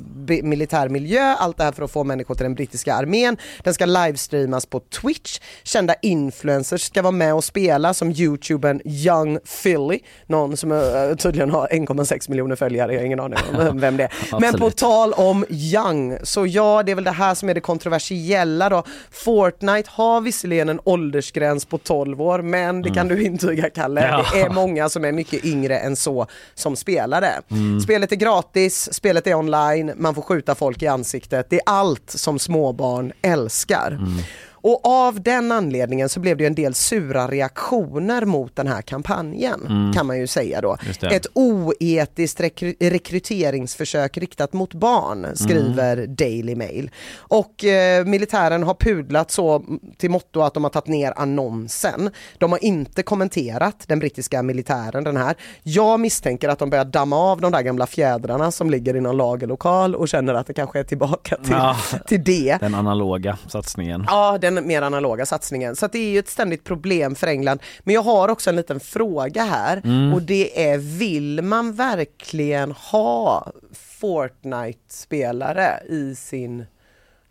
[0.43, 1.35] militär miljö.
[1.39, 3.37] Allt det här för att få människor till den brittiska armén.
[3.63, 5.39] Den ska livestreamas på Twitch.
[5.63, 11.15] Kända influencers ska vara med och spela som youtubern Young Phil Chili, någon som uh,
[11.15, 13.37] tydligen har 1,6 miljoner följare, jag har ingen aning
[13.69, 14.39] om vem det är.
[14.39, 17.59] Men på tal om Young, så ja det är väl det här som är det
[17.59, 18.83] kontroversiella då.
[19.11, 24.25] Fortnite har visserligen en åldersgräns på 12 år men det kan du intyga Kalle, Ja.
[24.33, 27.29] det är många som är mycket yngre än så som spelare.
[27.51, 27.79] Mm.
[27.81, 32.09] Spelet är gratis, spelet är online, man får skjuta folk i ansiktet, det är allt
[32.09, 33.91] som småbarn älskar.
[33.91, 34.17] Mm.
[34.61, 38.81] Och av den anledningen så blev det ju en del sura reaktioner mot den här
[38.81, 39.93] kampanjen Mm.
[39.93, 40.77] kan man ju säga då.
[41.11, 46.15] Ett oetiskt rekry- rekryteringsförsök riktat mot barn skriver Mm.
[46.15, 46.91] Daily Mail.
[47.17, 49.63] Och eh, militären har pudlat så
[49.97, 52.09] till motto att de har tagit ner annonsen.
[52.37, 55.35] De har inte kommenterat den brittiska militären den här.
[55.63, 59.17] Jag misstänker att de börjar damma av de där gamla fjädrarna som ligger i någon
[59.17, 61.75] lagerlokal och känner att det kanske är tillbaka till, Ja.
[62.07, 62.57] till det.
[62.59, 64.05] Den analoga satsningen.
[64.07, 65.75] Ja, den mer analoga satsningen.
[65.75, 67.59] Så det är ju ett ständigt problem för England.
[67.83, 70.13] Men jag har också en liten fråga här Mm.
[70.13, 73.51] och det är vill man verkligen ha
[73.99, 76.65] Fortnite-spelare i sin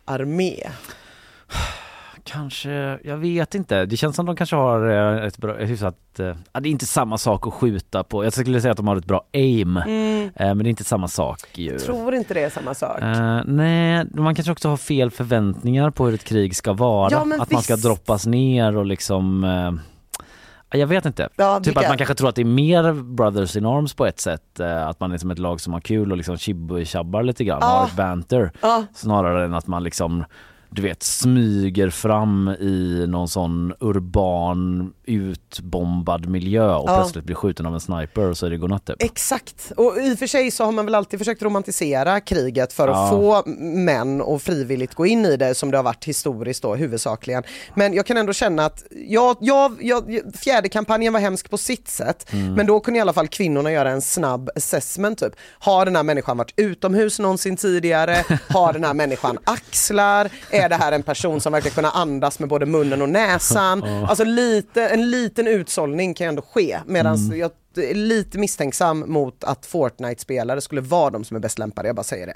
[0.05, 0.69] armé?
[2.23, 3.85] Kanske, jag vet inte.
[3.85, 6.71] Det känns som de kanske har eh, ett bra, ett hyfsat, eh, ja, det är
[6.71, 8.23] inte samma sak att skjuta på.
[8.23, 10.23] Jag skulle säga att de har ett bra aim, Mm.
[10.35, 11.71] eh, men det är inte samma sak ju.
[11.71, 13.01] Jag tror inte det är samma sak.
[13.01, 17.09] Eh, nej, man kanske också har fel förväntningar på hur ett krig ska vara.
[17.11, 17.85] Ja, att man ska visst.
[17.85, 19.71] droppas ner och liksom eh,
[20.79, 21.29] jag vet inte.
[21.35, 24.05] Ja, typ vilka- att man kanske tror att det är mer brothers in arms på
[24.05, 24.59] ett sätt.
[24.59, 26.37] Att man är som ett lag som har kul och liksom
[26.85, 27.67] tjabbar lite grann, Ja.
[27.67, 28.51] har ett banter.
[28.61, 28.83] Ja.
[28.93, 30.23] Snarare än att man liksom
[30.73, 36.95] du vet smyger fram i någon sån urban utbombad miljö och Ja.
[36.97, 39.03] plötsligt blir skjuten av en sniper och så är det godnatt typ.
[39.03, 42.87] Exakt, och i och för sig så har man väl alltid försökt romantisera kriget för
[42.87, 43.09] att Ja.
[43.09, 47.43] få män att frivilligt gå in i det som det har varit historiskt då huvudsakligen.
[47.75, 50.01] Men jag kan ändå känna att, ja, ja, ja,
[50.35, 52.53] fjärde kampanjen var hemsk på sitt sätt, Mm.
[52.53, 55.33] men då kunde i alla fall kvinnorna göra en snabb assessment typ.
[55.59, 58.17] Har den här människan varit utomhus någonsin tidigare?
[58.49, 60.29] Har den här människan axlar?
[60.61, 63.83] Är det här en person som verkar kunna andas med både munnen och näsan?
[63.83, 67.39] Alltså lite, en liten utsållning kan ju ändå ske medan Mm.
[67.39, 71.95] jag är lite misstänksam mot att Fortnite-spelare skulle vara de som är bäst lämpade, jag
[71.95, 72.35] bara säger det.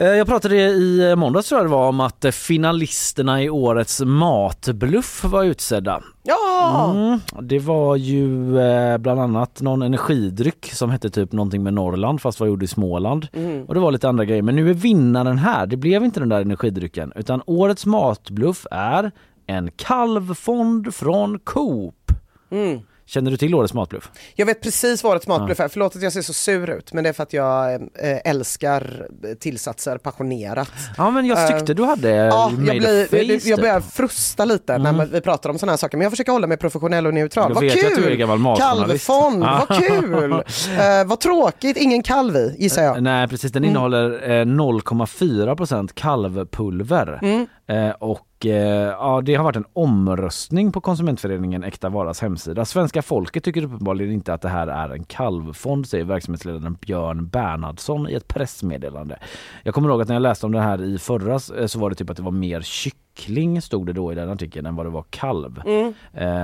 [0.00, 5.24] Jag pratade i måndags tror jag det var om att eh, finalisterna i årets matbluff
[5.24, 6.02] var utsedda.
[6.22, 6.92] Ja!
[6.94, 12.20] Mm, det var ju eh, bland annat någon energidryck som hette typ någonting med Norrland
[12.20, 13.28] fast var gjord i Småland.
[13.32, 13.64] Mm.
[13.64, 14.42] Och det var lite andra grejer.
[14.42, 15.66] Men nu är vinnaren här.
[15.66, 19.10] Det blev inte den där energidrycken utan årets matbluff är
[19.46, 22.12] en kalvfond från Coop.
[22.50, 22.80] Mm.
[23.08, 24.10] Känner du till årets matbluff?
[24.34, 25.64] Jag vet precis vad ett matbluff Ja.
[25.64, 27.78] är, förlåt att jag ser så sur ut men det är för att jag eh,
[28.24, 29.06] älskar
[29.40, 30.70] tillsatser passionerat.
[30.96, 33.56] Ja men jag tyckte Eh, du hade Ja, jag, blir, jag, jag typ.
[33.56, 34.96] börjar frusta lite Mm.
[34.96, 37.54] när vi pratar om sådana här saker men jag försöker hålla mig professionell och neutral.
[37.54, 38.24] Vad kul!
[38.58, 40.32] Kalvfond, vad kul!
[40.32, 43.02] Eh, vad tråkigt, ingen kalv i gissar jag.
[43.02, 43.70] Nej precis, den Mm.
[43.70, 47.18] innehåller eh, 0,4% kalvpulver.
[47.22, 47.46] Mm.
[47.68, 52.64] Eh, och eh, ja, det har varit en omröstning på konsumentföreningen Äkta Varas hemsida.
[52.64, 58.08] Svenska folket tycker uppenbarligen inte att det här är en kalvfond säger verksamhetsledaren Björn Bernhardsson
[58.08, 59.18] i ett pressmeddelande.
[59.62, 61.90] Jag kommer ihåg att när jag läste om det här i förra eh, så var
[61.90, 64.86] det typ att det var mer kyckling stod det då i den artikeln än vad
[64.86, 65.62] det var kalv.
[65.66, 65.94] Mm.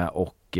[0.09, 0.59] Och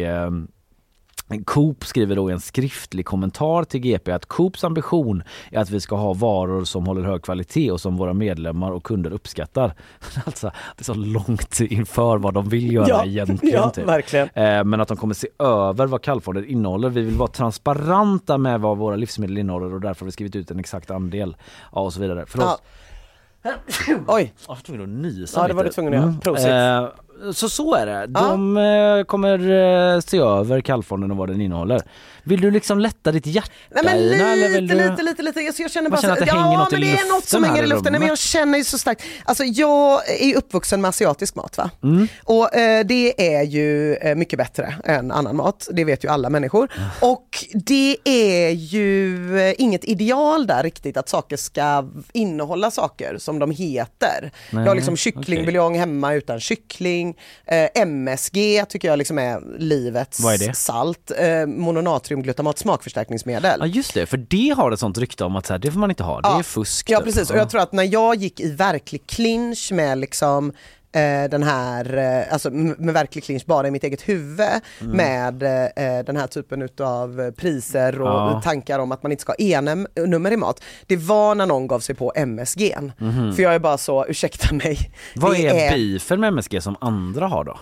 [1.45, 5.81] Coop skriver då i en skriftlig kommentar till GP att Coops ambition är att vi
[5.81, 9.75] ska ha varor som håller hög kvalitet och som våra medlemmar och kunder uppskattar.
[10.27, 10.47] Alltså,
[10.77, 13.61] det är så långt inför vad de vill göra Ja, egentligen.
[13.63, 13.85] ja, typ.
[13.89, 14.29] verkligen.
[14.35, 16.89] Eh, Men att de kommer se över vad kallfonden innehåller.
[16.89, 20.51] Vi vill vara transparenta med vad våra livsmedel innehåller och därför har vi skrivit ut
[20.51, 21.37] en exakt andel.
[21.73, 22.25] Ja, och så vidare.
[22.27, 22.63] Förlåt.
[23.43, 23.51] Ja.
[24.07, 24.33] Oj!
[24.47, 26.15] Jag var tvungen att nysa Ja, det var du tvungen att göra.
[26.23, 26.47] Prosit.
[27.33, 28.07] Så så är det.
[28.07, 29.39] De eh, kommer
[29.95, 31.83] eh, se över kallfonden och vad den innehåller.
[32.23, 34.75] Vill du liksom lätta ditt hjärta Nej men eller lite, vill du...
[34.75, 35.41] lite, lite, lite.
[35.41, 37.15] Jag, jag känner bara känner så, att det ja, hänger något i men det är
[37.15, 37.93] något som hänger i luften.
[37.93, 41.71] Nej, men jag känner ju så starkt, alltså jag är uppvuxen med asiatisk mat va?
[41.83, 42.09] Mm.
[42.25, 46.31] Och eh, det är ju eh, mycket bättre än annan mat, det vet ju alla
[46.31, 46.69] människor.
[47.01, 53.51] Och det är ju inget ideal där riktigt att saker ska innehålla saker som de
[53.51, 54.33] heter.
[54.51, 57.04] Nej, jag har liksom kycklingbuljong hemma utan kyckling,
[57.47, 60.55] eh, MSG tycker jag liksom är livets Vad är det?
[60.55, 63.57] salt, eh, mononatriumglutamat smakförstärkningsmedel.
[63.61, 65.79] Ja just det, för det har ett sånt rykte om att så här, det får
[65.81, 66.39] man inte ha, det Ja.
[66.39, 66.91] är fusk.
[66.91, 67.05] Ja typ.
[67.07, 70.53] precis och jag tror att när jag gick i verklig clinch med liksom
[71.31, 74.41] den här, eh, alltså med verklig clinch bara i mitt eget huvud
[74.81, 74.97] Mm.
[74.97, 75.43] med
[75.77, 78.41] eh, den här typen utav priser och Ja.
[78.45, 80.63] tankar om att man inte ska ha E-nummer i mat.
[80.87, 82.77] Det var när någon gav sig på MSG.
[82.99, 83.33] Mhm.
[83.35, 84.79] För jag är bara så, ursäkta mig.
[85.17, 87.59] Vad det är beefen med MSG som andra har då?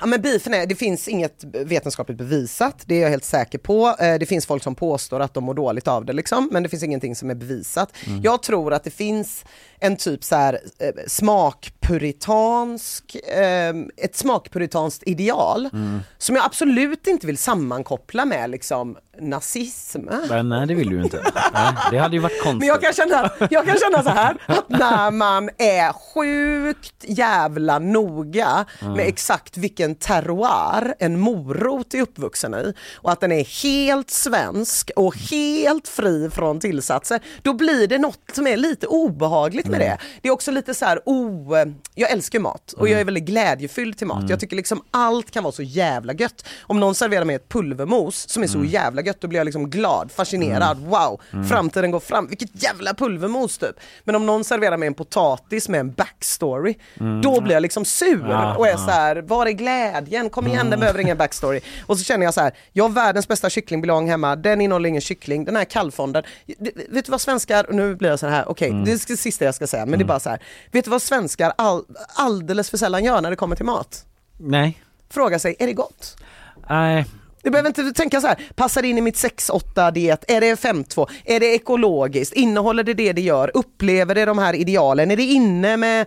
[0.00, 3.96] Ja men beefen är, det finns inget vetenskapligt bevisat, det är jag helt säker på.
[4.00, 6.68] Eh, Det finns folk som påstår att de mår dåligt av det liksom, men det
[6.68, 7.92] finns ingenting som är bevisat.
[8.06, 8.20] Mm.
[8.22, 9.44] Jag tror att det finns
[9.80, 10.90] en typ så här eh,
[11.96, 13.74] smakpuritansk, eh,
[14.04, 16.00] ett smakpuritanskt ideal Mm.
[16.18, 20.00] som jag absolut inte vill sammankoppla med liksom nazism.
[20.44, 21.16] Nej det vill du ju inte.
[21.54, 22.58] Nej, det hade ju varit konstigt.
[22.58, 27.78] Men jag kan, känna, jag kan känna så här att när man är sjukt jävla
[27.78, 28.92] noga Mm.
[28.92, 34.90] med exakt vilken terroir en morot är uppvuxen i och att den är helt svensk
[34.96, 39.88] och helt fri från tillsatser, då blir det något som är lite obehagligt med Mm.
[39.88, 39.98] det.
[40.22, 41.64] Det är också lite så här, oh,
[41.94, 44.16] jag älskar mat och jag är väldigt glädjefylld till mat.
[44.18, 44.30] Mm.
[44.30, 46.44] Jag tycker liksom allt kan vara så jävla gött.
[46.62, 48.70] Om någon serverar mig ett pulvermos som är så Mm.
[48.70, 51.48] jävla gött, då blir jag liksom glad, fascinerad, wow, Mm.
[51.48, 53.76] framtiden går fram, vilket jävla pulvermos typ.
[54.04, 57.22] Men om någon serverar mig en potatis med en backstory, Mm.
[57.22, 58.78] då blir jag liksom sur Ja, och är ja.
[58.78, 60.30] så här, var är glädjen?
[60.30, 60.80] Kom igen, den Mm.
[60.80, 61.60] behöver ingen backstory.
[61.86, 65.00] Och så känner jag så här, jag har världens bästa kycklingbuljong hemma, den innehåller ingen
[65.02, 66.22] kyckling, den här kallfonden.
[66.88, 68.84] Vet du vad svenskar, nu blir jag så här, okej, Mm.
[68.84, 70.90] det är det sista jag ska säga, men det är bara så här, vet du
[70.90, 71.84] vad svenskar all,
[72.14, 74.04] alldeles för sällan gör när det kommer till mat?
[74.36, 74.82] Nej.
[75.10, 76.16] Fråga sig, är det gott?
[76.68, 77.06] Nej.
[77.46, 80.24] Du behöver inte tänka så här, passar det in i mitt 6-8 diet?
[80.28, 81.06] Är det 5-2?
[81.24, 82.32] Är det ekologiskt?
[82.34, 83.50] Innehåller det det det gör?
[83.54, 85.10] Upplever det de här idealen?
[85.10, 86.06] Är det inne med,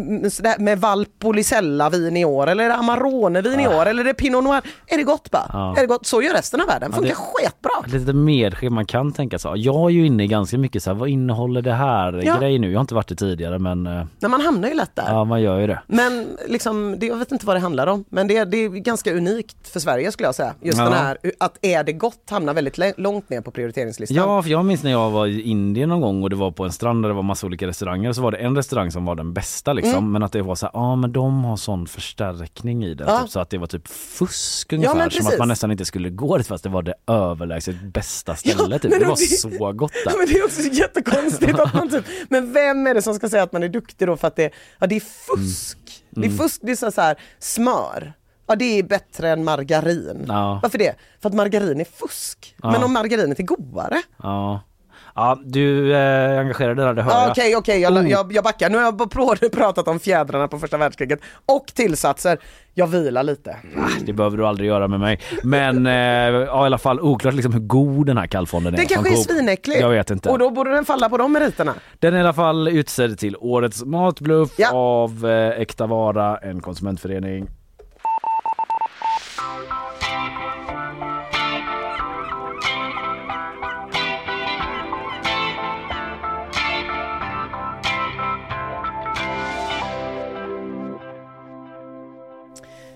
[0.00, 2.46] med, sådär- med Valpolicella-vin i år?
[2.46, 3.86] Eller är det Amarone-vin i år?
[3.86, 4.62] Eller är det Pinot Noir?
[4.86, 5.50] Är det gott bara?
[5.52, 5.76] Ja.
[5.76, 6.06] Är det gott?
[6.06, 6.88] Så gör resten av världen.
[6.92, 7.98] Ja, Funkar det- skitbra.
[7.98, 9.52] Lite medskick man kan tänka så.
[9.56, 12.38] Jag är ju inne i ganska mycket så här, vad innehåller det här Ja.
[12.38, 12.70] grej nu?
[12.70, 15.04] Jag har inte varit det tidigare men eh, Nej, man hamnar ju lätt där.
[15.08, 15.80] ja man gör ju det.
[15.86, 18.04] Men liksom, det, jag vet inte vad det handlar om.
[18.08, 20.54] Men det, det är ganska unikt för Sverige skulle jag säga.
[20.62, 20.88] Just Ja.
[20.90, 24.16] den här, att är det gott hamnar väldigt långt ner på prioriteringslistan.
[24.16, 26.64] Ja, för jag minns när jag var i Indien någon gång och det var på
[26.64, 29.14] en strand där det var massa olika restauranger så var det en restaurang som var
[29.14, 29.94] den bästa liksom.
[29.98, 30.12] Mm.
[30.12, 33.08] Men att det var så här, ja men de har sån förstärkning i den.
[33.08, 33.20] Ja.
[33.20, 34.94] Typ, så att det var typ fusk ungefär.
[34.94, 38.36] men som att man nästan inte skulle gå dit fast det var det överlägset bästa
[38.36, 38.82] stället.
[38.82, 38.90] typ.
[39.00, 40.18] Det var det- så gott där.
[40.18, 43.42] Men det är också jättekonstigt att man typ, men vem är det som ska säga
[43.42, 45.78] att man är duktig då för att det, ja det är fusk.
[46.10, 46.38] Det är Mm.
[46.38, 48.12] fusk, det är så här, smör.
[48.50, 50.24] Ja det är bättre än margarin.
[50.28, 50.58] Ja.
[50.62, 50.94] Varför det?
[51.22, 52.54] För att margarin är fusk.
[52.62, 52.70] Ja.
[52.70, 54.02] Men om margarinet är godare?
[54.22, 54.60] Ja.
[55.14, 57.30] Ja, du är engagerad där, det hör Ja, jag.
[57.30, 58.10] Okej, okej, jag, Oh.
[58.10, 58.70] jag, jag backar.
[58.70, 62.38] Nu har jag pratat om fjädrarna på första världskriget och tillsatser.
[62.74, 63.56] Jag vilar lite.
[64.06, 65.20] Det behöver du aldrig göra med mig.
[65.42, 68.78] Men eh, ja, i alla fall oklart liksom hur god den här kallfonden är.
[68.78, 69.80] Den kanske är svinäcklig.
[69.80, 70.28] Jag vet inte.
[70.28, 71.74] Och då borde den falla på de meriterna.
[71.98, 77.48] Den är i alla fall utsedd till Årets matbluff av eh, Äkta Vara, en konsumentförening.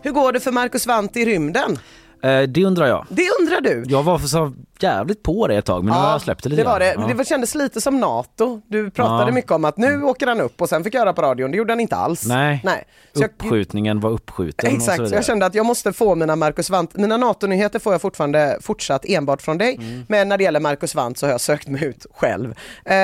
[0.04, 1.78] Hur går det för Marcus Wandt i rymden?
[2.22, 3.06] Eh, det undrar jag.
[3.08, 3.84] Det undrar du?
[3.86, 4.52] Jag var så
[4.82, 6.94] jävligt på det ett tag men nu har jag släppt det lite det var det.
[6.94, 7.16] grann.
[7.16, 8.60] Det kändes lite som NATO.
[8.68, 9.34] Du pratade Ja.
[9.34, 11.56] mycket om att nu åker han upp och sen fick jag höra på radion, det
[11.56, 12.26] gjorde han inte alls.
[12.26, 12.84] Nej, Nej.
[13.14, 14.66] Så jag, uppskjutningen var uppskjuten.
[14.66, 15.18] och så Exakt, så vidare.
[15.18, 19.04] jag kände att jag måste få mina Marcus Wandt, mina NATO-nyheter får jag fortfarande fortsatt
[19.04, 20.04] enbart från dig, Mm.
[20.08, 22.54] men när det gäller Marcus Wandt så har jag sökt mig ut själv.
[22.84, 22.94] Eh,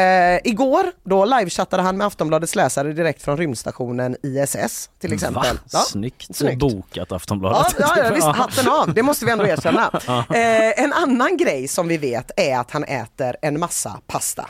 [0.45, 5.57] igår, då livechattade han med Aftonbladets läsare direkt från rymdstationen ISS till exempel.
[5.73, 5.79] Va?
[5.79, 6.37] Snyggt.
[6.37, 6.59] Snyggt.
[6.59, 7.75] bokat Aftonbladet.
[7.79, 9.91] Ja, ja, ja, visst, hatten av, det måste vi ändå erkänna.
[10.07, 10.25] Ja.
[10.37, 14.47] Eh, en annan grej som vi vet är att han äter en massa pasta.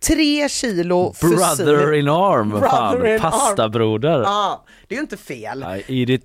[0.00, 2.94] Tre kilo fusil- Brother in arm, vad fan.
[2.98, 3.20] Brother in.
[3.20, 4.20] Pastabroder.
[4.22, 5.64] Ja, det är ju inte fel.
[5.88, 6.24] I eat it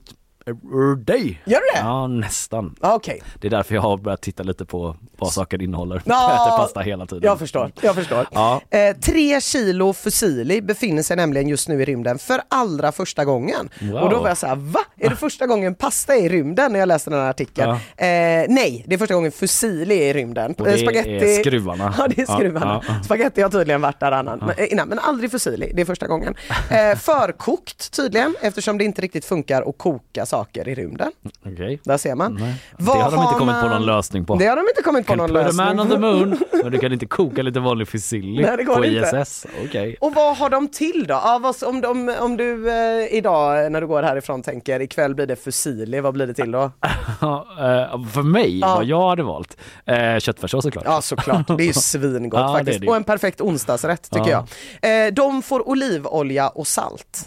[0.98, 1.42] day.
[1.46, 1.80] Gör du det?
[1.80, 2.76] Ja, nästan.
[2.82, 3.22] Okej.
[3.42, 6.02] Det är därför jag har börjat titta lite på vad saker innehåller.
[6.06, 7.24] Ja, jag äter pasta hela tiden.
[7.24, 8.28] Jag förstår, jag förstår.
[8.32, 8.62] Ja.
[8.70, 13.70] Eh, tre kilo fusilli befinner sig nämligen just nu i rymden för allra första gången.
[13.82, 13.96] Wow.
[14.04, 14.80] Och då var jag såhär, va?
[14.98, 17.70] Är det första gången pasta är i rymden när jag läste den här artikeln?
[17.70, 18.06] Ja.
[18.06, 20.56] Eh, nej, det är första gången fusilli är i rymden.
[20.58, 21.94] Och det Eh, är skruvarna.
[21.98, 22.82] Ja, det är skruvarna.
[22.88, 23.04] ja, ja.
[23.04, 26.08] Spaghetti har tydligen varit där annan, men, eh, innan, men aldrig fusilli, det är första
[26.08, 26.36] gången.
[26.70, 31.12] Eh, förkokt tydligen, eftersom det inte riktigt funkar att koka saker i rymden.
[31.46, 31.80] Okej.
[31.84, 32.34] Där ser man.
[32.40, 32.56] Nej.
[32.78, 34.36] Det har de inte kommit på man- någon lösning på.
[34.36, 35.66] Det har de inte kommit på någon put lösning.
[35.66, 39.18] man on the moon, men du kan inte koka lite vanlig fusilli det på inte.
[39.24, 39.46] ISS.
[39.66, 39.96] Okej.
[40.02, 41.14] Och vad har de till då?
[41.14, 45.26] Ja, vad, om, de, om du eh, idag när du går härifrån tänker ikväll blir
[45.26, 46.72] det fusilli, vad blir det till då?
[47.24, 48.76] Eh, för mig, Ja.
[48.76, 50.84] vad jag hade valt, eh, köttfärssås såklart.
[50.88, 52.80] Ja såklart, det är ju svingott Ja, det faktiskt.
[52.80, 52.90] det ju.
[52.90, 54.46] Och en perfekt onsdagsrätt tycker Ja.
[54.82, 55.08] jag.
[55.08, 57.26] Eh, de får olivolja och salt.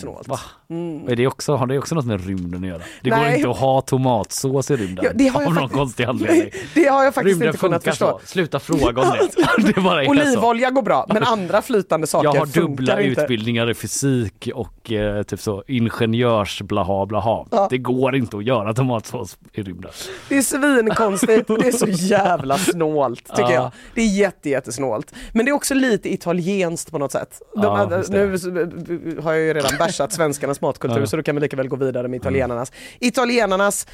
[0.00, 0.28] Snålt.
[0.28, 0.40] Va?
[0.70, 1.08] Mm.
[1.08, 2.82] Är det också, har det också något med rymden att göra?
[3.02, 3.36] Det går Nej.
[3.36, 6.50] inte att ha tomatsås i rymden Ja, det har jag av någon faktiskt- konstig anledning.
[6.74, 8.18] Det har jag faktiskt Rymden inte kunnat funkar förstå.
[8.22, 8.26] så.
[8.26, 9.08] Sluta fråga om
[9.58, 9.72] det.
[9.74, 10.10] det bara är så.
[10.10, 13.20] Olivolja går bra, men andra flytande saker Jag har funkar dubbla inte.
[13.22, 17.46] utbildningar i fysik och eh, typ så ingenjörs blaha blaha.
[17.50, 17.66] Ja.
[17.70, 19.90] Det går inte att göra tomatsås i rymden.
[20.28, 23.52] Det är svinkonstigt, det är så jävla snålt tycker Ja.
[23.52, 23.70] jag.
[23.94, 25.14] Det är jätte, jättesnålt.
[25.32, 27.42] Men det är också lite italienskt på något sätt.
[27.54, 31.56] Ja, hade- nu har jag ju redan bärsat svenskarnas matkultur så då kan vi lika
[31.56, 32.72] väl gå vidare med italienarnas.
[32.98, 33.86] Italienarnas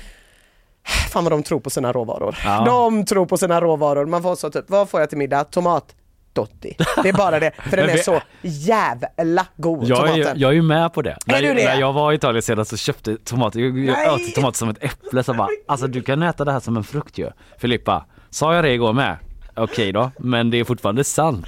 [1.12, 2.38] Fan vad de tror på sina råvaror.
[2.44, 2.64] Ja.
[2.66, 4.06] De tror på sina råvaror.
[4.06, 5.44] Man får så typ, vad får jag till middag?
[5.44, 5.94] Tomat.
[6.32, 6.76] Dotti.
[7.02, 10.40] Det är bara det, för den är så jävla god Jag är, ju- tomaten.
[10.40, 11.16] jag är ju med på det.
[11.26, 11.54] När, du det?
[11.54, 15.22] när jag var i Italien senast så köpte tomater, jag, åt tomater som ett äpple
[15.22, 17.30] så bara, alltså du kan äta det här som en frukt ju.
[17.58, 19.16] Filippa, sa jag det igår med?
[19.54, 21.46] Okej då, men det är fortfarande sant.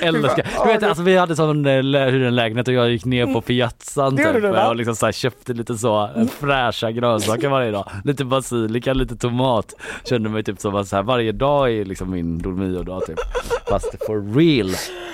[0.00, 3.40] Eller ska, du vet alltså vi hade sån eh, lägenhet och jag gick ner på
[3.40, 7.70] piazzan Det gjorde typ, och liksom så här, köpte lite så eh, fräscha grönsaker varje
[7.70, 7.90] dag.
[8.04, 9.74] Lite basilika, lite tomat.
[10.04, 13.18] Kände mig typ som att så här, varje dag är liksom min Dolmio-dag typ.
[13.68, 14.70] Fast for real.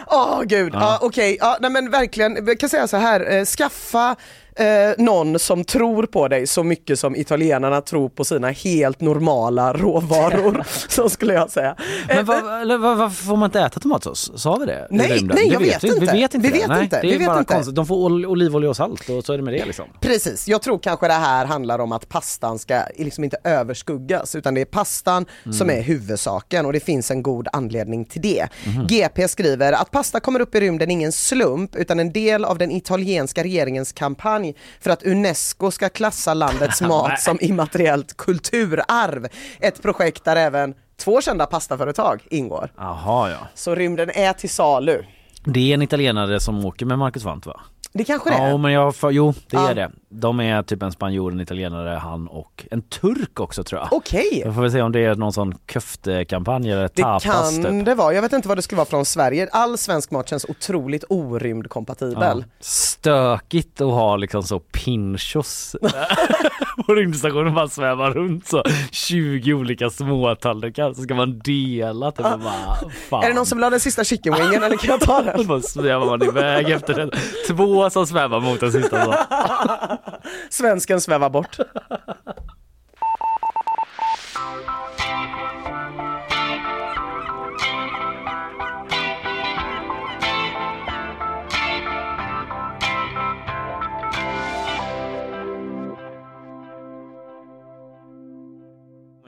[0.06, 0.80] Åh gud, ja.
[0.80, 0.98] Ja.
[1.02, 4.16] okej, ja, nej men verkligen, jag kan säga så här, eh, skaffa
[4.56, 4.66] eh,
[4.98, 10.64] någon som tror på dig så mycket som italienarna tror på sina helt normala råvaror,
[10.88, 11.76] så skulle jag säga.
[12.08, 14.32] Men vad, eller, vad, varför får man inte äta tomatsås?
[14.42, 14.86] Sa vi det?
[14.90, 15.88] Nej, nej, Det jag vet vi.
[15.88, 16.00] inte.
[16.00, 17.00] Vi vet inte Vi vet nej, inte.
[17.00, 17.54] Det Vi är vet bara inte.
[17.54, 17.74] konstigt.
[17.74, 19.84] De får ol- olivolja och salt och så är det med det liksom.
[20.00, 24.54] Precis, jag tror kanske det här handlar om att pastan ska liksom inte överskuggas utan
[24.54, 25.52] det är pastan Mm.
[25.52, 28.48] som är huvudsaken och det finns en god anledning till det.
[28.66, 28.86] Mhm.
[28.86, 32.58] GP skriver att pasta kommer upp i rymden är ingen slump utan en del av
[32.58, 34.39] den italienska regeringens kampanj
[34.80, 39.26] för att UNESCO ska klassa landets mat som immateriellt kulturarv.
[39.60, 42.72] Ett projekt där även två kända pastaföretag ingår.
[42.76, 43.38] Jaha ja.
[43.54, 45.02] Så rymden är till salu.
[45.44, 47.60] Det är en italienare som åker med Marcus Wandt va?
[47.92, 48.48] Det kanske det är.
[48.48, 49.70] Ja men jag, för, jo det Ja.
[49.70, 49.90] är det.
[50.12, 53.88] De är typ en spanjor, en italienare, han och en turk också tror jag.
[53.92, 54.42] Okej.
[54.44, 57.84] Jag får väl se om det är någon sån köftekampanj eller Det tapas kan typ.
[57.84, 58.14] det vara.
[58.14, 59.48] Jag vet inte vad det skulle vara från Sverige.
[59.52, 62.44] All svensk mat känns otroligt orymdkompatibel.
[62.48, 62.54] Ja.
[62.60, 65.76] Stökigt att ha liksom så pinchos
[66.86, 72.38] på rymdstationen bara sväva runt så 20 olika småtallrikar så ska man dela typ och
[72.40, 72.76] bara,
[73.10, 73.24] fan.
[73.24, 75.46] Är det någon som vill ha den sista chicken wingen eller kan jag ta den?
[75.46, 77.10] Då svävar man iväg efter den.
[77.48, 79.14] Två som svävar mot den sista så.
[80.50, 81.58] Svensken svävar bort.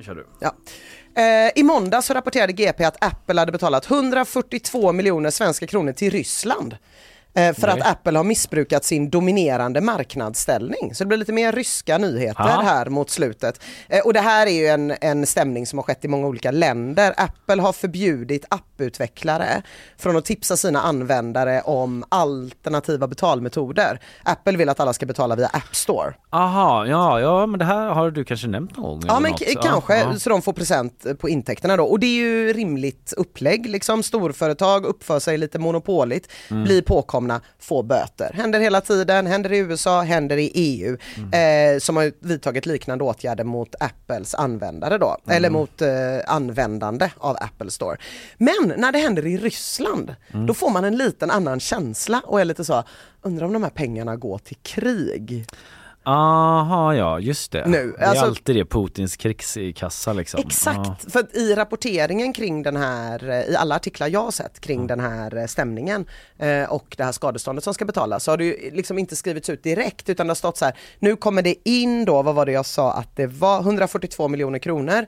[0.02, 0.26] Nu kör du.
[0.40, 0.54] Ja.
[1.22, 6.10] Eh, I måndag så rapporterade GP att Apple hade betalat 142 miljoner svenska kronor till
[6.10, 6.76] Ryssland.
[7.34, 7.80] Eh, för Nej.
[7.80, 10.94] att Apple har missbrukat sin dominerande marknadsställning.
[10.94, 12.60] Så det blir lite mer ryska nyheter Ja.
[12.64, 13.60] här mot slutet.
[13.88, 16.50] Eh, och det här är ju en, en stämning som har skett i många olika
[16.50, 17.14] länder.
[17.16, 19.62] Apple har förbjudit apputvecklare
[19.98, 24.00] från att tipsa sina användare om alternativa betalmetoder.
[24.22, 26.14] Apple vill att alla ska betala via App Store.
[26.30, 29.02] Aha, ja, ja men det här har du kanske nämnt någon gång?
[29.08, 30.18] Ja men k- kanske, Ja.
[30.18, 31.84] så de får procent på intäkterna då.
[31.84, 34.02] Och det är ju rimligt upplägg liksom.
[34.02, 36.64] Storföretag uppför sig lite monopoligt, Mm.
[36.64, 37.21] blir påkomna,
[37.58, 38.32] får böter.
[38.34, 40.96] Händer hela tiden, händer i USA, händer i EU.
[41.16, 41.74] Mm.
[41.74, 45.16] Eh, som har vidtagit liknande åtgärder mot Apples användare då.
[45.26, 45.36] Mm.
[45.36, 45.88] Eller mot eh,
[46.26, 47.96] användande av Apple Store.
[48.38, 50.46] Men när det händer i Ryssland, Mm.
[50.46, 52.84] då får man en liten annan känsla och är lite så,
[53.22, 55.46] undrar om de här pengarna går till krig.
[56.04, 57.66] Aha, ja just det.
[57.66, 60.40] Nu, det är alltså- alltid det, Putins krigskassa liksom.
[60.46, 60.96] Exakt, Ja.
[61.10, 65.00] för att i rapporteringen kring den här, i alla artiklar jag har sett kring den
[65.00, 66.04] här eh, stämningen
[66.38, 69.50] eh, och det här skadeståndet som ska betalas så har det ju liksom inte skrivits
[69.50, 72.46] ut direkt utan det har stått så här, nu kommer det in då, vad var
[72.46, 75.06] det jag sa att det var, 142 miljoner kronor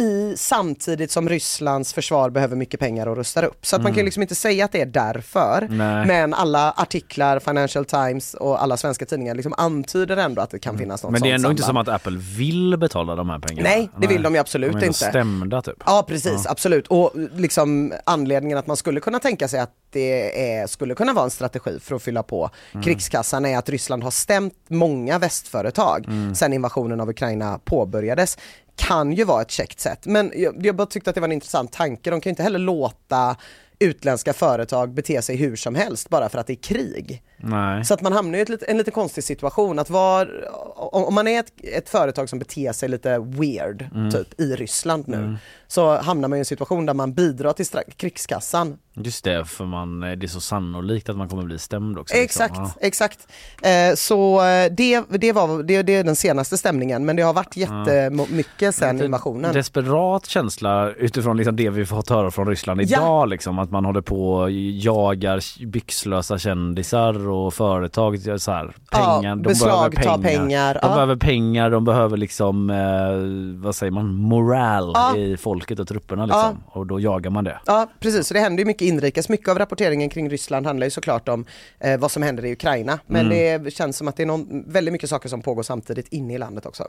[0.00, 3.66] i samtidigt som Rysslands försvar behöver mycket pengar och rustar upp.
[3.66, 3.94] Så att man Mm.
[3.94, 5.66] kan ju liksom inte säga att det är därför.
[5.70, 6.06] Nej.
[6.06, 10.78] Men alla artiklar, Financial Times och alla svenska tidningar liksom antyder ändå att det kan
[10.78, 11.20] finnas något Mm.
[11.20, 11.88] Men det är sånt ändå inte som samband.
[11.88, 13.68] att Apple vill betala de här pengarna.
[13.68, 14.98] Nej, det vill de ju absolut de är inte.
[14.98, 15.82] stämda typ.
[15.86, 16.86] Ja precis, absolut.
[16.86, 21.24] Och liksom anledningen att man skulle kunna tänka sig att det är, skulle kunna vara
[21.24, 22.82] en strategi för att fylla på Mm.
[22.84, 26.34] krigskassan är att Ryssland har stämt många västföretag Mm.
[26.34, 28.38] sedan invasionen av Ukraina påbörjades.
[28.80, 31.32] Kan ju vara ett käckt sätt, men jag, jag bara tyckte att det var en
[31.32, 32.10] intressant tanke.
[32.10, 33.36] De kan ju inte heller låta
[33.78, 37.22] utländska företag bete sig hur som helst bara för att det är krig.
[37.36, 37.84] Nej.
[37.84, 41.40] Så att man hamnar i ett, en lite konstig situation att var, om man är
[41.40, 44.10] ett, ett företag som beter sig lite weird Mm.
[44.10, 45.36] typ i Ryssland nu Mm.
[45.66, 47.66] så hamnar man i en situation där man bidrar till
[47.96, 48.78] krigskassan.
[49.04, 52.14] Just det, för man, det är så sannolikt att man kommer bli stämd också.
[52.14, 52.70] Exakt, Liksom.
[52.80, 53.18] exakt.
[53.62, 57.32] Eh, så eh, det, det, var, det, det är den senaste stämningen men det har
[57.32, 59.52] varit jättemycket sen Lite invasionen.
[59.54, 62.84] Desperat känsla utifrån liksom det vi fått höra från Ryssland Ja.
[62.84, 63.28] idag.
[63.28, 68.40] Liksom, att man håller på och jagar byxlösa kändisar och företag.
[68.40, 69.36] Så här, Ja, pengar.
[69.36, 70.38] de beslagta behöver pengar.
[70.40, 70.88] pengar, De ja.
[70.94, 75.16] behöver pengar, de behöver liksom, eh, vad säger man, moral Ja.
[75.16, 76.26] i folket och trupperna.
[76.26, 76.62] Liksom.
[76.66, 77.58] Och då jagar man det.
[77.66, 79.28] Ja precis, så det händer ju mycket inrikes.
[79.28, 81.44] Mycket av rapporteringen kring Ryssland handlar ju såklart om
[81.80, 82.98] eh, vad som händer i Ukraina.
[83.06, 83.64] Men Mm.
[83.64, 86.38] det känns som att det är någon, väldigt mycket saker som pågår samtidigt inne i
[86.38, 86.84] landet också.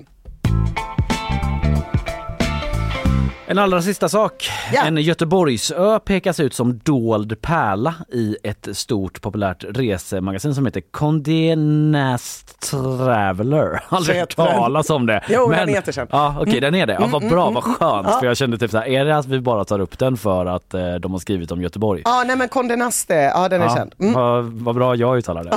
[3.51, 4.49] En allra sista sak.
[4.85, 11.55] En Göteborgsö pekas ut som dold pärla i ett stort populärt resemagasin som heter Condé
[11.55, 13.83] Nast Traveller.
[13.89, 15.23] Aldrig hört talas om det.
[15.29, 16.09] Jo, den är jättekänd.
[16.11, 16.61] Ja, okej, Mm.
[16.61, 16.93] den är det.
[16.93, 18.07] Ja, vad Mm, bra, mm, vad skönt.
[18.11, 18.19] Ja.
[18.19, 20.45] För jag kände typ så här, är det att vi bara tar upp den för
[20.45, 22.01] att eh, de har skrivit om Göteborg?
[22.05, 23.93] Ja nej men Condé Nast, ja den är Ja, känd.
[23.99, 24.13] Mm.
[24.13, 25.51] vad, vad bra jag uttalar det.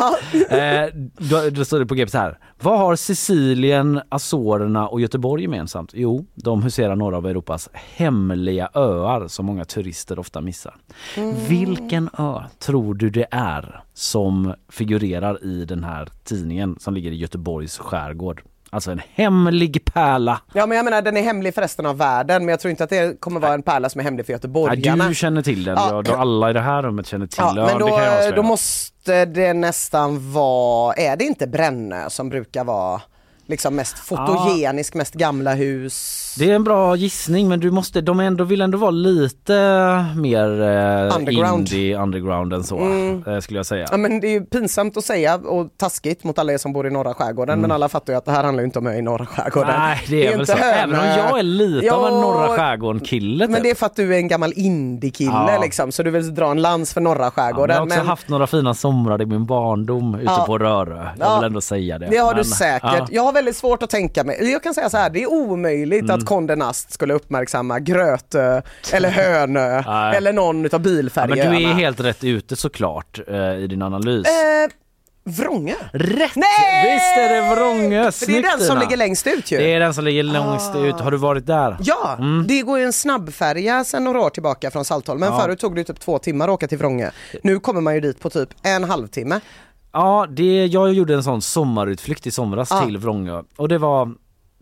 [0.84, 0.88] eh,
[1.18, 2.38] då, då står det på GP så här.
[2.60, 5.90] Vad har Sicilien, Azorerna och Göteborg gemensamt?
[5.94, 10.74] Jo, de huserar några av Europas hemliga öar som många turister ofta missar.
[11.16, 11.34] Mm.
[11.48, 17.16] Vilken ö tror du det är som figurerar i den här tidningen som ligger i
[17.16, 18.42] Göteborgs skärgård?
[18.70, 20.40] Alltså en hemlig pärla.
[20.52, 22.84] Ja men jag menar den är hemlig för resten av världen men jag tror inte
[22.84, 25.08] att det kommer vara en pärla som är hemlig för göteborgarna.
[25.08, 26.02] du känner till den, Ja.
[26.06, 26.16] ja.
[26.16, 27.64] alla i det här rummet känner till Ja, den.
[27.66, 28.00] men då,
[28.36, 33.00] då måste det nästan vara, är det inte Brännö som brukar vara
[33.46, 36.20] liksom mest fotogenisk, mest gamla hus?
[36.38, 39.52] Det är en bra gissning men du måste, de ändå, vill ändå vara lite
[40.16, 41.58] mer eh, Underground.
[41.72, 43.24] indie underground än så Mm.
[43.26, 43.86] eh, skulle jag säga.
[43.90, 46.86] Ja men det är ju pinsamt att säga och taskigt mot alla er som bor
[46.86, 47.62] i norra skärgården Mm.
[47.62, 49.74] men alla fattar ju att det här handlar ju inte om ö i norra skärgården.
[49.80, 52.20] Nej det är, ju väl inte så, även om jag är lite av en Ja,
[52.20, 53.62] norra skärgården kille Men typ.
[53.64, 55.58] det är för att du är en gammal indie-kille Ja.
[55.62, 57.74] liksom så du vill dra en lans för norra Ja, skärgården.
[57.74, 60.44] jag har också men- haft några fina somrar i min barndom ute Ja.
[60.46, 60.96] på Rörö.
[60.96, 61.36] Jag Ja.
[61.36, 62.06] vill ändå säga det.
[62.10, 62.90] Det har du Men, säkert.
[62.92, 63.06] ja.
[63.10, 66.16] Jag väldigt svårt att tänka mig, jag kan säga så här, det är omöjligt Mm.
[66.16, 68.62] att Condé Nast skulle uppmärksamma Grötö
[68.92, 69.82] eller Hönö
[70.16, 71.50] eller någon utav Ja, bilfärjorna.
[71.50, 74.26] men du är helt rätt ute såklart eh, i din analys.
[74.26, 74.70] Eh,
[75.26, 75.74] Vrångö?
[75.92, 76.36] Rätt!
[76.36, 76.94] Nej!
[76.94, 78.12] Visst är det Vrångö!
[78.12, 79.56] För det är Snyggt, den som ligger längst ut ju.
[79.58, 81.00] Det är den som ligger längst ut.
[81.00, 81.76] Har du varit där?
[81.80, 82.44] Ja, Mm.
[82.48, 85.20] det går ju en snabbfärja sedan några år tillbaka från Saltholm.
[85.20, 85.40] Men Ja.
[85.40, 87.10] förut tog det typ två timmar att åka till Vrångö.
[87.42, 89.40] Nu kommer man ju dit på typ en halvtimme.
[89.94, 92.80] Ja, det, jag gjorde en sån sommarutflykt i somras Ja.
[92.86, 94.14] till Vrångö och det var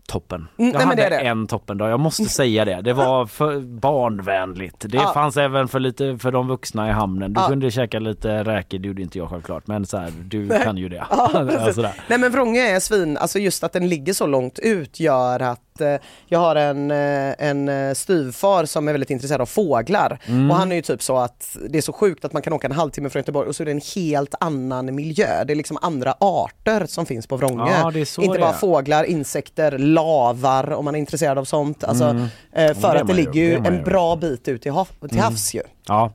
[0.07, 0.47] toppen.
[0.57, 1.15] Mm, jag nej, hade det det.
[1.15, 2.81] en toppendag, jag måste säga det.
[2.81, 4.75] Det var för barnvänligt.
[4.89, 5.11] Det Ja.
[5.13, 7.33] fanns även för lite för de vuxna i hamnen.
[7.33, 7.47] Du Ja.
[7.47, 9.67] kunde käka lite räkor, det gjorde inte jag självklart.
[9.67, 10.63] Men så här, du Nej.
[10.63, 11.03] kan ju det.
[11.09, 11.29] Ja.
[12.07, 15.72] Nej men Vrångö är svin, alltså just att den ligger så långt ut gör att
[15.81, 15.95] eh,
[16.27, 20.51] jag har en, eh, en eh, styvfar som är väldigt intresserad av fåglar Mm.
[20.51, 22.67] och han är ju typ så att det är så sjukt att man kan åka
[22.67, 25.43] en halvtimme från Göteborg och så är det en helt annan miljö.
[25.43, 27.63] Det är liksom andra arter som finns på Vrångö.
[27.83, 27.91] Ja,
[28.23, 31.83] Inte bara fåglar, insekter, lavar om man är intresserad av sånt.
[31.83, 32.75] Alltså, Mm.
[32.75, 35.23] för att det ligger ju en bra bit ut till, hav, till Mm.
[35.23, 35.61] havs ju.
[35.87, 36.11] Ja,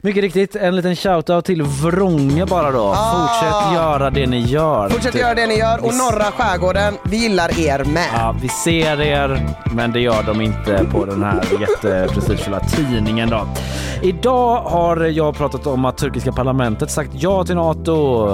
[0.00, 0.56] mycket riktigt.
[0.56, 2.92] En liten shoutout till Vrångö bara då.
[2.96, 3.28] Ah.
[3.28, 4.88] Fortsätt göra det ni gör.
[4.88, 8.08] Fortsätt göra det ni gör och norra skärgården, vi gillar er med.
[8.14, 13.46] Ja, vi ser er, men det gör de inte på den här jätteprestigefulla tidningen då.
[14.02, 18.28] Idag har jag pratat om att turkiska parlamentet sagt ja till NATO.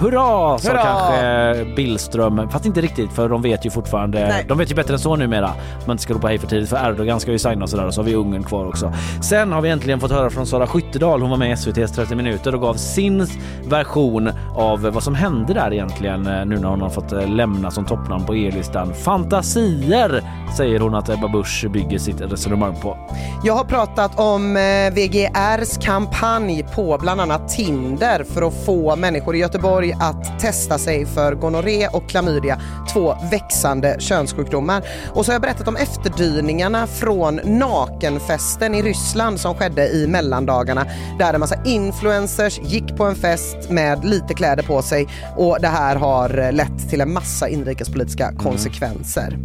[0.00, 0.82] Hurra, sa Hurra!
[0.82, 2.48] kanske Billström.
[2.50, 4.28] Fast inte riktigt, för de vet ju fortfarande.
[4.28, 4.44] Nej.
[4.48, 5.50] De vet ju bättre än så numera.
[5.86, 7.86] Man ska ropa hej för tidigt, för Erdogan ska ju signa och sådär.
[7.86, 8.92] Och så har vi Ungern kvar också.
[9.22, 11.20] Sen har vi äntligen fått höra från Sara Skyttedal.
[11.20, 13.26] Hon var med i SVTs 30 minuter och gav sin
[13.64, 17.70] version av vad som hände där egentligen eh, nu när hon har fått eh, lämna
[17.70, 18.94] som toppnamn på EU-listan.
[18.94, 20.22] Fantasier
[20.56, 22.96] säger hon att Ebba Busch bygger sitt resonemang på.
[23.44, 29.36] Jag har pratat om eh, VGRs kampanj på bland annat Tinder för att få människor
[29.36, 32.60] i Göteborg att testa sig för gonorré och klamydia,
[32.92, 34.82] två växande könssjukdomar.
[35.14, 40.86] Och så har jag berättat om efterdyningarna från nakenfesten i Ryssland som skedde i mellandagarna
[41.18, 45.68] där en massa influencers gick på en fest med lite kläder på sig och det
[45.68, 49.38] här har lett till en massa inrikespolitiska konsekvenser.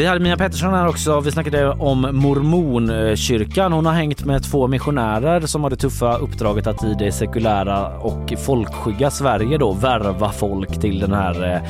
[0.00, 1.20] Vi hade Mia Pettersson här också.
[1.20, 3.72] Vi snackade om mormonkyrkan.
[3.72, 7.12] Eh, hon har hängt med två missionärer som har det tuffa uppdraget att i det
[7.12, 11.62] sekulära och folkskygga Sverige då värva folk till den här eh,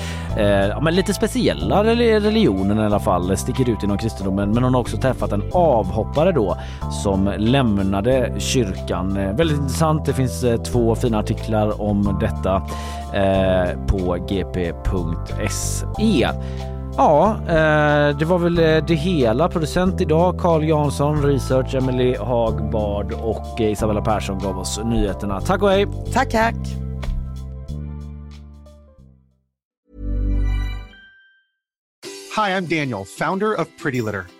[0.43, 3.37] eh ja, men lite speciella religionen i alla fall.
[3.37, 4.51] Sticker ut inom kristendomen.
[4.51, 6.57] Men hon har också träffat en avhoppare då
[7.03, 9.17] som lämnade kyrkan.
[9.17, 10.05] Eh, väldigt intressant.
[10.05, 12.55] Det finns två fina artiklar om detta
[13.15, 16.29] eh, på gp.se.
[16.97, 19.49] Ja, eh, det var väl eh, det hela.
[19.49, 25.41] Producent idag Carl Jansson, research Emily Hagbard och eh, Isabella Persson gav oss nyheterna.
[25.41, 25.87] Tack och hej!
[26.13, 26.57] Tack, tack!
[32.37, 34.40] Hi, I'm Daniel, founder of Pretty Litter.